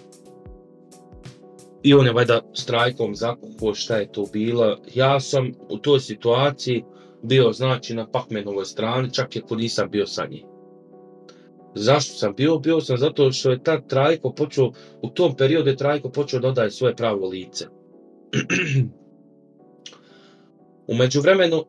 I 1.82 1.94
on 1.94 2.06
je 2.06 2.12
valjda 2.12 2.40
strajkom 2.54 3.14
zakupo 3.14 3.74
šta 3.74 3.96
je 3.96 4.12
to 4.12 4.26
bilo. 4.32 4.76
Ja 4.94 5.20
sam 5.20 5.52
u 5.68 5.78
toj 5.78 6.00
situaciji 6.00 6.84
bio 7.22 7.52
znači 7.52 7.94
na 7.94 8.10
Pacmanovoj 8.10 8.64
strani, 8.64 9.14
čak 9.14 9.36
je 9.36 9.42
nisam 9.50 9.90
bio 9.90 10.06
sa 10.06 10.26
njim. 10.26 10.44
Zašto 11.74 12.14
sam 12.14 12.34
bio? 12.36 12.58
Bio 12.58 12.80
sam 12.80 12.98
zato 12.98 13.32
što 13.32 13.50
je 13.50 13.62
tad 13.62 13.88
Trajko 13.88 14.32
počeo, 14.32 14.70
u 15.02 15.08
tom 15.08 15.36
periodu 15.36 15.70
je 15.70 15.76
Trajko 15.76 16.10
počeo 16.10 16.40
da 16.40 16.48
odaje 16.48 16.70
svoje 16.70 16.96
pravo 16.96 17.28
lice. 17.28 17.66
u 20.88 20.94
međuvremenu 20.94 21.64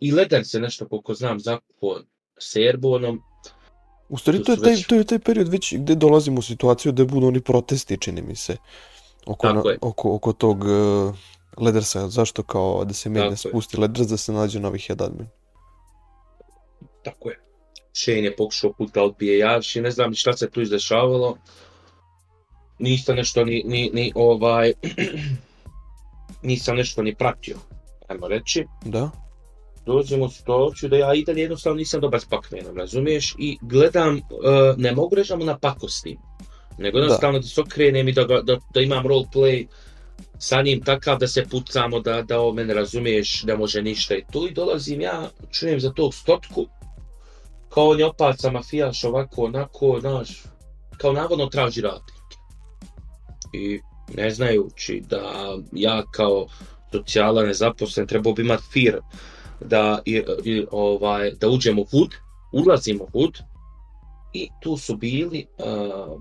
i 0.00 0.12
Leder 0.12 0.46
se 0.46 0.60
nešto 0.60 0.88
koliko 0.88 1.14
znam 1.14 1.40
zakupo 1.40 2.00
s 2.38 2.56
Airbornom. 2.56 3.20
U 4.08 4.18
stvari, 4.18 4.38
To 4.38 4.44
to 4.44 4.52
je, 4.52 4.58
taj, 4.58 4.70
već- 4.70 4.86
to 4.86 4.94
je 4.94 5.04
taj 5.04 5.18
period 5.18 5.48
već 5.48 5.74
gdje 5.74 5.94
dolazimo 5.94 6.38
u 6.38 6.42
situaciju 6.42 6.92
da 6.92 7.04
budu 7.04 7.26
oni 7.26 7.40
protesti, 7.40 7.98
čini 8.00 8.22
mi 8.22 8.36
se. 8.36 8.56
Oko, 9.26 9.46
Tako 9.46 9.68
na, 9.68 9.70
je. 9.70 9.78
oko, 9.80 10.14
oko 10.14 10.32
tog 10.32 10.64
uh, 10.64 11.14
Ledersa, 11.58 12.08
zašto 12.08 12.42
kao 12.42 12.84
da 12.84 12.94
se 12.94 13.10
je. 13.10 13.36
spusti 13.36 13.80
Leders 13.80 14.08
da 14.08 14.16
se 14.16 14.32
nađe 14.32 14.60
novi 14.60 14.78
head 14.78 15.02
admin. 15.02 15.26
Tako 17.04 17.30
je. 17.30 17.40
Shane 17.92 18.18
je 18.18 18.36
pokušao 18.36 18.72
put 18.72 18.94
da 18.94 19.02
odbije 19.02 19.38
Jaš 19.38 19.76
i 19.76 19.80
ne 19.80 19.90
znam 19.90 20.14
šta 20.14 20.32
se 20.32 20.50
tu 20.50 20.60
izdešavalo. 20.60 21.36
Nisam 22.78 23.16
nešto 23.16 23.44
ni, 23.44 23.62
ni, 23.66 23.90
ni 23.92 24.12
ovaj... 24.14 24.72
nisam 26.44 26.76
nešto 26.76 27.02
ni 27.02 27.14
pratio, 27.14 27.56
ajmo 28.08 28.28
reći. 28.28 28.66
Da? 28.84 29.10
Dođemo 29.86 30.24
u 30.24 30.28
situaciju 30.28 30.88
da 30.88 30.96
ja 30.96 31.14
i 31.14 31.24
dalje 31.24 31.40
jednostavno 31.40 31.76
nisam 31.76 32.00
dobar 32.00 32.20
s 32.20 32.24
Pacmanom, 32.24 32.76
razumiješ? 32.76 33.34
I 33.38 33.58
gledam, 33.62 34.16
uh, 34.16 34.76
ne 34.76 34.92
mogu 34.92 35.14
reći 35.14 35.28
da 35.28 35.36
mu 35.36 35.44
napakostim, 35.44 36.18
nego 36.78 36.98
jednostavno 36.98 37.38
da, 37.38 37.42
da 37.42 37.48
se 37.48 37.60
okrenem 37.60 38.08
i 38.08 38.12
da, 38.12 38.24
ga, 38.24 38.40
da, 38.42 38.58
da 38.74 38.80
imam 38.80 39.04
roleplay 39.04 39.66
sa 40.38 40.62
njim 40.62 40.80
takav 40.80 41.18
da 41.18 41.26
se 41.26 41.44
pucamo, 41.50 42.00
da, 42.00 42.22
da 42.22 42.40
o 42.40 42.52
mene 42.52 42.74
razumiješ, 42.74 43.42
ne 43.42 43.56
može 43.56 43.82
ništa 43.82 44.14
i 44.14 44.24
tu 44.32 44.46
i 44.46 44.52
dolazim 44.52 45.00
ja, 45.00 45.28
čujem 45.50 45.80
za 45.80 45.92
tog 45.92 46.14
stotku, 46.14 46.66
kao 47.68 47.88
on 47.88 47.98
je 47.98 48.06
opaca 48.06 48.50
mafijaš 48.50 49.04
ovako, 49.04 49.44
onako, 49.44 49.98
znaš, 50.00 50.42
kao 50.96 51.12
navodno 51.12 51.46
traži 51.46 51.80
radnike. 51.80 52.36
I 53.52 53.80
ne 54.16 54.30
znajući 54.30 55.02
da 55.08 55.56
ja 55.72 56.02
kao 56.10 56.46
socijala 56.92 57.42
nezaposlen 57.42 58.06
trebao 58.06 58.32
bi 58.32 58.42
imat 58.42 58.60
fir 58.72 59.00
da, 59.60 60.02
i, 60.04 60.22
i, 60.44 60.66
ovaj, 60.70 61.30
da 61.30 61.48
uđemo 61.48 61.82
u 61.82 61.84
hud, 61.84 62.14
ulazimo 62.52 63.04
u 63.04 63.08
hud 63.12 63.38
i 64.32 64.48
tu 64.62 64.76
su 64.76 64.96
bili, 64.96 65.46
uh, 65.58 66.20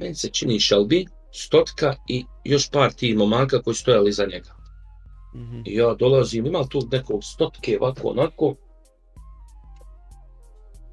meni 0.00 0.14
se 0.14 0.28
čini 0.28 0.54
Shelby, 0.54 1.06
Stotka 1.34 1.94
i 2.08 2.24
još 2.44 2.70
par 2.70 2.92
tih 2.92 3.16
momaka 3.16 3.62
koji 3.62 3.74
stojali 3.74 4.12
za 4.12 4.26
njega. 4.26 4.54
Mhm. 5.34 5.62
I 5.64 5.74
ja 5.74 5.94
dolazim, 5.94 6.46
ima 6.46 6.64
tu 6.68 6.88
nekog 6.92 7.24
stotke, 7.24 7.78
ovako, 7.80 8.08
onako. 8.08 8.54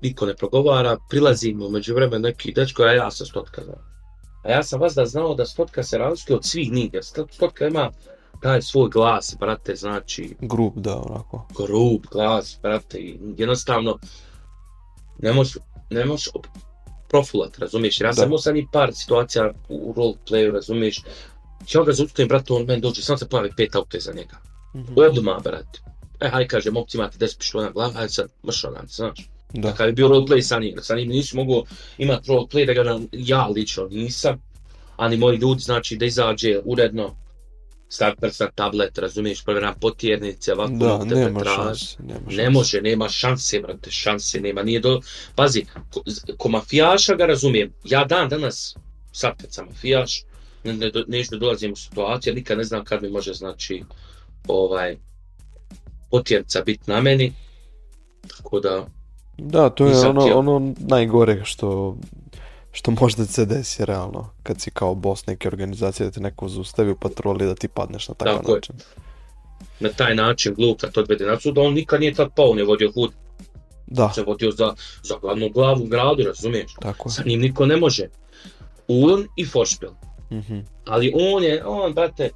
Niko 0.01 0.25
ne 0.25 0.35
progovara, 0.35 0.97
prilazim 1.09 1.61
u 1.61 1.69
međuvremenu 1.69 2.21
neki 2.21 2.53
dečko, 2.53 2.83
a 2.83 2.91
ja 2.91 3.11
sam 3.11 3.27
stotka 3.27 3.63
znao. 3.63 3.88
A 4.43 4.51
ja 4.51 4.63
sam 4.63 4.79
vas 4.79 4.93
da 4.93 5.05
znao 5.05 5.35
da 5.35 5.45
stotka 5.45 5.83
se 5.83 5.97
razlikuje 5.97 6.35
od 6.35 6.45
svih 6.45 6.71
Sto- 6.93 7.33
stotka 7.33 7.67
ima 7.67 7.91
taj 8.41 8.61
svoj 8.61 8.89
glas, 8.89 9.35
brate, 9.39 9.75
znači, 9.75 10.35
Grup, 10.41 10.73
da, 10.75 10.95
onako. 10.97 11.47
grub 11.57 12.01
glas, 12.11 12.59
brate, 12.61 12.97
i 12.97 13.19
jednostavno, 13.37 13.97
ne 15.19 15.33
možeš, 15.33 15.57
ne 15.89 16.05
op- 16.05 16.47
profulat, 17.09 17.59
razumiješ, 17.59 18.01
ja 18.01 18.07
Da. 18.07 18.13
sam 18.13 18.25
imao 18.25 18.37
sad 18.37 18.57
i 18.57 18.67
par 18.71 18.93
situacija 18.93 19.51
u 19.69 19.93
roleplayu, 19.97 20.51
razumiješ, 20.51 21.03
ja 21.73 21.83
ga 21.83 21.91
zaustavim, 21.93 22.27
brate, 22.27 22.53
on 22.53 22.65
meni 22.65 22.81
dođe, 22.81 23.01
sam 23.01 23.17
se 23.17 23.29
pojavi 23.29 23.51
pet 23.57 23.75
auto 23.75 23.97
za 23.99 24.13
njega. 24.13 24.37
Mhm. 24.75 24.93
Odmah, 24.97 25.43
brate. 25.43 25.79
E, 26.19 26.29
haj, 26.29 26.47
kaže, 26.47 26.71
momci 26.71 26.97
imate 26.97 27.17
10 27.17 27.37
pištolja 27.37 27.65
na 27.65 27.71
glavi, 27.71 27.93
hajde 27.93 28.09
sad, 28.09 28.27
mršao 28.47 28.71
nam, 28.71 28.87
znaš. 28.87 29.29
Da. 29.53 29.73
Kad 29.73 29.87
je 29.87 29.93
bio 29.93 30.07
roleplay 30.07 30.41
sa 30.41 30.59
njim, 30.59 30.75
sa 30.81 30.95
njim 30.95 31.09
nisu 31.09 31.37
mogu 31.37 31.65
imati 31.97 32.29
roleplay 32.29 32.65
da 32.65 32.73
ga 32.73 32.83
nam, 32.83 33.07
ja 33.11 33.47
lično 33.47 33.87
nisam, 33.91 34.41
ani 34.97 35.17
moji 35.17 35.37
ljudi, 35.37 35.61
znači, 35.61 35.97
da 35.97 36.05
izađe 36.05 36.59
uredno, 36.65 37.15
stavi 37.89 38.15
prst 38.21 38.39
na 38.39 38.51
tablet, 38.55 38.97
razumiješ, 38.97 39.43
provjeram 39.43 39.75
potjernice, 39.81 40.53
ovako, 40.53 40.73
Da, 40.73 40.99
tebe 40.99 41.15
nema 41.15 41.39
traži. 41.39 41.55
šanse. 41.57 41.95
Nema 42.03 42.19
šanse. 42.19 42.35
Ne 42.35 42.49
može, 42.49 42.81
nema 42.81 43.09
šanse, 43.09 43.59
brate, 43.59 43.91
šanse 43.91 44.41
nema, 44.41 44.63
nije 44.63 44.79
do... 44.79 45.01
Pazi, 45.35 45.65
ko, 45.93 46.01
ko 46.37 46.49
mafijaša 46.49 47.15
ga 47.15 47.25
razumijem, 47.25 47.73
ja 47.83 48.05
dan 48.05 48.29
danas, 48.29 48.75
sad 49.11 49.41
kad 49.41 49.53
sam 49.53 49.65
mafijaš, 49.65 50.23
ne, 50.63 50.73
ne, 50.73 51.23
da 51.31 51.37
dolazim 51.37 51.71
u 51.71 51.75
situaciju, 51.75 52.33
nikad 52.33 52.57
ne 52.57 52.63
znam 52.63 52.83
kad 52.83 53.01
mi 53.03 53.09
može, 53.09 53.33
znači, 53.33 53.83
ovaj, 54.47 54.97
potjernica 56.11 56.61
biti 56.61 56.83
na 56.91 57.01
meni, 57.01 57.33
tako 58.27 58.59
da, 58.59 58.87
Da, 59.39 59.69
to 59.69 59.85
je 59.85 59.89
Nisam 59.89 60.09
ono, 60.09 60.21
htio. 60.21 60.39
ono 60.39 60.73
najgore 60.79 61.41
što, 61.45 61.97
što 62.71 62.91
možda 62.91 63.25
se 63.25 63.45
desi 63.45 63.85
realno, 63.85 64.29
kad 64.43 64.61
si 64.61 64.71
kao 64.71 64.95
boss 64.95 65.25
neke 65.25 65.47
organizacije 65.47 66.05
da 66.05 66.11
te 66.11 66.19
neko 66.21 66.47
zaustavi 66.47 66.91
u 66.91 66.95
patroli 66.97 67.45
da 67.45 67.55
ti 67.55 67.67
padneš 67.67 68.07
na 68.07 68.15
takav 68.15 68.37
Tako 68.37 68.51
je. 68.51 68.55
način. 68.55 68.75
na 69.79 69.89
taj 69.89 70.15
način 70.15 70.53
glup 70.53 70.81
da 70.81 70.91
to 70.91 70.99
odvede 70.99 71.25
na 71.25 71.39
sud, 71.39 71.57
on 71.57 71.73
nikad 71.73 71.99
nije 71.99 72.13
tad 72.13 72.29
pao, 72.35 72.45
on 72.45 72.57
je 72.57 72.65
vodio 72.65 72.91
hud, 72.91 73.11
Da, 73.87 74.09
se 74.09 74.23
vodio 74.23 74.51
za, 74.51 74.73
za 75.03 75.15
glavnu 75.17 75.49
glavu 75.49 75.83
u 75.83 75.87
gradu, 75.87 76.23
razumiješ? 76.23 76.73
tako 76.73 77.09
je. 77.09 77.13
Sa 77.13 77.23
njim 77.25 77.39
niko 77.41 77.65
ne 77.65 77.77
može. 77.77 78.07
Ulon 78.87 79.25
i 79.35 79.45
Forspil. 79.45 79.89
Mhm. 80.31 80.59
Ali 80.85 81.13
on 81.15 81.43
je, 81.43 81.65
on, 81.65 81.93
brate, 81.93 82.23
e, 82.23 82.29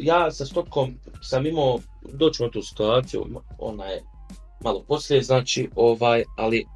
ja 0.00 0.30
sa 0.30 0.46
Stotkom 0.46 0.94
sam 1.22 1.46
imao, 1.46 1.78
doćemo 2.04 2.48
tu 2.48 2.62
situaciju, 2.62 3.26
ona 3.58 3.84
je 3.84 4.02
malo 4.64 4.84
poslije, 4.88 5.22
znači, 5.22 5.68
ovaj, 5.74 6.24
ali 6.36 6.66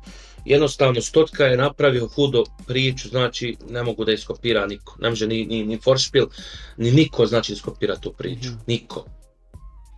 jednostavno 0.44 1.00
Stotka 1.00 1.44
je 1.44 1.56
napravio 1.56 2.06
hudo 2.08 2.44
priču, 2.66 3.08
znači, 3.08 3.56
ne 3.70 3.82
mogu 3.82 4.04
da 4.04 4.12
iskopira 4.12 4.66
niko, 4.66 4.96
ne 5.00 5.08
može 5.10 5.26
ni, 5.26 5.44
ni, 5.46 5.64
ni 5.64 5.78
Forspil, 5.80 6.26
ni 6.76 6.90
niko, 6.90 7.26
znači, 7.26 7.52
da 7.52 7.56
iskopira 7.56 7.96
tu 7.96 8.12
priču, 8.12 8.48
Mhm. 8.48 8.58
niko. 8.66 9.04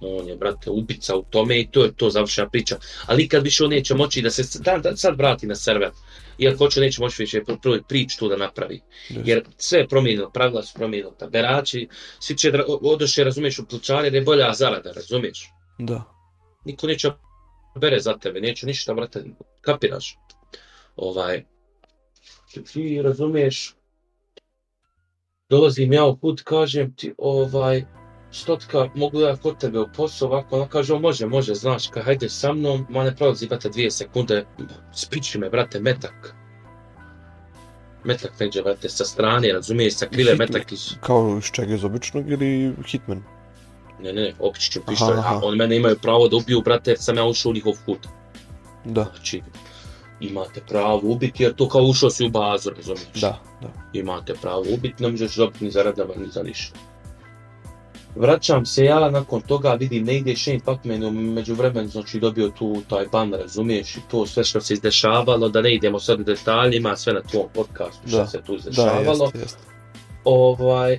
On 0.00 0.28
je, 0.28 0.36
brate, 0.36 0.70
ubica 0.70 1.16
u 1.16 1.22
tome 1.22 1.60
i 1.60 1.70
to 1.70 1.84
je 1.84 1.92
to 1.96 2.10
završena 2.10 2.48
priča. 2.48 2.76
Ali 3.06 3.22
nikad 3.22 3.42
više 3.42 3.64
on 3.64 3.70
neće 3.70 3.94
moći 3.94 4.22
da 4.22 4.30
se 4.30 4.58
dan, 4.58 4.82
dan, 4.82 4.96
sad 4.96 5.16
vrati 5.18 5.46
na 5.46 5.54
server. 5.54 5.90
Iako 6.38 6.58
hoće, 6.58 6.80
neće 6.80 7.00
moći 7.00 7.22
više 7.22 7.40
pr- 7.40 7.58
pr- 7.62 7.82
priču 7.88 8.18
tu 8.18 8.28
da 8.28 8.36
napravi. 8.36 8.80
Jer 9.08 9.44
sve 9.58 9.78
je 9.78 9.88
promijenilo, 9.88 10.30
pravila 10.30 10.62
su 10.62 10.74
promijenila. 10.74 11.12
Berači, 11.30 11.88
svi 12.20 12.36
će 12.36 12.52
odoše, 12.66 13.24
razumiješ, 13.24 13.58
u 13.58 13.66
plučari, 13.66 14.06
jer 14.06 14.14
je 14.14 14.20
bolja 14.22 14.52
zarada, 14.54 14.92
razumiješ? 14.92 15.50
Da. 15.78 16.02
Niko 16.64 16.86
neće 16.86 17.10
bere 17.76 18.00
za 18.00 18.18
tebe, 18.18 18.40
neće 18.40 18.66
ništa, 18.66 18.94
brate, 18.94 19.24
kapiraš? 19.60 20.18
Ovaj, 20.96 21.44
ti 22.72 23.02
razumiješ, 23.02 23.76
dolazim 25.48 25.92
ja 25.92 26.04
u 26.04 26.16
put, 26.16 26.42
kažem 26.42 26.94
ti, 26.96 27.14
ovaj, 27.18 27.84
stotka, 28.30 28.88
mogu 28.94 29.20
ja 29.20 29.36
kod 29.36 29.60
tebe 29.60 29.80
u 29.80 29.86
posao, 29.96 30.28
ovako, 30.28 30.56
ona 30.56 30.68
kaže, 30.68 30.94
o, 30.94 30.98
može, 30.98 31.26
može, 31.26 31.54
znaš, 31.54 31.88
kaj, 31.88 32.02
hajde 32.02 32.28
sa 32.28 32.52
mnom, 32.52 32.86
ma 32.90 33.04
ne 33.04 33.16
prolazi, 33.16 33.48
brate, 33.48 33.68
dvije 33.68 33.90
sekunde, 33.90 34.44
spiči 34.94 35.38
me, 35.38 35.50
brate, 35.50 35.80
metak. 35.80 36.34
Metak 38.04 38.40
neđe, 38.40 38.62
brate, 38.62 38.88
sa 38.88 39.04
strane, 39.04 39.52
razumiješ, 39.52 39.94
sa 39.94 40.06
krile 40.06 40.34
metak 40.34 40.72
iz... 40.72 40.94
Kao 41.00 41.38
iz 41.38 41.50
čega 41.50 41.74
iz 41.74 41.84
običnog 41.84 42.30
ili 42.30 42.72
Hitman? 42.86 43.35
Ne, 44.00 44.12
ne, 44.12 44.34
opići 44.40 44.70
ću 44.70 44.80
Aha, 44.80 44.90
pištolj, 44.90 45.18
aha. 45.18 45.34
a 45.34 45.40
oni 45.42 45.56
mene 45.56 45.76
imaju 45.76 45.96
pravo 46.02 46.28
da 46.28 46.36
ubiju, 46.36 46.60
brate, 46.60 46.90
jer 46.90 46.98
sam 46.98 47.16
ja 47.16 47.24
ušao 47.24 47.50
u 47.50 47.54
njihov 47.54 47.72
kut. 47.86 48.06
Da, 48.84 49.04
Znači, 49.14 49.42
imate 50.20 50.60
pravo 50.68 51.00
ubiti, 51.04 51.42
jer 51.42 51.54
to 51.54 51.68
kao 51.68 51.82
ušao 51.82 52.10
si 52.10 52.26
u 52.26 52.30
bazu, 52.30 52.70
razumiješ? 52.70 53.20
da, 53.20 53.40
da. 53.62 53.68
Imate 53.92 54.34
pravo 54.34 54.64
ubiti, 54.74 55.02
ne 55.02 55.08
možeš 55.10 55.36
dobiti 55.36 55.64
ni 55.64 55.70
za 55.70 55.82
radama, 55.82 56.14
ni 56.16 56.28
za 56.28 56.42
ništa. 56.42 56.78
Vraćam 58.16 58.66
se 58.66 58.84
ja, 58.84 59.10
nakon 59.10 59.40
toga 59.40 59.74
vidim 59.74 60.04
negdje 60.04 60.36
Shane 60.36 60.60
Pacman 60.64 61.04
u 61.04 61.10
međuvremenu, 61.10 61.88
znači 61.88 62.20
dobio 62.20 62.48
tu 62.48 62.82
taj 62.88 63.06
ban, 63.06 63.32
razumiješ, 63.32 63.96
i 63.96 64.00
to 64.10 64.26
sve 64.26 64.44
što 64.44 64.60
se 64.60 64.74
izdešavalo, 64.74 65.48
da 65.48 65.60
ne 65.62 65.74
idemo 65.74 66.00
sad 66.00 66.20
u 66.20 66.24
detaljima, 66.24 66.96
sve 66.96 67.12
na 67.12 67.20
tvom 67.22 67.46
podcastu 67.54 68.08
što 68.08 68.16
Da, 68.16 68.26
se 68.26 68.42
tu 68.42 68.52
Da, 68.52 68.58
izdešavalo. 68.58 69.24
jeste, 69.24 69.38
jeste. 69.38 69.58
ovaj, 70.24 70.98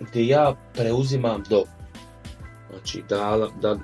gdje 0.00 0.26
ja 0.26 0.54
preuzimam 0.74 1.42
do. 1.50 1.64
Znači, 2.76 3.02
da, 3.08 3.48
da, 3.60 3.76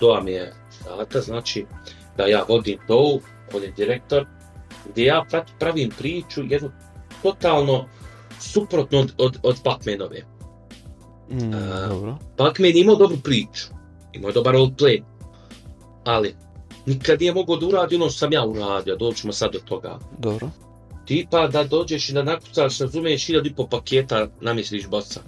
doa 0.00 0.22
mi 0.22 0.32
je 0.32 0.54
data, 0.84 1.20
znači, 1.20 1.66
da 2.16 2.26
ja 2.26 2.44
vodim 2.48 2.78
do, 2.88 3.18
vodim 3.52 3.72
direktor, 3.76 4.26
gdje 4.90 5.04
ja 5.04 5.24
pravim 5.58 5.90
priču, 5.98 6.42
jednu 6.48 6.70
totalno 7.22 7.88
suprotno 8.40 8.98
od, 8.98 9.12
od, 9.18 9.38
od 9.42 9.56
Pacmanove. 9.64 10.22
Mm, 11.30 11.50
dobro. 11.88 12.18
Pacman 12.36 12.70
je 12.70 12.80
imao 12.80 12.96
dobru 12.96 13.16
priču, 13.24 13.68
imao 14.12 14.28
je 14.28 14.32
dobar 14.32 14.54
roleplay, 14.54 15.02
ali 16.04 16.34
nikad 16.86 17.20
nije 17.20 17.34
mogao 17.34 17.56
da 17.56 17.66
uradi 17.66 17.96
ono 17.96 18.08
što 18.08 18.18
sam 18.18 18.32
ja 18.32 18.44
uradio, 18.44 18.96
doćemo 18.96 19.32
sad 19.32 19.52
do 19.52 19.58
toga. 19.58 19.98
Dobro. 20.18 20.50
tipa 21.06 21.46
da 21.46 21.64
dođeš 21.64 22.08
i 22.08 22.12
da 22.12 22.22
nakucaš, 22.22 22.78
razumiješ, 22.78 23.26
hiljadu 23.26 23.48
i 23.48 23.54
po 23.54 23.66
paketa 23.66 24.28
namisliš 24.40 24.88
boca. 24.88 25.20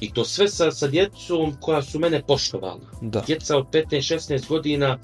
I 0.00 0.12
to 0.12 0.24
sve 0.24 0.48
sa, 0.48 0.70
sa 0.70 0.88
djecom 0.88 1.56
koja 1.60 1.82
su 1.82 1.98
mene 1.98 2.22
poštovala. 2.26 2.80
Da. 3.00 3.20
Djeca 3.26 3.56
od 3.56 3.66
15-16 3.72 4.48
godina 4.48 4.98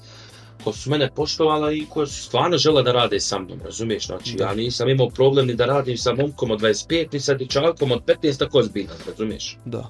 koja 0.63 0.73
su 0.73 0.89
mene 0.89 1.09
poštovala 1.15 1.71
i 1.71 1.85
koja 1.89 2.07
su 2.07 2.23
stvarno 2.23 2.57
žele 2.57 2.83
da 2.83 2.91
rade 2.91 3.19
sa 3.19 3.39
mnom, 3.39 3.59
razumiješ? 3.65 4.05
Znači, 4.05 4.35
Da. 4.35 4.43
ja 4.43 4.53
nisam 4.53 4.89
imao 4.89 5.09
problem 5.09 5.47
ni 5.47 5.55
da 5.55 5.65
radim 5.65 5.97
sa 5.97 6.13
momkom 6.13 6.51
od 6.51 6.61
25, 6.61 7.07
ni 7.13 7.19
sa 7.19 7.33
dječakom 7.33 7.91
od 7.91 8.03
15, 8.05 8.39
tako 8.39 8.59
ozbiljno, 8.59 8.93
razumiješ? 9.07 9.57
Da. 9.65 9.89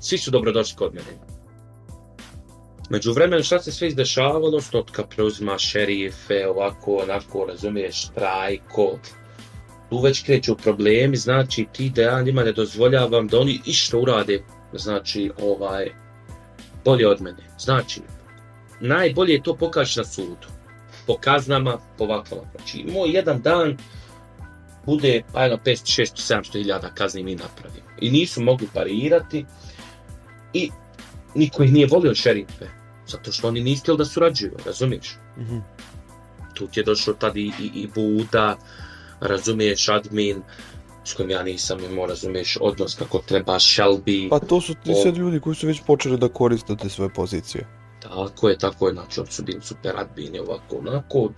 Svi 0.00 0.18
su 0.18 0.30
dobrodošli 0.30 0.76
kod 0.76 0.94
mene. 0.94 1.40
Među 2.90 3.12
vremenu 3.12 3.42
šta 3.42 3.60
se 3.60 3.72
sve 3.72 3.88
izdešavalo, 3.88 4.60
stotka 4.60 5.06
preuzima 5.06 5.58
šerife, 5.58 6.48
ovako, 6.48 6.96
onako, 6.96 7.44
razumiješ, 7.48 8.08
trajko. 8.14 8.98
Tu 9.90 9.98
već 9.98 10.22
kreću 10.24 10.56
problemi, 10.56 11.16
znači 11.16 11.66
ti 11.72 11.90
da 11.90 12.02
ja 12.02 12.22
njima 12.22 12.44
ne 12.44 12.52
dozvoljavam 12.52 13.28
da 13.28 13.40
oni 13.40 13.60
išta 13.66 13.98
urade, 13.98 14.42
znači, 14.72 15.30
ovaj, 15.42 15.90
bolje 16.84 17.08
od 17.08 17.22
mene. 17.22 17.48
Znači, 17.58 18.00
najbolje 18.80 19.32
je 19.32 19.42
to 19.42 19.54
pokaći 19.56 19.98
na 19.98 20.04
sudu. 20.04 20.48
Po 21.06 21.16
kaznama, 21.20 21.78
po 21.98 22.04
ovakvama. 22.04 22.42
Znači, 22.56 22.84
moj 22.92 23.10
jedan 23.10 23.42
dan 23.42 23.76
bude, 24.86 25.22
pa 25.32 25.42
jedno 25.42 25.58
500, 25.64 26.02
600, 26.02 26.34
700 26.34 26.52
hiljada 26.52 26.88
kazni 26.94 27.22
mi 27.22 27.34
napravimo. 27.34 27.86
I 28.00 28.10
nisu 28.10 28.42
mogli 28.42 28.68
parirati, 28.74 29.44
i 30.52 30.70
niko 31.34 31.62
ih 31.62 31.72
nije 31.72 31.86
volio 31.86 32.14
šerife, 32.14 32.66
zato 33.06 33.32
što 33.32 33.48
oni 33.48 33.60
nisu 33.60 33.82
htjeli 33.82 33.98
da 33.98 34.04
surađuju, 34.04 34.56
razumiješ? 34.66 35.16
Mhm. 35.38 35.58
Tu 36.54 36.66
ti 36.66 36.80
je 36.80 36.84
došao 36.84 37.14
tad 37.14 37.36
i, 37.36 37.52
i, 37.60 37.70
i 37.74 37.88
Buda, 37.94 38.56
razumiješ, 39.20 39.88
admin, 39.88 40.42
s 41.04 41.14
kojim 41.14 41.30
ja 41.30 41.42
nisam 41.42 41.84
imao, 41.84 42.06
razumiješ, 42.06 42.58
odnos 42.60 42.94
kako 42.94 43.18
treba, 43.18 43.54
Shelby, 43.54 44.28
Pa 44.30 44.38
to 44.38 44.60
su 44.60 44.74
ti 44.74 44.92
O- 44.92 44.94
sad 44.94 45.16
ljudi 45.16 45.40
koji 45.40 45.56
su 45.56 45.66
već 45.66 45.80
počeli 45.86 46.18
da 46.18 46.28
koriste 46.28 46.76
te 46.76 46.88
svoje 46.88 47.10
pozicije. 47.10 47.66
tako 48.02 48.48
je, 48.48 48.58
tako 48.58 48.88
je, 48.88 48.94
znači, 48.94 49.20
oni 49.20 49.30
su 49.30 49.42
bili 49.42 49.60
super 49.62 49.92
admini, 49.96 50.38
ovako, 50.38 50.76
onako. 50.78 51.30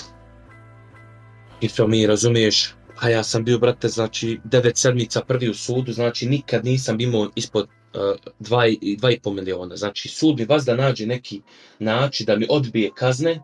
I 1.61 1.69
to 1.69 1.87
mi, 1.87 2.07
razumiješ, 2.07 2.75
a 3.01 3.09
ja 3.09 3.23
sam 3.23 3.45
bio, 3.45 3.59
brate, 3.59 3.89
znači, 3.89 4.41
devet 4.45 4.77
sedmica 4.77 5.21
prvi 5.21 5.49
u 5.49 5.55
sudu, 5.55 5.93
znači, 5.93 6.27
nikad 6.27 6.65
nisam 6.65 7.01
imao 7.01 7.31
ispod 7.35 7.65
uh, 7.95 8.01
dva, 8.39 8.67
i- 8.67 8.97
dva 8.97 9.11
i 9.11 9.21
po 9.21 9.33
miliona. 9.33 9.77
Znači, 9.77 10.09
sud 10.09 10.39
mi 10.39 10.45
vas 10.45 10.65
da 10.65 10.77
nađe 10.77 11.07
neki 11.07 11.43
način 11.79 12.27
da 12.27 12.37
mi 12.37 12.47
odbije 12.51 12.91
kazne, 12.95 13.43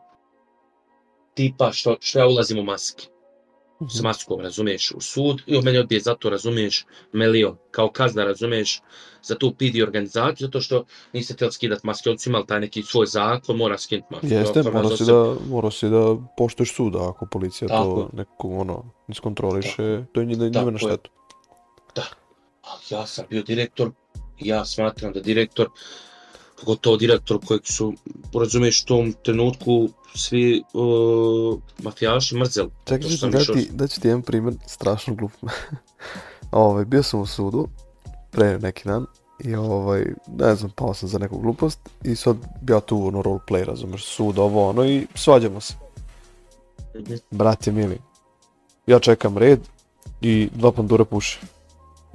tipa 1.35 1.73
što, 1.73 1.97
što 2.01 2.19
ja 2.19 2.27
ulazim 2.27 2.59
u 2.59 2.63
maski. 2.63 3.09
Mhm. 3.81 3.89
S 3.91 4.03
maskom, 4.03 4.41
razumiješ, 4.41 4.91
u 4.91 5.01
sud 5.01 5.43
i 5.47 5.57
on 5.57 5.65
meni 5.65 5.79
odbije 5.79 6.01
zato, 6.01 6.31
razumiješ, 6.31 6.87
milion. 7.13 7.57
Kao 7.71 7.91
kazna, 7.91 8.25
razumiješ, 8.25 8.81
za 9.23 9.35
tu 9.35 9.55
PD 9.55 9.83
organizaciju, 9.83 10.47
zato 10.47 10.61
što 10.61 10.85
niste 11.13 11.35
htjeli 11.35 11.53
skidat 11.53 11.83
maske, 11.83 12.11
oni 12.11 12.19
su 12.19 12.31
imali 12.31 12.47
taj 12.47 12.61
neki 12.61 12.83
svoj 12.83 13.07
zakon, 13.07 13.57
mora 13.57 13.79
skinuti 13.79 14.07
masku. 14.11 14.27
Jeste, 14.27 14.63
mora 14.63 14.89
za 14.89 14.97
si 14.97 15.05
da, 15.05 15.35
mora 15.49 15.71
si 15.71 15.89
da 15.89 16.17
poštuješ 16.37 16.75
suda 16.75 17.09
ako 17.09 17.27
policija 17.27 17.69
Tako 17.69 17.85
to 17.85 18.17
nekako 18.17 18.49
ono 18.49 18.85
iskontroliše, 19.09 20.05
to 20.13 20.21
je 20.21 20.27
njima 20.27 20.45
Tako 20.45 20.59
njima 20.59 20.71
na 20.71 20.79
štetu. 20.79 21.11
Ali 22.63 22.83
ja 22.91 23.07
sam 23.07 23.25
bio 23.31 23.43
direktor 23.43 23.91
ja 24.41 24.65
smatram 24.65 25.13
da 25.13 25.21
direktor, 25.21 25.69
pogotovo 26.61 26.97
direktor 26.97 27.39
kojeg 27.47 27.63
su, 27.65 27.95
razumiješ, 28.35 28.83
u 28.83 28.87
tom 28.87 29.15
trenutku 29.23 29.89
svi 30.15 30.63
uh, 30.75 31.59
mafijaši 31.83 32.37
mrzeli. 32.37 32.71
Čekaj, 32.85 33.11
ću 33.11 33.53
ti 33.55 33.69
da 33.73 33.87
ću 33.87 34.01
ti 34.01 34.09
jedan 34.09 34.23
primjer 34.23 34.55
strašno 34.67 35.15
glup. 35.15 35.33
ovaj, 36.51 36.85
bio 36.85 37.03
sam 37.03 37.21
u 37.21 37.27
sudu 37.27 37.69
pre 38.31 38.59
neki 38.59 38.89
dan 38.89 39.07
i 39.45 39.55
ovaj, 39.55 40.05
ne 40.39 40.55
znam, 40.55 40.71
pao 40.71 40.95
sam 40.95 41.09
za 41.09 41.19
neku 41.19 41.39
glupost 41.39 41.81
i 42.05 42.17
sad 42.17 42.37
bi 42.61 42.73
ja 42.73 42.81
tu 42.81 43.07
ono 43.07 43.23
roleplay, 43.23 43.65
razumeš, 43.65 44.05
sud, 44.05 44.39
ovo 44.39 44.69
ono 44.69 44.85
i 44.85 45.07
svađamo 45.15 45.61
se. 45.61 45.75
Brate 47.31 47.73
mili, 47.73 47.99
ja 48.87 48.99
čekam 48.99 49.39
red 49.39 49.61
i 50.21 50.49
dva 50.55 50.73
pandura 50.73 51.05
puše. 51.05 51.41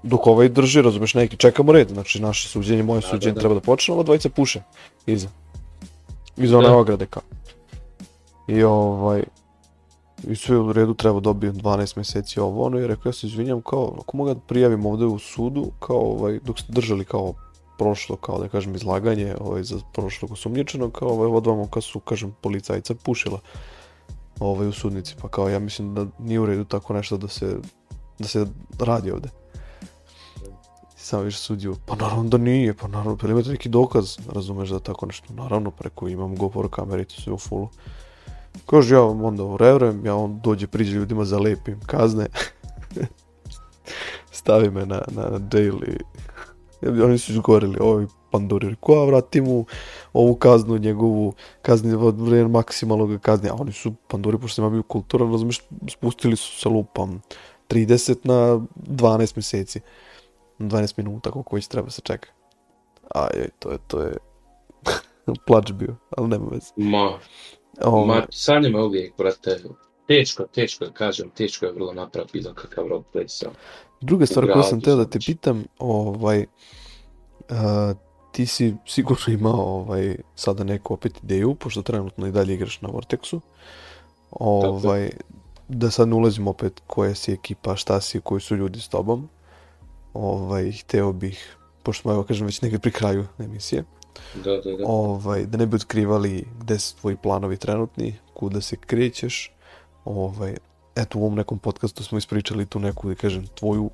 Dok 0.03 0.27
ovaj 0.27 0.49
drži, 0.49 0.81
razumeš, 0.81 1.13
neki 1.13 1.37
čekamo 1.37 1.71
red, 1.71 1.89
znači 1.89 2.21
naše 2.21 2.47
suđenje, 2.49 2.83
moje 2.83 3.01
Da, 3.01 3.07
suđenje 3.07 3.31
da, 3.31 3.35
da. 3.35 3.39
treba 3.39 3.55
da 3.55 3.61
počne, 3.61 3.93
ova 3.93 4.03
dvojica 4.03 4.29
puše 4.29 4.61
iza. 5.05 5.27
Iza 6.37 6.57
one 6.57 6.67
Da. 6.67 6.77
ograde 6.77 7.05
kao. 7.05 7.21
I 8.47 8.63
ovaj, 8.63 9.23
i 10.27 10.35
sve 10.35 10.57
u 10.57 10.73
redu 10.73 10.93
treba 10.93 11.19
dobijem 11.19 11.55
12 11.55 11.97
mjeseci 11.97 12.39
ovo 12.39 12.65
ono 12.65 12.79
i 12.79 12.87
rekao 12.87 13.09
ja 13.09 13.13
se 13.13 13.27
izvinjam 13.27 13.61
kao 13.61 13.95
ako 13.99 14.17
mogu 14.17 14.33
da 14.33 14.39
prijavim 14.39 14.85
ovdje 14.85 15.07
u 15.07 15.19
sudu 15.19 15.71
kao 15.79 15.97
ovaj 15.97 16.39
dok 16.43 16.59
ste 16.59 16.73
držali 16.73 17.05
kao 17.05 17.33
prošlo 17.77 18.15
kao 18.15 18.39
da 18.39 18.47
kažem 18.47 18.75
izlaganje 18.75 19.35
ovaj 19.41 19.63
za 19.63 19.79
prošlog 19.93 20.31
osumnjičenog 20.31 20.91
kao 20.91 21.09
ovaj 21.09 21.27
odvamo 21.27 21.67
kad 21.67 21.83
su 21.83 21.99
kažem 21.99 22.35
policajca 22.41 22.95
pušila 22.95 23.39
ovaj 24.39 24.67
u 24.67 24.71
sudnici 24.71 25.15
pa 25.21 25.27
kao 25.27 25.49
ja 25.49 25.59
mislim 25.59 25.93
da 25.93 26.05
nije 26.19 26.39
u 26.39 26.45
redu 26.45 26.65
tako 26.65 26.93
nešto 26.93 27.17
da 27.17 27.27
se 27.27 27.57
da 28.19 28.27
se 28.27 28.47
radi 28.79 29.11
ovdje. 29.11 29.31
Sam 30.95 31.23
više 31.23 31.37
sudio, 31.37 31.75
pa 31.85 31.95
naravno 31.95 32.29
da 32.29 32.37
nije, 32.37 32.73
pa 32.73 32.87
naravno, 32.87 33.17
pa 33.17 33.27
imate 33.27 33.49
neki 33.49 33.69
dokaz, 33.69 34.17
razumeš 34.27 34.69
da 34.69 34.79
tako 34.79 35.05
nešto, 35.05 35.33
naravno, 35.33 35.71
preko 35.71 36.07
imam 36.07 36.35
GoPro 36.35 36.69
kamere 36.69 37.05
to 37.05 37.21
sve 37.21 37.33
u 37.33 37.37
fullu. 37.37 37.69
Kaže, 38.65 38.95
ja 38.95 39.01
vam 39.01 39.23
onda 39.23 39.43
urevrem, 39.43 40.05
ja 40.05 40.15
on 40.15 40.39
dođe, 40.43 40.67
priđe 40.67 40.95
ljudima, 40.95 41.25
zalepim 41.25 41.79
kazne, 41.85 42.27
stavi 44.31 44.69
me 44.69 44.85
na, 44.85 45.01
na, 45.11 45.29
na 45.29 45.39
jail 45.53 45.75
i 45.83 45.97
oni 47.01 47.17
su 47.17 47.31
izgorili, 47.31 47.77
ovi 47.81 48.07
panduri, 48.31 48.75
ko 48.79 48.95
ja 48.95 49.05
vrati 49.05 49.41
mu 49.41 49.65
ovu 50.13 50.35
kaznu, 50.35 50.77
njegovu 50.77 51.33
kazni, 51.61 51.95
vrijeme 51.95 52.49
maksimalno 52.49 53.05
ga 53.05 53.17
kazni, 53.17 53.49
a 53.49 53.53
oni 53.53 53.71
su 53.71 53.93
panduri, 54.07 54.39
pošto 54.39 54.61
nema 54.61 54.71
bio 54.71 54.83
kulturan, 54.83 55.31
razumiješ, 55.31 55.61
spustili 55.89 56.35
su 56.35 56.59
sa 56.59 56.69
lupam 56.69 57.21
30 57.69 58.15
na 58.23 58.35
12 58.75 59.37
mjeseci, 59.37 59.79
12 60.59 60.93
minuta, 60.97 61.31
koliko 61.31 61.55
već 61.55 61.67
treba 61.67 61.89
se 61.89 62.01
čeka. 62.01 62.29
Aj, 63.15 63.47
to 63.59 63.71
je, 63.71 63.77
to 63.87 64.01
je 64.01 64.17
plač 65.47 65.71
bio, 65.71 65.95
ali 66.17 66.27
nema 66.27 66.45
veze. 66.51 66.71
Ma, 66.75 67.19
Ovaj, 67.81 68.07
ma, 68.07 68.25
sanje 68.29 68.77
uvijek, 68.77 69.17
brate, 69.17 69.59
teško, 70.07 70.43
teško, 70.43 70.85
kažem, 70.93 71.29
teško 71.29 71.65
je 71.65 71.71
vrlo 71.71 71.93
napraviti 71.93 72.39
bilo 72.39 72.53
kakav 72.53 72.85
roleplay 72.85 73.27
sa. 73.27 73.49
Druga 74.01 74.25
stvar 74.25 74.51
koju 74.53 74.63
sam 74.63 74.81
teo 74.81 74.95
da 74.95 75.05
te 75.05 75.09
znači. 75.11 75.31
pitam, 75.31 75.63
ovaj, 75.79 76.45
a, 77.49 77.93
ti 78.31 78.45
si 78.45 78.75
sigurno 78.85 79.33
imao 79.33 79.61
ovaj, 79.61 80.15
sada 80.35 80.63
neku 80.63 80.93
opet 80.93 81.23
ideju, 81.23 81.55
pošto 81.55 81.81
trenutno 81.81 82.27
i 82.27 82.31
dalje 82.31 82.53
igraš 82.53 82.81
na 82.81 82.89
Vortexu, 82.89 83.39
ovaj, 84.31 85.09
da 85.67 85.91
sad 85.91 86.07
ne 86.07 86.15
ulazim 86.15 86.47
opet 86.47 86.81
koja 86.87 87.15
si 87.15 87.31
ekipa, 87.31 87.75
šta 87.75 88.01
si, 88.01 88.21
koji 88.21 88.41
su 88.41 88.55
ljudi 88.55 88.81
s 88.81 88.87
tobom, 88.87 89.29
ovaj, 90.13 90.71
hteo 90.71 91.11
bih, 91.11 91.57
pošto 91.83 92.01
smo, 92.01 92.11
evo 92.11 92.23
kažem, 92.23 92.45
već 92.45 92.61
negdje 92.61 92.79
pri 92.79 92.91
kraju 92.91 93.25
emisije, 93.39 93.83
Da, 94.43 94.51
da, 94.51 94.77
da. 94.77 94.83
ovaj, 94.85 95.45
da 95.45 95.57
ne 95.57 95.65
bi 95.65 95.75
otkrivali 95.75 96.45
gde 96.59 96.79
su 96.79 96.95
tvoji 96.95 97.15
planovi 97.15 97.57
trenutni, 97.57 98.15
kuda 98.33 98.61
se 98.61 98.75
krećeš, 98.75 99.51
ovaj, 100.05 100.55
eto 100.95 101.19
u 101.19 101.21
ovom 101.21 101.35
nekom 101.35 101.59
podcastu 101.59 102.03
smo 102.03 102.17
ispričali 102.17 102.65
tu 102.65 102.79
neku, 102.79 103.09
da 103.09 103.15
kažem, 103.15 103.47
tvoju 103.47 103.89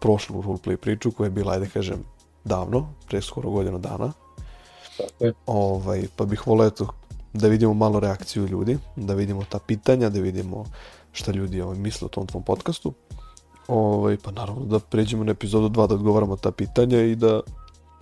prošlu 0.00 0.42
roleplay 0.42 0.76
priču 0.76 1.10
koja 1.12 1.26
je 1.26 1.30
bila, 1.30 1.52
ajde 1.52 1.68
kažem, 1.68 2.04
davno, 2.44 2.88
pre 3.08 3.22
skoro 3.22 3.50
godinu 3.50 3.78
dana. 3.78 4.12
Tako 4.96 5.24
je. 5.24 5.32
Ovaj, 5.46 6.06
pa 6.16 6.24
bih 6.24 6.46
volio 6.46 6.66
eto, 6.66 6.88
da 7.32 7.48
vidimo 7.48 7.74
malo 7.74 8.00
reakciju 8.00 8.46
ljudi, 8.46 8.78
da 8.96 9.14
vidimo 9.14 9.44
ta 9.44 9.58
pitanja, 9.58 10.08
da 10.08 10.20
vidimo 10.20 10.64
šta 11.12 11.32
ljudi 11.32 11.60
ovaj, 11.60 11.78
misle 11.78 12.06
o 12.06 12.08
tom 12.08 12.26
tvom 12.26 12.42
podcastu. 12.42 12.92
Ovaj, 13.68 14.16
pa 14.22 14.30
naravno 14.30 14.64
da 14.64 14.78
pređemo 14.78 15.24
na 15.24 15.32
epizodu 15.32 15.68
2 15.68 15.86
da 15.86 15.94
odgovaramo 15.94 16.36
ta 16.36 16.50
pitanja 16.50 17.02
i 17.02 17.14
da 17.14 17.40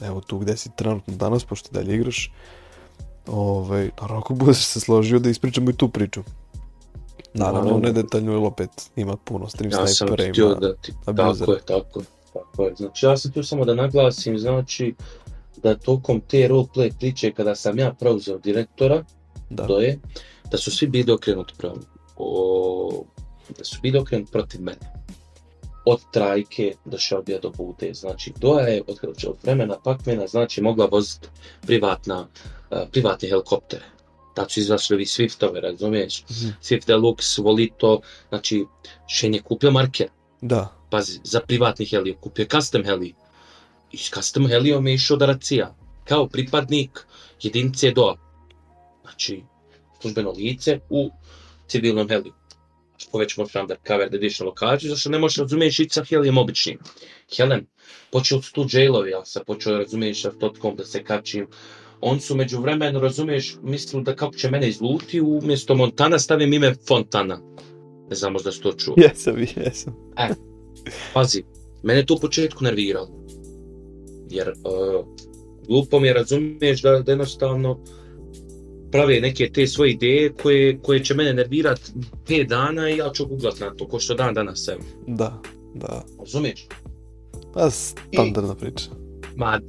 evo 0.03 0.21
tu 0.21 0.39
gde 0.39 0.57
si 0.57 0.71
trenutno 0.77 1.17
danas, 1.17 1.45
pošto 1.45 1.69
dalje 1.73 1.95
igraš, 1.95 2.33
ovaj, 3.27 3.91
naravno 4.01 4.19
ako 4.19 4.35
budeš 4.35 4.65
se 4.65 4.81
složio 4.81 5.19
da 5.19 5.31
ispričamo 5.31 5.71
i 5.71 5.77
tu 5.77 5.89
priču. 5.89 6.23
Naravno, 7.35 7.61
Naravno. 7.61 7.87
ne 7.87 7.93
detaljno, 7.93 8.33
jer 8.33 8.43
opet 8.45 8.71
ima 8.97 9.17
puno 9.17 9.49
stream 9.49 9.73
Ja 9.73 9.87
sam 9.87 10.09
snipera, 10.09 10.31
htio 10.31 10.45
ima 10.45 10.55
da 10.55 10.75
ti, 10.75 10.93
tako 11.05 11.53
je, 11.53 11.61
tako 11.67 12.01
je, 12.01 12.07
tako 12.33 12.63
je. 12.63 12.75
Znači 12.77 13.07
ja 13.07 13.17
sam 13.17 13.33
tu 13.33 13.43
samo 13.43 13.65
da 13.65 13.75
naglasim, 13.75 14.39
znači 14.39 14.95
da 15.63 15.75
tokom 15.75 16.21
te 16.21 16.49
roleplay 16.49 16.93
priče 16.99 17.33
kada 17.33 17.55
sam 17.55 17.79
ja 17.79 17.93
preuzeo 17.93 18.39
direktora, 18.39 19.05
Da, 19.51 19.67
to 19.67 19.81
je 19.81 19.99
da 20.51 20.59
su 20.59 20.71
svi 20.71 20.87
bili 20.87 21.13
okrenuti 21.13 21.55
prema 21.59 21.75
o, 22.17 23.05
da 23.59 23.65
su 23.65 23.79
bili 23.83 23.99
okrenuti 23.99 24.33
protiv 24.33 24.61
mene. 24.63 24.79
Od 25.89 26.01
trajke 26.13 26.73
do 26.85 26.99
šabija 26.99 27.39
do 27.39 27.51
bute. 27.51 27.95
Znači, 27.95 28.33
Doja 28.41 28.67
je 28.67 28.83
od, 28.87 28.99
od 29.27 29.37
vremena 29.43 29.79
pakmena 29.85 30.27
znači, 30.27 30.63
mogla 30.63 30.87
voziti 30.87 31.29
privatna, 31.61 32.21
uh, 32.71 32.79
privatne 32.93 33.29
helikoptere. 33.29 33.85
Tad 34.35 34.51
su 34.51 34.61
izašli 34.61 34.95
ovi 34.95 35.05
Swiftove, 35.05 35.61
razumiješ? 35.61 36.25
Mhm. 36.31 36.49
Swift 36.63 36.87
Deluxe, 36.87 37.43
Volito, 37.43 38.01
znači, 38.29 38.65
Shen 39.09 39.35
je 39.35 39.43
kupio 39.43 39.71
marker, 39.71 40.09
da, 40.41 40.69
pazi, 40.91 41.21
za 41.25 41.41
privatni 41.41 41.87
heli, 41.87 42.17
kupio 42.21 42.47
custom 42.51 42.85
heli. 42.85 43.15
I 43.93 43.97
s 43.97 44.11
custom 44.11 44.49
helijom 44.49 44.87
je 44.87 44.95
išao 44.95 45.17
da 45.17 45.27
racija, 45.27 45.75
kao 46.05 46.27
pripadnik 46.29 47.07
jedinice 47.43 47.91
DOA. 47.91 48.17
Znači, 49.03 49.43
službeno 50.01 50.31
lice 50.31 50.81
u 50.91 51.11
civilnom 51.67 52.09
heliju. 52.09 52.33
Što 53.09 53.19
već 53.19 53.37
možeš 53.37 53.55
undercover 53.55 54.11
da 54.11 54.17
ideš 54.17 54.41
na 54.41 54.47
lokaciju, 54.47 54.91
zašto 54.91 55.11
ne 55.11 55.19
možeš 55.19 55.37
razumiješ 55.37 55.79
ići 55.79 55.95
sa 55.95 56.05
helijem 56.05 56.39
običnim. 56.39 56.79
Helen, 57.37 57.67
počeo 58.11 58.43
su 58.43 58.53
tu 58.53 58.67
jailovi, 58.73 59.11
ja 59.11 59.25
sam 59.25 59.43
počeo 59.47 59.79
razumiješ 59.79 60.23
sa 60.23 60.31
totkom 60.31 60.77
da 60.77 60.85
se 60.85 61.05
kačim. 61.05 61.47
On 62.01 62.21
su 62.21 62.37
među 62.37 62.61
vremenu, 62.61 63.01
razumiješ, 63.01 63.57
mislili 63.63 64.05
da 64.05 64.17
kako 64.17 64.35
će 64.35 64.51
mene 64.51 64.69
izluti, 64.69 65.21
umjesto 65.21 65.75
Montana 65.75 66.19
stavim 66.19 66.53
ime 66.53 66.75
Fontana. 66.89 67.41
Ne 68.11 68.17
znam, 68.17 68.33
možda 68.33 68.53
si 68.53 68.61
to 68.61 68.73
čuo. 68.73 68.95
jesam, 68.97 69.37
jesam. 69.57 69.97
Pazi, 71.15 71.43
mene 71.83 72.07
to 72.07 72.15
u 72.15 72.19
početku 72.21 72.65
nerviralo. 72.65 73.25
Jer 74.31 74.49
uh, 74.49 75.07
glupo 75.67 76.01
mi 76.01 76.09
je 76.09 76.15
razumiješ 76.15 76.83
da, 76.83 76.91
da 77.01 77.13
jednostavno 77.13 77.85
prave 78.91 79.21
neke 79.21 79.51
te 79.53 79.67
svoje 79.67 79.91
ideje 79.91 80.33
koje, 80.43 80.79
koje 80.79 81.05
će 81.05 81.15
mene 81.15 81.33
nervirat 81.33 81.81
5 82.27 82.49
dana 82.49 82.91
i 82.91 82.97
ja 82.97 83.11
ću 83.15 83.27
googlat 83.27 83.61
na 83.61 83.75
to, 83.75 83.89
ko 83.89 84.01
što 84.01 84.15
dan 84.15 84.35
danas 84.35 84.69
evo. 84.69 84.81
Da, 85.07 85.43
da. 85.75 86.05
Razumiješ? 86.19 86.67
Pa 87.55 87.71
standardna 87.71 88.55
priča. 88.55 88.91
Ma, 89.37 89.61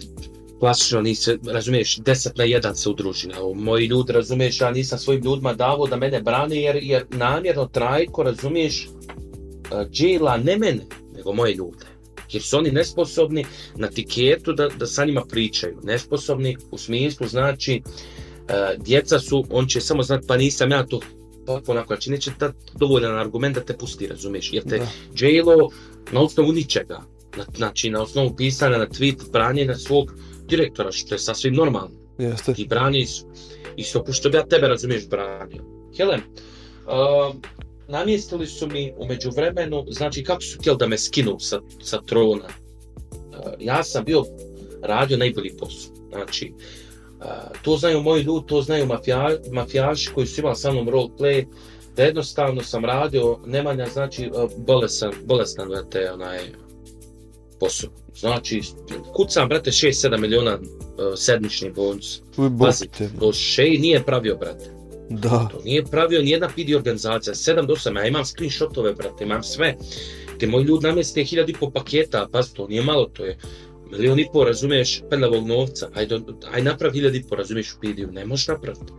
klasično 0.60 1.02
nisi, 1.02 1.38
razumiješ, 1.48 1.98
10 1.98 2.30
na 2.38 2.44
1 2.44 2.74
se 2.74 2.90
udruži. 2.90 3.28
Evo, 3.38 3.54
moji 3.54 3.86
ljudi, 3.86 4.14
razumiješ, 4.14 4.62
ja 4.62 4.72
nisam 4.72 5.00
svojim 5.00 5.24
ljudima 5.24 5.54
davo 5.54 5.88
da 5.88 5.96
mene 5.96 6.22
brane, 6.22 6.56
jer, 6.56 6.80
jer 6.82 7.06
namjerno 7.10 7.66
trajko, 7.66 8.24
razumiješ, 8.24 8.88
uh, 8.88 9.92
džela 9.92 10.38
ne 10.38 10.58
mene, 10.58 10.86
nego 11.16 11.34
moje 11.34 11.54
ljude. 11.54 11.86
Jer 12.32 12.44
su 12.44 12.58
oni 12.58 12.72
nesposobni 12.72 13.46
na 13.76 13.88
tiketu 13.88 14.54
da, 14.54 14.70
da 14.80 14.88
sa 14.88 15.06
njima 15.06 15.22
pričaju. 15.30 15.78
Nesposobni 15.84 16.58
u 16.72 16.78
smislu, 16.78 17.28
znači, 17.28 17.82
uh, 17.86 17.92
djeca 18.78 19.20
su, 19.20 19.46
on 19.50 19.68
će 19.68 19.82
samo 19.82 20.04
znati, 20.04 20.28
pa 20.28 20.38
nisam 20.38 20.72
ja 20.72 20.86
to 20.86 21.00
pa 21.46 21.72
onako, 21.72 21.88
znači 21.88 22.12
neće 22.12 22.32
da 22.40 22.52
dovoljan 22.76 23.20
argument 23.20 23.56
da 23.56 23.62
te 23.62 23.78
pusti, 23.78 24.08
razumiješ, 24.08 24.54
jer 24.54 24.64
te 24.64 24.78
Da. 24.78 24.88
J-Lo 25.26 25.70
na 26.12 26.22
osnovu 26.22 26.52
ničega, 26.52 27.02
na, 27.38 27.46
znači 27.56 27.90
na 27.90 28.02
osnovu 28.02 28.36
pisanja 28.36 28.78
na 28.78 28.88
tweet, 28.88 29.32
branjenja 29.32 29.76
svog 29.76 30.14
direktora, 30.48 30.92
što 30.92 31.16
je 31.16 31.20
sasvim 31.20 31.54
normalno. 31.54 31.92
Jeste. 32.18 32.54
Ti 32.54 32.66
braniš, 32.70 33.10
isto 33.78 34.04
ko 34.04 34.14
što 34.14 34.30
bi 34.30 34.38
ja 34.38 34.46
tebe, 34.46 34.68
razumiješ, 34.68 35.08
branio. 35.08 35.64
Helen, 35.98 36.22
uh, 36.22 37.36
namjestili 37.88 38.48
su 38.48 38.68
mi 38.68 38.94
umeđu 38.98 39.30
vremenu, 39.30 39.86
znači 39.90 40.24
kako 40.24 40.42
su 40.42 40.60
htjeli 40.60 40.78
da 40.78 40.88
me 40.88 40.98
skinu 40.98 41.40
sa, 41.40 41.62
sa 41.82 42.02
trona. 42.02 42.46
Uh, 42.46 43.54
ja 43.60 43.84
sam 43.84 44.06
bio 44.06 44.24
radio 44.82 45.18
najbolji 45.18 45.58
posao. 45.58 45.96
Znači, 46.10 46.54
to 47.62 47.78
znaju 47.78 48.02
moji 48.02 48.24
ljudi, 48.24 48.48
to 48.48 48.62
znaju 48.62 48.86
mafija, 48.86 49.30
mafijaši 49.52 50.10
koji 50.14 50.28
su 50.28 50.42
imali 50.42 50.56
sa 50.56 50.72
mnom 50.72 50.90
roleplay, 50.90 51.46
da 51.96 52.04
jednostavno 52.04 52.64
sam 52.64 52.86
radio, 52.86 53.40
Nemanja, 53.46 53.86
znači, 53.86 54.32
uh, 54.34 54.52
bolesan, 54.58 55.12
bolestan, 55.26 55.70
vrate, 55.70 56.12
onaj, 56.12 56.40
posao. 57.60 57.90
Znači, 58.16 58.62
kucam, 59.14 59.50
brate, 59.50 59.72
6-7 59.72 60.18
miliona 60.18 60.56
uh, 60.56 61.14
sedmični 61.16 61.70
bonus. 61.70 62.22
Pazi, 62.36 62.86
bog 62.86 62.98
te. 62.98 63.10
to 63.20 63.34
Shea 63.34 63.66
nije 63.66 64.04
pravio, 64.04 64.36
brate. 64.36 64.72
Da. 65.10 65.50
To 65.52 65.62
nije 65.64 65.86
pravio 65.86 66.22
nijedna 66.22 66.48
PD 66.48 66.76
organizacija. 66.76 67.34
7 67.34 67.66
do 67.66 67.76
8, 67.76 67.98
ja 67.98 68.08
imam 68.08 68.26
screenshotove, 68.26 68.94
brate, 68.94 69.24
imam 69.24 69.44
sve. 69.44 69.76
Te 70.40 70.48
moji 70.48 70.66
ljudi 70.66 70.88
namjeste 70.88 71.22
1000 71.22 71.50
i 71.50 71.54
po 71.54 71.72
paketa, 71.72 72.28
pazi, 72.32 72.54
to 72.54 72.68
nije 72.68 72.82
malo, 72.82 73.06
to 73.06 73.26
je 73.26 73.38
milion 73.92 74.20
i 74.20 74.28
po, 74.34 74.44
razumiješ, 74.44 75.02
prljavog 75.10 75.48
novca. 75.48 75.90
Aj, 75.94 76.06
do, 76.06 76.22
aj 76.52 76.62
napravi 76.62 76.94
hiljad 76.94 77.16
i 77.16 77.24
po, 77.30 77.36
razumiješ, 77.36 77.74
u 77.74 77.80
pidiju, 77.82 78.12
Ne 78.12 78.26
možeš 78.26 78.48
napraviti. 78.48 78.94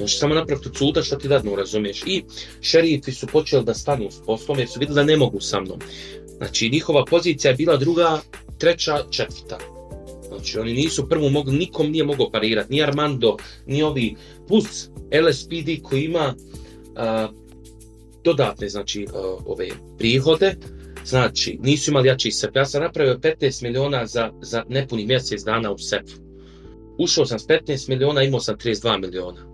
Možeš 0.00 0.18
samo 0.18 0.34
napraviti 0.34 0.68
od 0.68 0.76
suda 0.76 1.02
što 1.02 1.16
ti 1.16 1.28
dadnu, 1.28 1.56
razumiješ. 1.56 2.02
I 2.06 2.24
šerifi 2.60 3.12
su 3.12 3.26
počeli 3.26 3.64
da 3.64 3.74
stanu 3.74 4.10
s 4.10 4.20
poslom 4.26 4.58
jer 4.58 4.68
su 4.68 4.80
vidjeli 4.80 4.94
da 4.94 5.04
ne 5.04 5.16
mogu 5.16 5.40
sa 5.40 5.60
mnom. 5.60 5.78
Znači, 6.36 6.70
njihova 6.70 7.04
pozicija 7.04 7.50
je 7.50 7.56
bila 7.56 7.76
druga, 7.76 8.20
treća, 8.58 9.04
četvrta. 9.10 9.58
Znači, 10.28 10.58
oni 10.58 10.72
nisu 10.72 11.08
prvu 11.08 11.30
mogli, 11.30 11.58
nikom 11.58 11.90
nije 11.90 12.04
mogao 12.04 12.30
parirati, 12.30 12.72
ni 12.72 12.82
Armando, 12.82 13.36
ni 13.66 13.82
ovi, 13.82 14.16
plus 14.48 14.88
LSPD 15.28 15.82
koji 15.82 16.04
ima 16.04 16.34
uh, 16.34 17.34
dodatne, 18.24 18.68
znači, 18.68 19.04
uh, 19.04 19.42
ove 19.46 19.68
prihode, 19.98 20.56
znači, 21.06 21.58
nisu 21.62 21.90
imali 21.90 22.08
jači 22.08 22.30
sep. 22.30 22.56
Ja 22.56 22.66
sam 22.66 22.82
napravio 22.82 23.14
15 23.14 23.62
miliona 23.62 24.06
za, 24.06 24.30
za 24.42 24.64
nepuni 24.68 25.06
mjesec 25.06 25.42
dana 25.42 25.72
u 25.72 25.78
sepu. 25.78 26.12
Ušao 26.98 27.26
sam 27.26 27.38
s 27.38 27.46
15 27.46 27.88
miliona, 27.88 28.22
imao 28.22 28.40
sam 28.40 28.56
32 28.56 29.00
miliona 29.00 29.46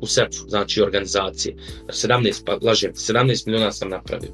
u 0.00 0.06
sepu, 0.06 0.36
znači 0.48 0.82
organizacije. 0.82 1.56
17, 1.88 2.44
pa 2.44 2.58
lažem, 2.62 2.92
17 2.92 3.46
miliona 3.46 3.72
sam 3.72 3.88
napravio. 3.88 4.30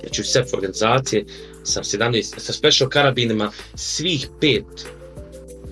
Znači 0.00 0.20
u 0.20 0.24
SEP 0.24 0.54
organizacije 0.54 1.24
sam 1.64 1.82
17, 1.82 2.22
sa 2.38 2.52
special 2.52 2.88
karabinima 2.90 3.50
svih 3.74 4.28
pet 4.40 4.86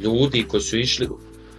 ljudi 0.00 0.44
koji 0.48 0.60
su 0.60 0.78
išli, 0.78 1.08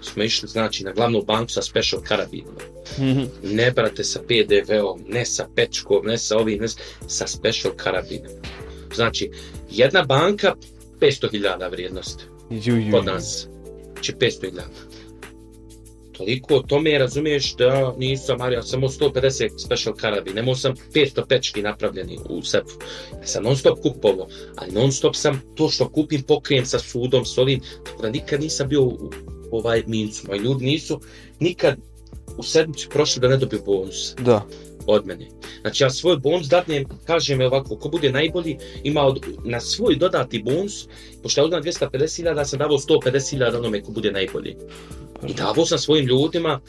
smo 0.01 0.23
išli 0.23 0.49
znači 0.49 0.83
na 0.83 0.91
glavnu 0.91 1.21
banku 1.21 1.51
sa 1.51 1.61
special 1.61 2.01
karabinima. 2.03 2.51
Mhm. 2.99 3.21
Ne 3.43 3.71
brate 3.71 4.03
sa 4.03 4.19
PDV-om, 4.19 5.03
ne 5.07 5.25
sa 5.25 5.47
pečkom, 5.55 6.05
ne 6.05 6.17
sa 6.17 6.37
ovim, 6.37 6.59
ne 6.61 6.67
s- 6.67 6.77
sa 7.07 7.27
special 7.27 7.73
karabinima. 7.75 8.29
Znači, 8.95 9.31
jedna 9.71 10.03
banka 10.03 10.55
500.000 10.99 11.71
vrijednosti 11.71 12.23
Ju, 12.49 12.77
ju, 12.77 12.91
kod 12.91 13.05
ju. 13.05 13.11
nas. 13.13 13.47
Znači 13.93 14.13
500.000. 14.13 14.61
Toliko 16.11 16.55
o 16.55 16.61
tome 16.61 16.97
razumiješ 16.99 17.55
da 17.55 17.93
nisam, 17.97 18.41
ali 18.41 18.55
ja 18.55 18.63
sam 18.63 18.79
imao 18.79 18.89
150 18.89 19.49
special 19.65 19.95
karabin, 19.95 20.35
nemao 20.35 20.55
sam 20.55 20.73
500 20.93 21.25
pečki 21.27 21.61
napravljeni 21.61 22.17
u 22.29 22.41
sefu. 22.43 22.79
Ja 23.21 23.27
sam 23.27 23.43
non 23.43 23.57
stop 23.57 23.79
kupovao, 23.81 24.27
ali 24.55 24.71
non 24.71 24.91
stop 24.91 25.15
sam 25.15 25.41
to 25.55 25.69
što 25.69 25.89
kupim 25.89 26.21
pokrijem 26.21 26.65
sa 26.65 26.79
sudom, 26.79 27.25
s 27.25 27.37
ovim, 27.37 27.61
tako 27.85 28.01
da 28.01 28.09
nikad 28.09 28.41
nisam 28.41 28.67
bio 28.67 28.83
u, 28.83 29.11
ovaj 29.51 29.83
mincu. 29.87 30.27
Moji 30.27 30.39
ljudi 30.39 30.65
nisu 30.65 30.99
nikad 31.39 31.75
u 32.37 32.43
sedmici 32.43 32.87
prošli 32.89 33.21
da 33.21 33.27
ne 33.27 33.37
dobiju 33.37 33.61
bonus 33.65 34.15
Da. 34.15 34.45
Od 34.91 35.05
mene. 35.05 35.27
Znači 35.61 35.83
ja 35.83 35.89
svoj 35.89 36.17
bonus 36.17 36.47
datnem, 36.47 36.85
kažem 37.05 37.41
je 37.41 37.47
ovako, 37.47 37.75
ko 37.75 37.89
bude 37.89 38.11
najbolji, 38.11 38.57
ima 38.83 39.01
od, 39.01 39.19
na 39.43 39.59
svoj 39.59 39.95
dodati 39.95 40.43
bonus, 40.43 40.87
pošto 41.23 41.41
ja 41.41 41.45
uzmem 41.45 41.63
250.000, 41.63 42.37
ja 42.37 42.45
sam 42.45 42.59
davao 42.59 42.77
150.000 42.77 43.57
onome 43.57 43.81
ko 43.81 43.91
bude 43.91 44.11
najbolji. 44.11 44.55
I 45.27 45.33
davao 45.33 45.65
sam 45.65 45.77
svojim 45.79 46.05
ljudima 46.05 46.59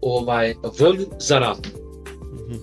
ovaj 0.00 0.54
volju 0.78 1.06
za 1.20 1.38
rad, 1.38 1.66
Mhm. 2.32 2.56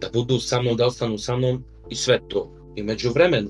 da 0.00 0.08
budu 0.12 0.38
sa 0.40 0.62
mnom, 0.62 0.76
da 0.76 0.86
ostanu 0.86 1.18
sa 1.18 1.36
mnom 1.36 1.64
i 1.90 1.94
sve 1.94 2.20
to. 2.28 2.50
I 2.76 2.82
među 2.82 3.10
vremenu, 3.10 3.48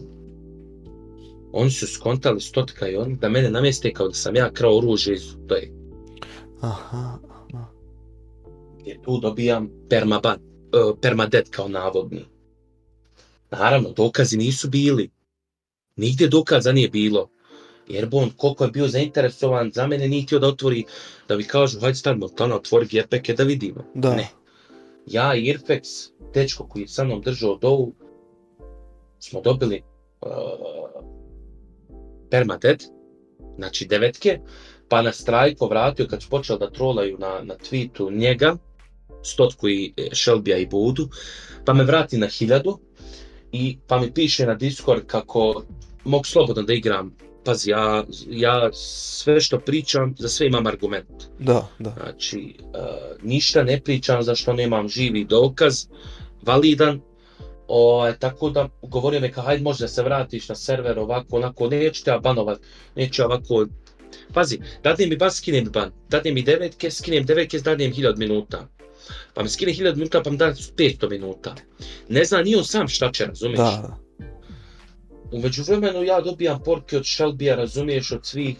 oni 1.52 1.70
su 1.70 1.86
skontali 1.86 2.40
stotka 2.40 2.88
i 2.88 2.96
on 2.96 3.16
da 3.16 3.28
mene 3.28 3.50
namjeste 3.50 3.92
kao 3.92 4.08
da 4.08 4.14
sam 4.14 4.36
ja 4.36 4.50
krao 4.52 4.78
oružje 4.78 5.14
iz. 5.14 5.22
Aha. 6.60 7.18
aha. 7.30 7.64
Jer 8.84 8.98
tu 9.04 9.20
dobijam 9.20 9.70
permaban, 9.90 10.38
permadet 11.00 11.48
kao 11.50 11.68
navodni. 11.68 12.24
Naravno, 13.50 13.92
dokazi 13.92 14.36
nisu 14.36 14.68
bili. 14.68 15.10
Nigdje 15.96 16.28
dokaza 16.28 16.72
nije 16.72 16.88
bilo. 16.88 17.28
Jer 17.88 18.08
on 18.12 18.30
koliko 18.36 18.64
je 18.64 18.70
bio 18.70 18.88
zainteresovan, 18.88 19.70
za 19.74 19.86
mene 19.86 20.08
nije 20.08 20.22
htio 20.22 20.38
da 20.38 20.48
otvori, 20.48 20.84
da 21.28 21.36
mi 21.36 21.44
kažu, 21.44 21.80
hajde 21.80 21.94
stavimo 21.94 22.26
Montana, 22.26 22.56
otvori 22.56 22.86
gepeke 22.86 23.34
da 23.34 23.44
vidimo. 23.44 23.84
Da. 23.94 24.14
Ne. 24.14 24.28
Ja 25.06 25.34
i 25.34 25.42
Irfex, 25.42 26.10
dečko 26.34 26.68
koji 26.68 26.82
je 26.82 26.88
sa 26.88 27.04
mnom 27.04 27.20
držao 27.20 27.56
dovu, 27.56 27.94
smo 29.18 29.40
dobili 29.40 29.82
uh, 30.20 30.30
permadead, 32.30 32.84
znači 33.56 33.86
devetke, 33.86 34.40
pa 34.88 35.02
na 35.02 35.12
strajko 35.12 35.66
vratio 35.66 36.06
kad 36.06 36.22
su 36.22 36.30
počeli 36.30 36.58
da 36.58 36.70
trolaju 36.70 37.18
na, 37.18 37.40
na 37.44 37.54
tweetu 37.54 38.16
njega, 38.18 38.56
stotku 39.24 39.68
i 39.68 39.92
e, 39.96 40.08
Shelbya 40.12 40.58
i 40.58 40.66
Budu, 40.66 41.08
pa 41.64 41.72
me 41.72 41.84
vrati 41.84 42.18
na 42.18 42.26
hiljadu 42.26 42.78
i 43.52 43.78
pa 43.86 44.00
mi 44.00 44.12
piše 44.12 44.46
na 44.46 44.54
Discord 44.54 45.06
kako 45.06 45.64
mogu 46.04 46.24
slobodno 46.24 46.62
da 46.62 46.72
igram. 46.72 47.16
Pazi, 47.44 47.70
ja, 47.70 48.04
ja 48.30 48.70
sve 48.72 49.40
što 49.40 49.58
pričam, 49.58 50.14
za 50.18 50.28
sve 50.28 50.46
imam 50.46 50.66
argument. 50.66 51.24
Da, 51.38 51.68
da. 51.78 51.94
Znači, 52.02 52.54
uh, 52.60 53.22
ništa 53.22 53.62
ne 53.62 53.80
pričam 53.80 54.22
za 54.22 54.34
što 54.34 54.52
nemam 54.52 54.88
živi 54.88 55.24
dokaz, 55.24 55.86
validan, 56.42 57.00
O, 57.68 58.12
tako 58.18 58.50
da 58.50 58.68
govorio 58.82 59.20
mi 59.20 59.32
kao, 59.32 59.44
hajde 59.44 59.62
može 59.62 59.84
da 59.84 59.88
se 59.88 60.02
vratiš 60.02 60.48
na 60.48 60.54
server 60.54 60.98
ovako, 60.98 61.36
onako, 61.36 61.68
neću 61.68 62.04
te 62.04 62.18
banovat, 62.22 62.60
neću 62.96 63.24
ovako... 63.24 63.66
Pazi, 64.34 64.58
dadne 64.82 65.06
mi 65.06 65.16
ban, 65.16 65.30
skinem 65.30 65.64
ban, 65.72 65.90
dadne 66.08 66.32
mi 66.32 66.42
devetke, 66.42 66.90
skinem 66.90 67.24
devetke, 67.24 67.58
dadne 67.58 67.88
mi 67.88 67.94
hiljad 67.94 68.18
minuta. 68.18 68.68
Pa 69.34 69.42
mi 69.42 69.48
skine 69.48 69.72
hiljad 69.72 69.96
minuta, 69.96 70.22
pa 70.22 70.30
mi 70.30 70.36
da 70.36 70.54
500 70.54 71.10
minuta. 71.10 71.54
Ne 72.08 72.24
zna 72.24 72.42
ni 72.42 72.56
on 72.56 72.64
sam 72.64 72.88
šta 72.88 73.12
će, 73.12 73.26
razumiješ? 73.26 73.58
Da. 73.58 73.98
Umeđu 75.32 75.62
vremenu 75.62 76.02
ja 76.02 76.20
dobijam 76.20 76.62
porke 76.64 76.96
od 76.96 77.06
Shelbya, 77.06 77.54
razumiješ, 77.56 78.12
od 78.12 78.26
svih, 78.26 78.56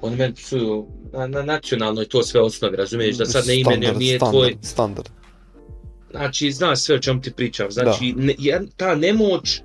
oni 0.00 0.16
meni 0.16 0.34
psuju 0.34 0.86
na, 1.12 1.26
na 1.26 1.42
nacionalnoj 1.42 2.08
to 2.08 2.22
sve 2.22 2.40
osnovi, 2.40 2.76
razumiješ, 2.76 3.16
da 3.16 3.26
sad 3.26 3.46
ne 3.46 3.60
imenujem, 3.60 3.98
nije 3.98 4.18
standard, 4.18 4.32
tvoj, 4.32 4.56
Standard. 4.62 5.08
znači 6.10 6.52
zna 6.52 6.76
sve 6.76 6.94
o 6.94 6.98
čemu 6.98 7.20
ti 7.20 7.32
pričam, 7.32 7.70
znači 7.70 8.12
ne, 8.16 8.34
jed- 8.38 8.68
ta 8.76 8.94
nemoć 8.94 9.60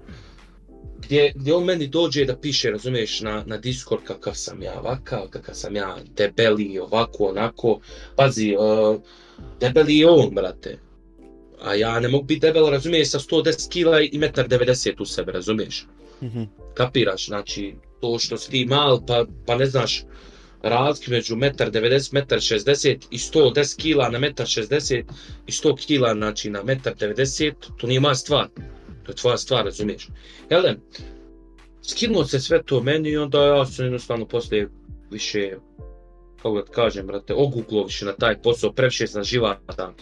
gdje, 1.06 1.34
gdje 1.36 1.54
on 1.56 1.64
meni 1.64 1.88
dođe 1.88 2.26
da 2.26 2.38
piše, 2.38 2.70
razumiješ, 2.72 3.22
na, 3.22 3.44
na 3.46 3.58
Discord 3.58 4.04
kakav 4.04 4.34
sam 4.36 4.62
ja 4.62 4.80
ovakav, 4.80 5.28
kakav 5.30 5.56
sam 5.56 5.76
ja 5.76 5.98
debeli, 6.18 6.80
ovako, 6.80 7.26
onako, 7.26 7.80
pazi, 8.16 8.56
uh, 8.60 9.02
debeli 9.60 9.98
je 9.98 10.10
on, 10.10 10.30
brate, 10.36 10.80
a 11.62 11.76
ja 11.76 12.00
ne 12.00 12.08
mogu 12.08 12.24
biti 12.24 12.40
debel, 12.40 12.70
razumiješ, 12.70 13.10
sa 13.10 13.20
110 13.20 13.70
kila 13.72 14.02
i 14.02 14.10
1,90 14.14 14.90
m 14.90 14.96
u 15.00 15.06
sebe, 15.06 15.32
razumiješ, 15.32 15.86
Mhm. 16.22 16.44
kapiraš, 16.74 17.26
znači, 17.26 17.76
to 18.02 18.20
što 18.20 18.38
si 18.38 18.52
ti 18.52 18.66
mal, 18.66 19.06
pa, 19.06 19.26
pa 19.46 19.56
ne 19.56 19.66
znaš, 19.66 20.04
razlike 20.62 21.12
među 21.12 21.36
1,90 21.36 22.18
m, 22.18 22.26
1,60 22.30 22.98
i 23.12 23.18
110 23.18 23.78
kila 23.82 24.10
na 24.10 24.20
1,60 24.20 25.04
i 25.48 25.52
100 25.52 25.86
kila 25.88 26.14
znači 26.14 26.50
na 26.50 26.64
1,90 26.64 27.54
to 27.78 27.88
nije 27.88 28.00
moja 28.00 28.16
stvar. 28.16 28.48
To 29.04 29.12
je 29.12 29.16
tvoja 29.16 29.38
stvar, 29.38 29.66
razumiješ. 29.66 30.08
Hele, 30.50 30.76
skinuo 31.82 32.26
se 32.26 32.40
sve 32.40 32.64
to 32.64 32.84
meni 32.84 33.10
i 33.10 33.18
onda 33.18 33.46
ja 33.46 33.66
sam 33.66 33.86
jednostavno 33.86 34.26
poslije 34.26 34.70
više, 35.12 35.52
kako 36.44 36.62
da 36.62 36.72
kažem, 36.72 37.08
brate, 37.08 37.34
oguglo 37.34 37.88
na 38.06 38.14
taj 38.14 38.42
posao, 38.42 38.74
previše 38.74 39.08
sam 39.08 39.24
živata 39.24 39.94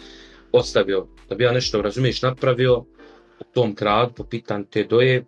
ostavio, 0.52 1.06
da 1.28 1.34
bi 1.34 1.44
ja 1.44 1.52
nešto, 1.52 1.82
razumiješ, 1.82 2.22
napravio 2.22 2.78
u 3.40 3.44
tom 3.54 3.74
gradu, 3.74 4.12
po 4.16 4.24
pitanju 4.24 4.64
te 4.70 4.84
doje, 4.84 5.24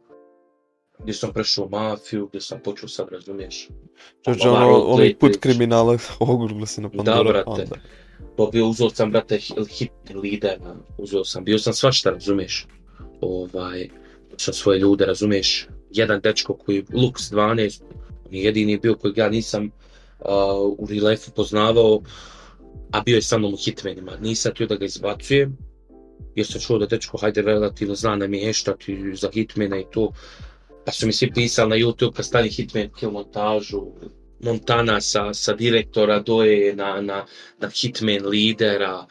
gdje 0.98 1.14
sam 1.14 1.32
prešao 1.32 1.68
mafiju, 1.68 2.26
gdje 2.26 2.40
sam 2.40 2.60
počeo 2.64 2.88
sad, 2.88 3.08
razumiješ, 3.10 3.68
Čoče, 4.24 4.48
Ova 4.48 4.66
ono, 4.66 4.78
onaj 4.78 5.14
put 5.18 5.36
kriminala, 5.40 5.98
ogurglo 6.18 6.66
se 6.66 6.80
na 6.80 6.88
Pandora. 6.88 7.32
Da, 7.32 7.52
brate. 7.54 7.66
dobio, 8.36 8.66
uzeo 8.66 8.90
sam, 8.90 9.10
brate, 9.10 9.38
hi- 9.38 9.68
hitni 9.68 10.14
lidera, 10.14 10.76
uzeo 10.98 11.24
sam, 11.24 11.44
bio 11.44 11.58
sam 11.58 11.72
svašta, 11.72 12.10
razumiješ, 12.10 12.66
ovaj, 13.20 13.88
sam 14.36 14.54
svoje 14.54 14.78
ljude, 14.78 15.06
razumiješ, 15.06 15.68
jedan 15.90 16.20
dečko 16.20 16.54
koji, 16.54 16.82
Lux 16.82 17.34
12, 17.34 17.82
on 18.26 18.34
je 18.34 18.42
jedini 18.42 18.78
bio 18.78 18.94
kojeg 18.94 19.18
ja 19.18 19.28
nisam 19.28 19.70
uh, 20.24 20.74
u 20.78 20.86
real 20.90 21.06
life 21.06 21.30
poznavao, 21.36 22.02
a 22.92 23.00
bio 23.00 23.16
je 23.16 23.22
sa 23.22 23.38
mnom 23.38 23.54
u 23.54 23.56
hitmenima, 23.56 24.16
nisam 24.20 24.52
htio 24.52 24.66
da 24.66 24.76
ga 24.76 24.84
izbacujem, 24.84 25.56
jer 26.34 26.46
sam 26.46 26.60
čuo 26.60 26.78
da 26.78 26.86
dečko, 26.86 27.18
hajde, 27.18 27.42
relativno 27.42 27.94
zna 27.94 28.16
na 28.16 28.26
mještati 28.26 29.12
za 29.14 29.30
hitmene 29.34 29.80
i 29.80 29.86
to, 29.90 30.12
pa 30.84 30.92
su 30.92 31.06
mi 31.06 31.12
svi 31.12 31.32
pisali 31.32 31.70
na 31.70 31.76
YouTube 31.76 32.12
kad 32.12 32.24
stani 32.24 32.48
hitman 32.48 32.90
kill 32.98 33.10
montažu, 33.10 33.82
Montana 34.44 35.00
sa, 35.00 35.32
sa 35.34 35.54
direktora 35.54 36.20
doje 36.20 36.74
na, 36.76 37.00
na, 37.00 37.24
na 37.60 37.68
hitman 37.70 38.26
lidera, 38.26 39.06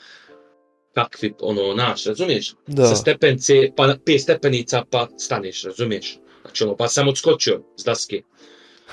kakvi, 0.94 1.34
ono, 1.42 1.74
naš, 1.74 2.06
razumiješ? 2.06 2.54
Da. 2.68 2.86
Sa 2.86 2.96
stepence, 2.96 3.72
pa 3.76 3.96
pet 4.06 4.22
stepenica, 4.22 4.84
pa 4.90 5.08
staneš, 5.18 5.64
razumiješ? 5.64 6.20
Znači, 6.42 6.64
ono, 6.64 6.76
pa 6.76 6.88
sam 6.88 7.08
odskočio 7.08 7.64
s 7.78 7.84
daske. 7.84 8.22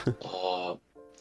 A, 0.06 0.10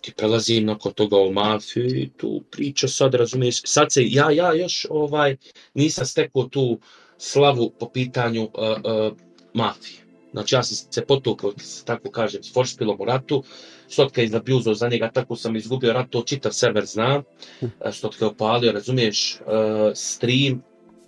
ti 0.10 0.16
prelazim 0.18 0.66
nakon 0.66 0.94
toga 0.94 1.18
u 1.18 1.34
mafiju 1.34 1.86
i 1.86 2.10
tu 2.18 2.42
priča 2.52 2.88
sad, 2.88 3.14
razumiješ? 3.14 3.62
Sad 3.66 3.92
se, 3.92 4.04
ja, 4.06 4.32
ja 4.32 4.54
još, 4.54 4.86
ovaj, 4.90 5.38
nisam 5.74 6.06
stekao 6.06 6.44
tu 6.44 6.80
slavu 7.18 7.72
po 7.80 7.90
pitanju 7.90 8.44
uh, 8.44 8.50
uh, 8.50 9.18
mafije. 9.54 10.00
Znači, 10.32 10.56
ja 10.56 10.64
sam 10.64 10.92
se 10.92 11.06
potukao, 11.06 11.54
tako 11.86 12.12
kažem, 12.12 12.44
s 12.44 12.54
Forspilom 12.54 13.02
u 13.02 13.06
ratu, 13.06 13.44
Stotka 13.88 14.22
je 14.22 14.28
zabjuzao 14.28 14.74
za 14.74 14.90
njega, 14.90 15.12
tako 15.14 15.36
sam 15.36 15.56
izgubio 15.56 15.94
rat, 15.94 16.10
to 16.10 16.22
čitav 16.22 16.52
server 16.52 16.86
zna. 16.86 17.24
E, 17.62 17.92
Stotka 17.92 18.26
je 18.26 18.30
opalio, 18.30 18.72
razumiješ, 18.72 19.40
uh, 19.42 19.92
stream, 19.96 20.64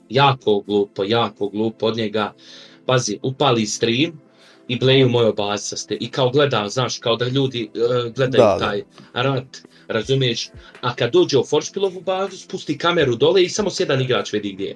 jako 0.10 0.60
glupo, 0.60 1.04
jako 1.04 1.50
glupo 1.50 1.86
od 1.86 1.98
njega. 1.98 2.34
Pazi, 2.86 3.20
upali 3.24 3.66
stream 3.66 4.22
i 4.72 4.80
bleju 4.80 5.10
moje 5.10 5.34
bazaste. 5.34 5.98
I 6.00 6.12
kao 6.12 6.30
gleda, 6.30 6.70
znaš, 6.70 7.00
kao 7.00 7.16
da 7.16 7.28
ljudi 7.28 7.70
uh, 7.76 8.14
gledaju 8.14 8.44
Da, 8.44 8.58
da. 8.60 8.66
taj 8.66 8.84
rat, 9.14 9.58
razumiješ. 9.88 10.50
A 10.82 10.96
kad 10.96 11.12
dođe 11.14 11.38
u 11.38 11.44
Forspilovu 11.44 12.02
bazu, 12.02 12.38
spusti 12.38 12.78
kameru 12.78 13.16
dole 13.16 13.44
i 13.44 13.50
samo 13.50 13.70
s 13.70 13.80
jedan 13.80 14.02
igrač 14.02 14.34
vidi 14.34 14.54
gdje 14.54 14.66
je. 14.66 14.76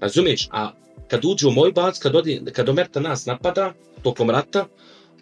Razumiješ? 0.00 0.48
A 0.52 0.70
kad 1.08 1.24
uđe 1.24 1.46
u 1.46 1.50
moj 1.50 1.72
baz, 1.72 1.98
kad, 1.98 2.16
odi, 2.16 2.42
kad 2.52 2.68
Omerta 2.68 3.00
nas 3.00 3.26
napada, 3.26 3.72
tokom 4.02 4.30
rata, 4.30 4.66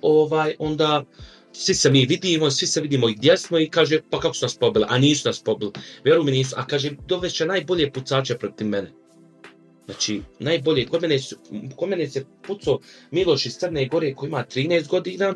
ovaj, 0.02 0.54
onda 0.58 1.04
svi 1.52 1.74
se 1.74 1.90
mi 1.90 2.06
vidimo, 2.06 2.50
svi 2.50 2.66
se 2.66 2.80
vidimo 2.80 3.08
i 3.08 3.14
gdje 3.14 3.38
smo 3.38 3.58
i 3.58 3.70
kaže, 3.70 4.00
pa 4.10 4.20
kako 4.20 4.34
su 4.34 4.44
nas 4.44 4.58
pobili, 4.58 4.84
a 4.88 4.98
nisu 4.98 5.28
nas 5.28 5.42
pobili. 5.42 5.72
Vjeruj 6.04 6.24
mi 6.24 6.30
nisu, 6.30 6.54
a 6.58 6.66
kaže, 6.66 6.90
doveće 7.06 7.46
najbolje 7.46 7.92
pucače 7.92 8.38
protiv 8.38 8.66
mene. 8.66 8.92
Znači, 9.88 10.22
najbolje, 10.38 10.86
kod 10.86 11.02
mene, 11.02 11.18
su, 11.18 11.36
kod 11.76 11.88
mene 11.88 12.08
se 12.08 12.24
pucao 12.46 12.78
Miloš 13.10 13.46
iz 13.46 13.56
Crne 13.56 13.86
Gore 13.88 14.14
koji 14.14 14.28
ima 14.28 14.44
13 14.54 14.88
godina, 14.88 15.34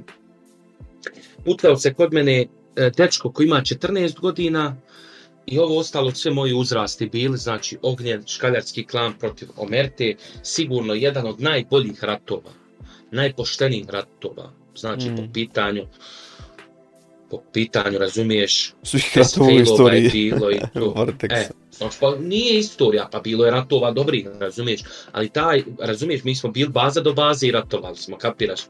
pucao 1.44 1.76
se 1.76 1.94
kod 1.94 2.12
mene 2.12 2.46
e, 2.76 2.90
dečko 2.96 3.32
koji 3.32 3.46
ima 3.46 3.60
14 3.60 4.20
godina, 4.20 4.76
I 5.46 5.58
ovo 5.58 5.78
ostalo 5.78 6.10
sve 6.10 6.30
moji 6.32 6.54
uzrasti 6.54 7.06
bili, 7.06 7.38
znači 7.38 7.78
Ognjen, 7.82 8.22
Škaljarski 8.26 8.86
klan 8.86 9.14
protiv 9.18 9.48
Omerte, 9.56 10.14
sigurno 10.42 10.94
jedan 10.94 11.26
od 11.26 11.40
najboljih 11.40 12.04
ratova, 12.04 12.50
najpoštenijih 13.10 13.88
ratova, 13.88 14.52
znači 14.76 15.10
mm. 15.10 15.16
po 15.16 15.22
pitanju, 15.34 15.86
po 17.30 17.42
pitanju, 17.52 17.98
razumiješ, 17.98 18.74
Svih 18.82 19.12
ratova 19.16 19.46
u 19.46 19.60
istoriji. 19.60 20.10
bilo 20.12 20.50
i 20.50 20.60
to. 20.74 21.06
E, 21.30 21.48
znači, 21.82 21.96
pa 22.00 22.16
nije 22.20 22.58
istorija, 22.58 23.08
pa 23.12 23.20
bilo 23.20 23.44
je 23.44 23.50
ratova 23.50 23.90
dobrih, 23.90 24.26
razumiješ, 24.40 24.80
ali 25.12 25.28
taj, 25.28 25.62
razumiješ, 25.78 26.24
mi 26.24 26.34
smo 26.34 26.50
bili 26.50 26.68
baza 26.70 27.00
do 27.00 27.12
baze 27.12 27.46
i 27.46 27.50
ratovali 27.52 27.96
smo, 27.96 28.16
kapiraš. 28.18 28.60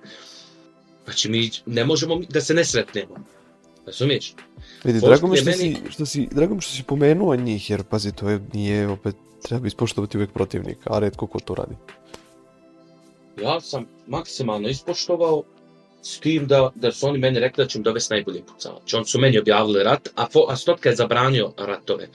Znači, 1.04 1.30
mi 1.30 1.50
ne 1.66 1.84
možemo 1.84 2.20
da 2.28 2.40
se 2.40 2.54
ne 2.54 2.64
sretnemo, 2.64 3.24
razumiješ? 3.86 4.34
Vidi, 4.84 5.00
drago 5.00 5.26
mi 5.26 5.36
što, 5.36 5.44
meni- 5.50 5.56
si, 5.56 5.90
što 5.90 6.06
si, 6.06 6.28
drago 6.30 6.54
mi 6.54 6.60
što 6.60 6.72
si 6.72 6.82
pomenuo 6.82 7.36
njih, 7.36 7.70
jer 7.70 7.82
pazi, 7.82 8.12
to 8.12 8.28
je, 8.28 8.40
nije 8.52 8.88
opet, 8.88 9.16
treba 9.42 9.66
ispoštovati 9.66 10.16
uvijek 10.16 10.30
protivnika, 10.32 10.90
a 10.94 10.98
redko 10.98 11.26
ko 11.26 11.38
to 11.40 11.54
radi. 11.54 11.74
ja 13.42 13.60
sam 13.60 13.86
maksimalno 14.06 14.68
ispoštovao 14.68 15.42
s 16.02 16.18
tim 16.20 16.46
da, 16.46 16.70
da 16.74 16.92
su 16.92 17.06
oni 17.08 17.18
meni 17.18 17.40
rekli 17.40 17.64
da 17.64 17.68
će 17.68 17.78
mi 17.78 17.84
dovesti 17.84 18.14
najbolje 18.14 18.42
pucavače. 18.42 18.96
Oni 18.96 19.06
su 19.06 19.20
meni 19.20 19.38
objavili 19.38 19.82
rat, 19.84 20.08
a, 20.16 20.26
fo, 20.32 20.46
a 20.48 20.56
Stotka 20.56 20.88
je 20.88 20.96
zabranio 20.96 21.52
ratove. 21.58 22.08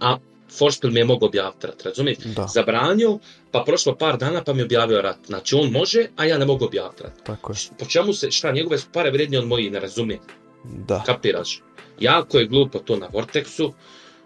A 0.00 0.16
Forspil 0.58 0.90
mi 0.90 1.00
je 1.00 1.04
mogao 1.04 1.26
objaviti 1.26 1.66
rat, 1.66 1.82
razumiješ? 1.82 2.18
Da, 2.18 2.46
Zabranio, 2.46 3.18
pa 3.50 3.62
prošlo 3.66 3.96
par 3.96 4.18
dana 4.18 4.44
pa 4.44 4.52
mi 4.52 4.60
je 4.60 4.64
objavio 4.64 5.02
rat. 5.02 5.18
Znači 5.26 5.54
on 5.54 5.70
može, 5.70 6.06
a 6.16 6.24
ja 6.24 6.38
ne 6.38 6.46
mogu 6.46 6.64
objaviti 6.64 7.02
rat. 7.02 7.12
tako 7.24 7.52
je. 7.52 7.56
Po 7.78 7.84
čemu 7.84 8.12
se, 8.12 8.30
šta, 8.30 8.52
njegove 8.52 8.78
su 8.78 8.86
pare 8.92 9.10
vrijednije 9.10 9.40
od 9.40 9.46
mojih, 9.46 9.72
ne 9.72 9.80
razumije. 9.80 10.20
Da, 10.64 11.02
Kapiraš? 11.06 11.62
Jako 12.00 12.38
je 12.38 12.46
glupo 12.46 12.78
to 12.78 12.96
na 12.96 13.08
Vortexu, 13.08 13.72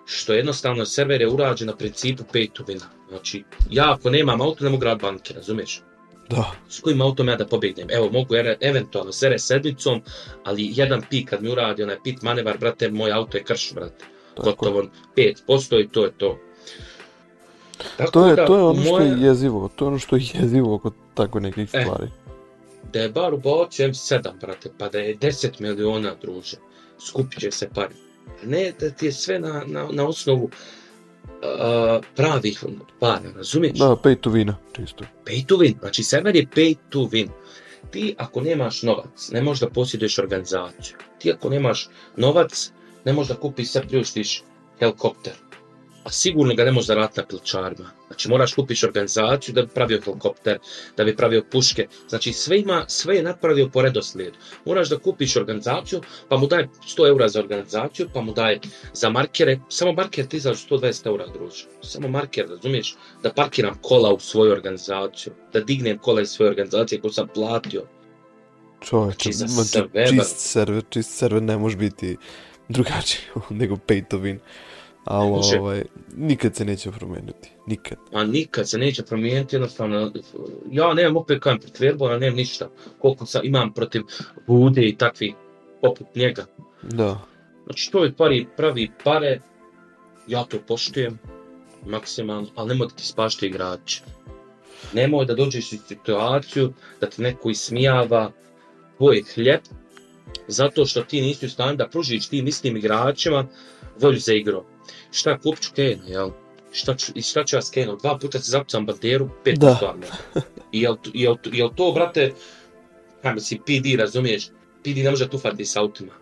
što 0.07 0.33
jednostavno 0.33 0.85
server 0.87 1.21
je 1.21 1.29
urađen 1.29 1.67
na 1.67 1.77
principu 1.77 2.25
pay 2.33 2.51
to 2.53 2.65
win. 2.65 2.81
Znači, 3.09 3.45
ja 3.71 3.93
ako 3.93 4.11
nemam 4.11 4.41
auto, 4.41 4.65
ne 4.65 4.71
mogu 4.71 4.81
grad 4.81 5.01
banke, 5.01 5.35
razumiješ? 5.35 5.81
Da. 6.31 6.53
S 6.69 6.81
kojim 6.81 7.01
autom 7.01 7.29
ja 7.29 7.37
da 7.37 7.47
pobjegnem? 7.47 7.89
Evo, 7.91 8.11
mogu 8.11 8.35
ere, 8.35 8.57
eventualno 8.61 9.13
s 9.13 9.23
RS7-icom, 9.23 10.01
ali 10.45 10.71
jedan 10.75 11.03
pik 11.11 11.31
kad 11.31 11.43
mi 11.43 11.49
uradi 11.49 11.83
onaj 11.83 11.97
pit 12.05 12.23
manevar, 12.23 12.59
brate, 12.59 12.91
moj 12.91 13.13
auto 13.13 13.39
je 13.39 13.45
krš, 13.45 13.75
brate. 13.75 14.05
Tako. 14.37 14.51
Gotovo 14.51 14.83
5% 15.17 15.81
i 15.81 15.89
to 15.89 16.05
je 16.05 16.13
to. 16.13 16.39
Tako 17.97 18.11
To 18.11 18.27
je, 18.27 18.37
da, 18.37 18.47
to 18.47 18.57
je 18.57 18.63
ono 18.63 18.83
što 18.83 18.91
moja- 18.91 19.05
je 19.05 19.23
jezivo, 19.23 19.71
to 19.77 19.85
je 19.85 19.89
ono 19.89 19.99
što 19.99 20.17
je 20.17 20.23
jezivo 20.35 20.79
kod 20.79 20.93
tako 21.15 21.41
nekih 21.41 21.65
E. 21.65 21.81
stvari. 21.83 22.09
da 22.93 23.01
je 23.01 23.09
bar 23.09 23.35
ubacio 23.35 23.89
M7, 23.89 24.41
brate, 24.41 24.71
pa 24.79 24.89
da 24.89 24.99
je 24.99 25.17
10 25.17 25.61
miliona, 25.61 26.15
druže, 26.15 26.57
skupit 27.01 27.41
će 27.41 27.51
se 27.51 27.69
pare. 27.69 27.95
A 28.27 28.47
Ne 28.47 28.73
da 28.81 28.91
ti 28.91 29.07
je 29.07 29.13
sve 29.13 29.39
na, 29.39 29.63
na, 29.67 29.89
na 29.91 30.07
osnovu 30.07 30.45
uh, 30.45 30.51
pravih 32.17 32.65
para, 33.01 33.33
razumiješ? 33.37 33.79
Da, 33.79 33.97
pay 33.97 34.17
to 34.17 34.31
win, 34.31 34.53
čisto. 34.73 35.05
Pay 35.25 35.47
to 35.47 35.57
win, 35.57 35.79
znači 35.81 36.03
server 36.03 36.37
je 36.37 36.47
pay 36.47 36.77
to 36.89 36.99
win. 37.01 37.29
Ti 37.91 38.15
ako 38.19 38.41
nemaš 38.41 38.83
novac, 38.83 39.31
ne 39.33 39.43
možeš 39.43 39.61
da 39.61 39.69
posjeduješ 39.69 40.19
organizaciju. 40.19 40.97
Ti 41.19 41.33
ako 41.33 41.51
nemaš 41.51 41.89
novac, 42.17 42.73
ne 43.07 43.13
možeš 43.13 43.35
da 43.35 43.41
kupiš 43.41 43.69
sve 43.71 43.83
priuštiš 43.89 44.43
helikopter. 44.79 45.33
A 46.05 46.11
sigurno 46.11 46.55
ga 46.55 46.65
ne 46.65 46.73
možeš 46.73 46.89
da 46.89 46.95
rati 46.95 47.21
na 47.21 47.27
pilčarima. 47.27 47.91
Znači 48.07 48.29
moraš 48.29 48.55
kupiš 48.55 48.83
organizaciju 48.85 49.55
da 49.55 49.63
bi 49.63 49.69
pravio 49.69 50.01
helikopter, 50.05 50.59
da 50.97 51.05
bi 51.05 51.17
pravio 51.17 51.45
puške. 51.51 51.87
Znači 52.09 52.33
sve 52.33 52.61
ima, 52.61 52.85
sve 52.89 53.17
je 53.17 53.23
napravio 53.23 53.69
po 53.69 53.83
redoslijedu. 53.83 54.37
Moraš 54.65 54.89
da 54.89 54.99
kupiš 54.99 55.37
organizaciju, 55.37 56.01
pa 56.29 56.37
mu 56.37 56.47
daj 56.47 56.69
100 56.97 57.09
eura 57.09 57.29
za 57.29 57.41
organizaciju, 57.41 58.09
pa 58.15 58.21
mu 58.21 58.33
daj 58.33 58.61
za 58.93 59.11
markere. 59.11 59.59
Samo 59.69 59.93
marker 59.93 60.27
ti 60.27 60.41
za 60.41 60.55
120 60.55 61.07
eura, 61.07 61.27
druže. 61.27 61.67
Samo 61.83 62.09
marker, 62.09 62.47
razumiješ? 62.49 62.97
Da 63.23 63.33
parkiram 63.33 63.79
kola 63.83 64.15
u 64.15 64.19
svoju 64.19 64.53
organizaciju. 64.53 65.33
Da 65.53 65.61
dignem 65.61 65.99
kola 65.99 66.21
iz 66.21 66.29
svoje 66.29 66.51
organizacije 66.51 67.01
koju 67.01 67.13
sam 67.13 67.29
platio. 67.35 67.87
Čovječe, 68.81 69.33
Znači, 69.33 70.17
čist 70.17 70.39
server, 70.39 70.83
čist 70.91 71.11
server 71.11 71.43
ne 71.43 71.59
može 71.59 71.77
biti 71.77 72.17
drugačiji 72.69 73.25
nego 73.61 73.77
pay 73.77 74.05
to 74.09 74.19
win. 74.19 74.39
Ali 75.05 75.31
može. 75.31 75.61
ovaj, 75.61 75.85
nikad 76.17 76.57
se 76.57 76.65
neće 76.65 76.91
promijeniti. 76.91 77.51
Nikad. 77.67 77.99
A 78.13 78.25
nikad 78.25 78.69
se 78.69 78.79
neće 78.79 79.03
promijeniti, 79.03 79.57
jednostavno, 79.57 80.13
ja 80.71 80.95
nemam 80.95 81.17
opet 81.17 81.43
kajem 81.43 81.61
protiv 81.61 81.89
Airbona, 81.89 82.19
nemam 82.19 82.37
ništa. 82.37 82.69
Koliko 82.99 83.27
sam, 83.27 83.41
imam 83.45 83.73
protiv 83.73 84.03
Bude 84.47 84.83
i 84.83 84.97
takvih 84.97 85.35
poput 85.81 86.07
njega. 86.15 86.47
Da. 86.83 87.19
Znači 87.65 87.91
čovjek 87.91 88.17
pari, 88.17 88.47
pravi 88.57 88.91
pare, 89.05 89.41
ja 90.27 90.45
to 90.45 90.59
poštujem 90.59 91.19
maksimalno, 91.87 92.49
ali 92.55 92.69
nemoj 92.69 92.89
da 92.89 92.95
ti 92.95 93.07
spašte 93.07 93.47
igrači. 93.47 94.03
Nemoj 94.93 95.27
da 95.27 95.35
dođeš 95.35 95.73
u 95.73 95.77
situaciju 95.89 96.73
da 97.01 97.11
te 97.11 97.23
neko 97.23 97.51
ismijava 97.51 98.33
tvoj 98.97 99.23
hljeb, 99.35 99.61
zato 100.49 100.87
što 100.87 101.03
ti 101.03 101.21
nisi 101.21 101.47
u 101.47 101.51
stanju 101.51 101.77
da 101.77 101.89
pružiš 101.89 102.29
tim 102.29 102.47
istim 102.47 102.77
igračima 102.77 103.47
volju 104.01 104.19
za 104.19 104.35
igru. 104.35 104.65
Šta 105.13 105.39
kupit 105.39 105.63
ću 105.63 105.71
Kane, 105.77 105.99
jel? 106.07 106.31
Šta 106.73 106.95
ću, 106.95 107.13
i 107.15 107.23
šta 107.23 107.45
ću 107.45 107.57
ja 107.57 107.63
s 107.63 107.71
Kaneom? 107.71 107.99
Dva 107.99 108.19
puta 108.19 108.39
se 108.39 108.51
zapucam 108.51 108.87
banderu, 108.87 109.29
pet 109.45 109.59
Da. 109.59 109.75
stvarno. 109.75 110.07
I 110.73 110.81
jel, 110.81 110.97
jel, 111.15 111.37
jel 111.53 111.69
to, 111.77 111.93
brate, 111.93 112.33
kaj 113.23 113.41
si 113.41 113.59
PD, 113.59 113.99
razumiješ? 113.99 114.49
PD 114.83 114.97
ne 114.97 115.11
može 115.11 115.29
tufati 115.29 115.65
s 115.65 115.77
autima. 115.77 116.13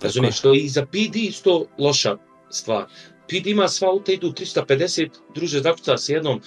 Razumiješ, 0.00 0.40
to 0.40 0.54
je 0.54 0.60
i 0.60 0.68
za 0.68 0.86
PD 0.86 1.16
isto 1.16 1.66
loša 1.78 2.16
stvar. 2.50 2.84
PD 3.28 3.46
ima 3.46 3.68
sva 3.68 3.88
auta 3.88 4.12
idu 4.12 4.32
350, 4.32 5.08
druže 5.34 5.60
zakuca 5.60 5.98
s 5.98 6.08
jednom, 6.08 6.40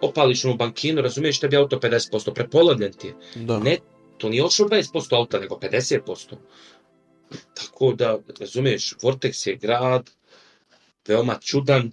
opališ 0.00 0.44
mu 0.44 0.54
bankinu, 0.56 1.02
razumiješ, 1.02 1.40
tebi 1.40 1.56
auto 1.56 1.78
50%, 1.78 2.34
prepolovljen 2.34 2.92
ti 2.92 3.06
je. 3.06 3.14
Da. 3.34 3.58
Ne, 3.58 3.78
to 4.18 4.28
nije 4.28 4.44
ošlo 4.44 4.68
20% 4.68 5.16
auta, 5.16 5.38
nego 5.38 5.58
50%. 5.62 6.34
Tako 7.54 7.92
da, 7.92 8.18
razumiješ, 8.40 8.94
Vortex 9.02 9.48
je 9.48 9.56
grad, 9.56 10.10
veoma 11.08 11.38
čudan, 11.40 11.90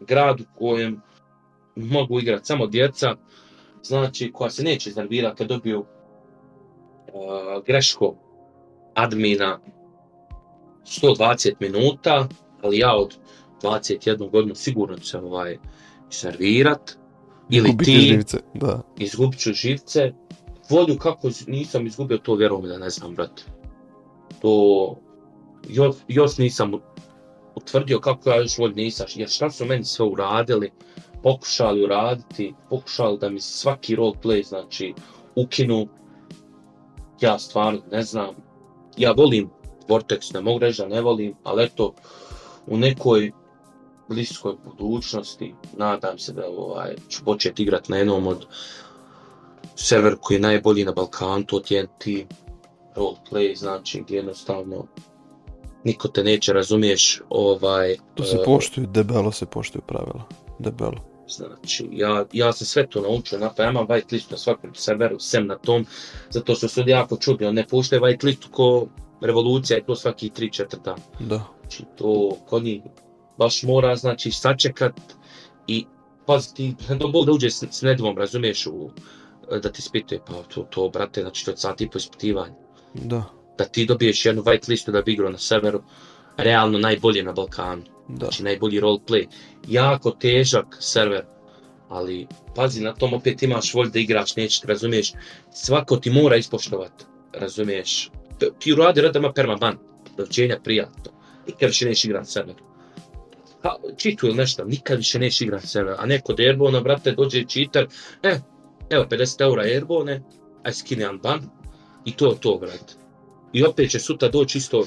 grad 0.00 0.40
u 0.40 0.44
kojem 0.58 1.00
mogu 1.76 2.20
igrati 2.20 2.46
samo 2.46 2.66
djeca, 2.66 3.16
znači 3.82 4.32
koja 4.32 4.50
se 4.50 4.62
neće 4.62 4.90
iznervirati 4.90 5.38
kad 5.38 5.48
dobiju 5.48 5.80
uh, 5.80 7.64
greško 7.66 8.16
admina 8.94 9.60
120 10.84 11.54
minuta, 11.60 12.28
ali 12.62 12.78
ja 12.78 12.96
od 12.96 13.18
21 13.62 14.30
godinu 14.30 14.54
sigurno 14.54 14.98
ću 14.98 15.06
se 15.06 15.18
ovaj 15.18 15.58
iznervirat. 16.10 16.96
Ili 17.50 17.70
Gubiti 17.70 17.90
ti, 17.92 18.00
živce, 18.00 18.38
da. 18.54 18.82
izgubit 18.98 19.40
ću 19.40 19.52
živce. 19.52 20.12
Volju 20.72 20.98
kako 20.98 21.28
nisam 21.46 21.86
izgubio 21.86 22.18
to, 22.18 22.34
vjerovanje, 22.34 22.68
da 22.68 22.78
ne 22.78 22.90
znam, 22.90 23.14
brate. 23.14 23.42
To 24.40 24.96
još, 25.68 25.96
još 26.08 26.38
nisam 26.38 26.72
utvrdio 27.54 28.00
kako 28.00 28.30
ja 28.30 28.36
još 28.36 28.58
volju 28.58 28.74
nisam. 28.74 29.06
Jer 29.14 29.28
šta 29.28 29.50
su 29.50 29.64
meni 29.64 29.84
sve 29.84 30.06
uradili, 30.06 30.70
pokušali 31.22 31.84
uraditi, 31.84 32.54
pokušali 32.70 33.18
da 33.18 33.30
mi 33.30 33.40
svaki 33.40 33.96
roleplay, 33.96 34.44
znači, 34.44 34.94
ukinu. 35.36 35.88
Ja 37.20 37.38
stvarno 37.38 37.80
ne 37.90 38.02
znam. 38.02 38.34
Ja 38.96 39.12
volim 39.12 39.50
Vortex, 39.88 40.34
ne 40.34 40.40
mogu 40.40 40.58
reći 40.58 40.82
da 40.82 40.88
ne 40.88 41.00
volim, 41.00 41.34
ali 41.42 41.64
eto, 41.64 41.94
u 42.66 42.76
nekoj 42.76 43.32
bliskoj 44.08 44.54
budućnosti, 44.64 45.54
nadam 45.76 46.18
se 46.18 46.32
da 46.32 46.42
ovaj, 46.56 46.96
ću 47.08 47.24
početi 47.24 47.62
igrati 47.62 47.92
na 47.92 47.98
jednom 47.98 48.26
od 48.26 48.46
server 49.76 50.16
koji 50.20 50.36
je 50.36 50.40
najbolji 50.40 50.84
na 50.84 50.92
Balkanu, 50.92 51.44
to 51.44 51.60
TNT 51.60 52.26
roleplay, 52.96 53.56
znači 53.56 54.00
gdje 54.00 54.16
jednostavno 54.16 54.86
niko 55.84 56.08
te 56.08 56.24
neće 56.24 56.52
razumiješ, 56.52 57.20
ovaj, 57.28 57.96
Tu 58.14 58.24
se 58.24 58.36
e, 58.36 58.44
poštuju, 58.44 58.86
debelo 58.86 59.32
se 59.32 59.46
poštuju 59.46 59.82
pravila. 59.82 60.24
Debelo. 60.58 61.12
Znači, 61.28 61.88
ja, 61.92 62.24
ja 62.32 62.52
sam 62.52 62.66
sve 62.66 62.86
to 62.86 63.00
naučio, 63.00 63.38
na, 63.38 63.50
pa 63.56 63.62
ja 63.62 63.70
imam 63.70 63.86
white 63.86 64.12
list 64.12 64.30
na 64.30 64.36
svakom 64.36 64.74
serveru, 64.74 65.20
sem 65.20 65.46
na 65.46 65.58
tom, 65.58 65.86
zato 66.30 66.54
što 66.54 66.68
su 66.68 66.80
ljudi 66.80 66.90
jako 66.90 67.16
čudni, 67.16 67.46
on 67.46 67.54
ne 67.54 67.66
puštaju 67.68 68.02
white 68.02 68.24
listu 68.24 68.48
ko 68.50 68.86
revolucija 69.20 69.78
i 69.78 69.84
to 69.84 69.96
svaki 69.96 70.30
3-4 70.30 70.82
dana. 70.84 71.02
Da. 71.20 71.44
Znači, 71.60 71.84
to 71.98 72.36
kod 72.46 72.64
njih 72.64 72.82
baš 73.38 73.62
mora, 73.62 73.96
znači, 73.96 74.30
sačekat 74.30 75.00
i 75.66 75.86
pazi 76.26 76.54
ti, 76.54 76.74
do 77.00 77.08
Bog 77.08 77.26
da 77.26 77.32
uđe 77.32 77.50
s, 77.50 77.64
s 77.70 77.82
nedvom, 77.82 78.18
razumiješ, 78.18 78.66
u, 78.66 78.90
da 79.50 79.72
ti 79.72 79.78
ispituje, 79.78 80.20
pa 80.26 80.42
to, 80.54 80.62
to, 80.62 80.88
brate, 80.88 81.22
znači, 81.22 81.44
to 81.44 81.50
je 81.50 81.56
sat 81.56 81.80
i 81.80 81.90
po 81.90 81.98
ispitivanja. 81.98 82.54
Da. 82.94 83.24
Da 83.58 83.64
ti 83.64 83.86
dobiješ 83.86 84.26
jednu 84.26 84.42
white 84.42 84.68
listu 84.68 84.92
da 84.92 85.02
bi 85.02 85.12
igrao 85.12 85.30
na 85.30 85.38
severu, 85.38 85.82
realno 86.36 86.78
najbolje 86.78 87.22
na 87.22 87.32
Balkanu 87.32 87.82
Da. 88.08 88.26
znači 88.26 88.42
najbolji 88.42 88.80
roleplay. 88.80 89.26
Jako 89.68 90.10
težak 90.10 90.76
server, 90.80 91.24
ali 91.88 92.26
pazi 92.54 92.80
na 92.80 92.94
tom 92.94 93.14
opet 93.14 93.42
imaš 93.42 93.74
volj 93.74 93.90
da 93.90 93.98
igraš, 93.98 94.36
neće 94.36 94.60
te 94.60 94.66
razumiješ. 94.66 95.12
Svako 95.52 95.96
ti 95.96 96.10
mora 96.10 96.36
ispoštovat, 96.36 96.92
razumiješ. 97.32 98.10
Ti 98.58 98.72
uradi 98.72 99.00
rad 99.00 99.12
da 99.12 99.18
ima 99.18 99.32
permaban, 99.32 99.78
doviđenja 100.16 100.58
prijatno. 100.64 101.12
Nikad 101.46 101.68
više 101.68 101.84
nećeš 101.84 102.04
igrat 102.04 102.28
server. 102.28 102.56
Pa, 103.62 103.76
čitu 103.96 104.26
ili 104.26 104.36
nešto, 104.36 104.64
nikad 104.64 104.98
više 104.98 105.18
nećeš 105.18 105.40
igrat 105.40 105.64
server. 105.64 105.94
A 105.98 106.06
neko 106.06 106.32
da 106.32 106.42
Airbona, 106.42 106.80
brate, 106.80 107.12
dođe 107.12 107.44
cheater, 107.44 107.86
e, 108.22 108.38
evo 108.92 109.04
50 109.10 109.42
eura 109.42 109.62
Airbone, 109.62 110.22
aj 110.62 110.72
skine 110.72 111.08
ban, 111.22 111.40
i 112.04 112.16
to 112.16 112.30
je 112.30 112.40
to, 112.40 112.58
brate. 112.58 112.94
I 113.52 113.64
opet 113.64 113.90
će 113.90 113.98
sutra 113.98 114.28
doći 114.28 114.58
isto 114.58 114.86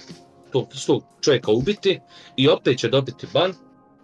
tog 0.52 0.68
istog 0.73 1.03
čovjeka 1.22 1.52
ubiti 1.52 1.99
i 2.36 2.49
opet 2.49 2.77
će 2.77 2.90
dobiti 2.90 3.27
ban 3.34 3.53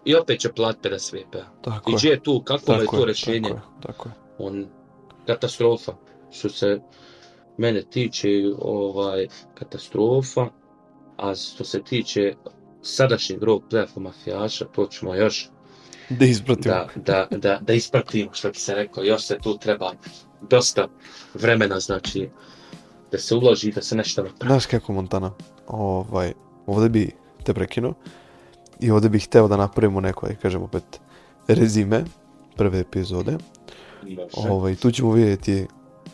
i 0.05 0.15
opet 0.15 0.39
će 0.39 0.53
platiti 0.53 0.89
50 0.89 1.15
VP-a. 1.15 1.45
Tako 1.61 1.91
I 1.91 1.93
je. 1.93 1.97
gdje 1.97 2.09
je 2.09 2.23
tu, 2.23 2.41
kako 2.45 2.73
je 2.73 2.85
to 2.85 2.99
je, 2.99 3.05
rješenje? 3.05 3.49
Tako 3.49 3.55
je, 3.55 3.81
tako 3.81 4.09
je. 4.09 4.13
On, 4.37 4.65
katastrofa. 5.25 5.93
Što 6.31 6.49
se 6.49 6.79
mene 7.57 7.81
tiče, 7.81 8.27
ovaj, 8.59 9.27
katastrofa. 9.55 10.47
A 11.17 11.35
što 11.35 11.63
se 11.63 11.83
tiče 11.83 12.35
sadašnjeg 12.81 13.43
rog 13.43 13.63
plefa 13.69 13.99
mafijaša, 13.99 14.65
to 14.65 14.85
ćemo 14.85 15.15
još 15.15 15.49
Da 16.19 16.25
ispratimo. 16.25 16.75
da, 16.75 16.87
da, 16.95 17.37
da, 17.37 17.59
da 17.61 17.73
ispratimo, 17.73 18.33
što 18.33 18.49
bi 18.49 18.57
se 18.57 18.75
rekao, 18.75 19.03
još 19.03 19.25
se 19.25 19.37
tu 19.43 19.57
treba 19.57 19.93
dosta 20.49 20.87
vremena, 21.33 21.79
znači, 21.79 22.29
da 23.11 23.17
se 23.17 23.35
uloži, 23.35 23.71
da 23.71 23.81
se 23.81 23.95
nešto 23.95 24.23
napravi. 24.23 24.49
Znaš 24.49 24.65
kako 24.65 24.93
Montana, 24.93 25.31
ovaj, 25.67 26.33
ovdje 26.65 26.89
bi 26.89 27.11
te 27.43 27.53
prekinuo 27.53 27.93
i 28.79 28.91
ovdje 28.91 29.09
bih 29.09 29.25
hteo 29.25 29.47
da 29.47 29.57
napravimo 29.57 30.01
neko, 30.01 30.27
da 30.27 30.35
kažem 30.35 30.61
opet, 30.63 30.83
rezime 31.47 32.03
prve 32.55 32.79
epizode. 32.79 33.37
Može. 34.03 34.49
Ovaj, 34.49 34.75
tu 34.75 34.91
ćemo 34.91 35.11
vidjeti 35.11 35.67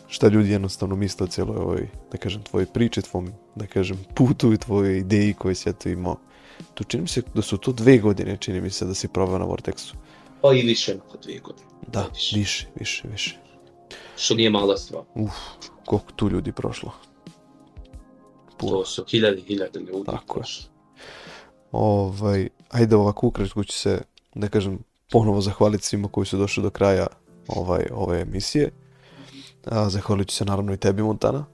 šta 0.08 0.28
ljudi 0.28 0.50
jednostavno 0.50 0.96
misle 0.96 1.24
o 1.24 1.26
cijeloj 1.26 1.56
ovoj, 1.56 1.88
da 2.12 2.18
kažem, 2.18 2.42
tvojoj 2.42 2.66
priči, 2.66 3.02
tvom, 3.02 3.32
da 3.54 3.66
kažem, 3.66 4.04
putu 4.14 4.52
i 4.52 4.58
tvojoj 4.58 4.98
ideji 4.98 5.34
koju 5.34 5.54
si 5.54 5.70
eto 5.70 5.88
imao. 5.88 6.16
Tu 6.74 6.84
čini 6.84 7.02
mi 7.02 7.08
se 7.08 7.22
da 7.34 7.42
su 7.42 7.56
to 7.56 7.72
dve 7.72 7.98
godine, 7.98 8.36
čini 8.40 8.60
mi 8.60 8.70
se 8.70 8.84
da 8.84 8.94
si 8.94 9.08
probao 9.08 9.38
na 9.38 9.44
Vortexu. 9.46 9.94
Pa 10.42 10.52
i 10.54 10.62
više 10.62 10.92
nego 10.92 11.16
dvije 11.22 11.40
godine. 11.40 11.68
Da, 11.86 12.06
Više. 12.14 12.36
više, 12.38 12.66
više, 12.74 13.08
više. 13.08 13.36
što 14.16 14.34
nije 14.34 14.50
mala 14.50 14.76
stvar. 14.76 15.02
Uf, 15.14 15.32
koliko 15.86 16.12
tu 16.12 16.28
ljudi 16.30 16.52
prošlo. 16.52 16.92
Puno. 18.58 18.72
To 18.72 18.84
su 18.84 19.04
hiljade, 19.10 19.40
hiljade 19.40 19.80
ljudi. 19.80 20.04
Tako 20.06 20.38
je. 20.38 20.44
Ovaj, 21.72 22.48
ajde 22.70 22.96
ovako 22.96 23.26
ukratko 23.26 23.64
ću 23.64 23.72
se, 23.72 24.00
da 24.34 24.48
kažem, 24.48 24.78
ponovo 25.10 25.40
zahvaliti 25.40 25.84
svima 25.84 26.08
koji 26.08 26.26
su 26.26 26.36
došli 26.38 26.62
do 26.62 26.70
kraja 26.70 27.06
ovaj, 27.48 27.86
ove 27.92 28.20
emisije. 28.20 28.70
A, 29.64 29.88
zahvalit 29.90 30.28
ću 30.28 30.36
se 30.36 30.44
naravno 30.44 30.72
i 30.72 30.76
tebi, 30.76 31.02
Montana, 31.02 31.44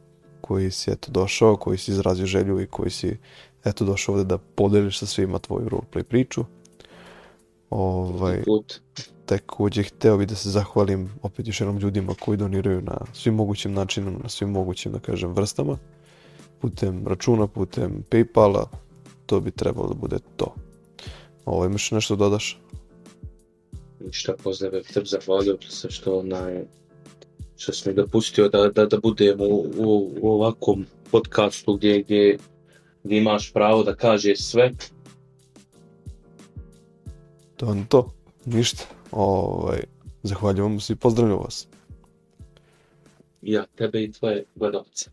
koji 0.40 0.70
si 0.70 0.90
eto 0.90 1.10
došao, 1.10 1.56
koji 1.56 1.78
si 1.78 1.90
izrazio 1.90 2.26
želju 2.26 2.60
i 2.60 2.66
koji 2.66 2.90
si 2.90 3.18
eto 3.64 3.84
došao 3.84 4.14
ovde 4.14 4.24
da 4.24 4.38
podeliš 4.38 4.98
sa 4.98 5.06
svima 5.06 5.38
tvoju 5.38 5.68
roleplay 5.68 6.02
priču. 6.02 6.44
Ovaj, 7.70 8.42
Put. 8.44 8.80
takođe 9.26 9.82
hteo 9.82 10.16
bih 10.16 10.28
da 10.28 10.34
se 10.34 10.50
zahvalim 10.50 11.10
opet 11.22 11.46
još 11.46 11.60
jednom 11.60 11.78
ljudima 11.78 12.14
koji 12.20 12.36
doniraju 12.36 12.80
na 12.80 12.98
svim 13.12 13.34
mogućim 13.34 13.72
načinima, 13.72 14.18
na 14.22 14.28
svim 14.28 14.50
mogućim, 14.50 14.92
da 14.92 14.98
kažem, 14.98 15.32
vrstama. 15.32 15.78
Putem 16.60 17.06
računa, 17.06 17.46
putem 17.46 18.04
Paypala, 18.10 18.66
to 19.26 19.40
bi 19.40 19.50
trebalo 19.50 19.88
da 19.88 19.94
bude 19.94 20.18
to. 20.36 20.54
Ovo, 21.44 21.64
imaš 21.64 21.90
nešto 21.90 22.16
da 22.16 22.24
dodaš? 22.24 22.60
Ništa 24.00 24.34
pozdrave, 24.42 24.82
te 24.82 25.04
zahvalio 25.04 25.58
se 25.68 25.90
što 25.90 26.18
onaj 26.18 26.64
što 27.56 27.72
si 27.72 27.88
mi 27.88 27.94
dopustio 27.94 28.48
da, 28.48 28.68
da, 28.68 28.86
da 28.86 28.98
budem 28.98 29.40
u, 29.40 29.64
u, 29.78 30.10
u 30.20 30.32
ovakvom 30.32 30.86
podcastu 31.10 31.74
gdje, 31.74 32.02
gdje, 32.02 32.38
gdje 33.04 33.18
imaš 33.18 33.52
pravo 33.52 33.82
da 33.82 33.94
kažeš 33.94 34.38
sve. 34.40 34.72
To 37.56 37.72
je 37.72 37.84
to. 37.88 38.10
Ništa. 38.44 38.84
Ovaj, 39.10 39.82
zahvaljujem 40.22 40.80
se 40.80 40.92
i 40.92 40.96
pozdravljam 40.96 41.38
vas. 41.38 41.68
Ja, 43.42 43.66
tebe 43.74 44.02
i 44.02 44.12
tvoje 44.12 44.44
gledalce. 44.54 45.10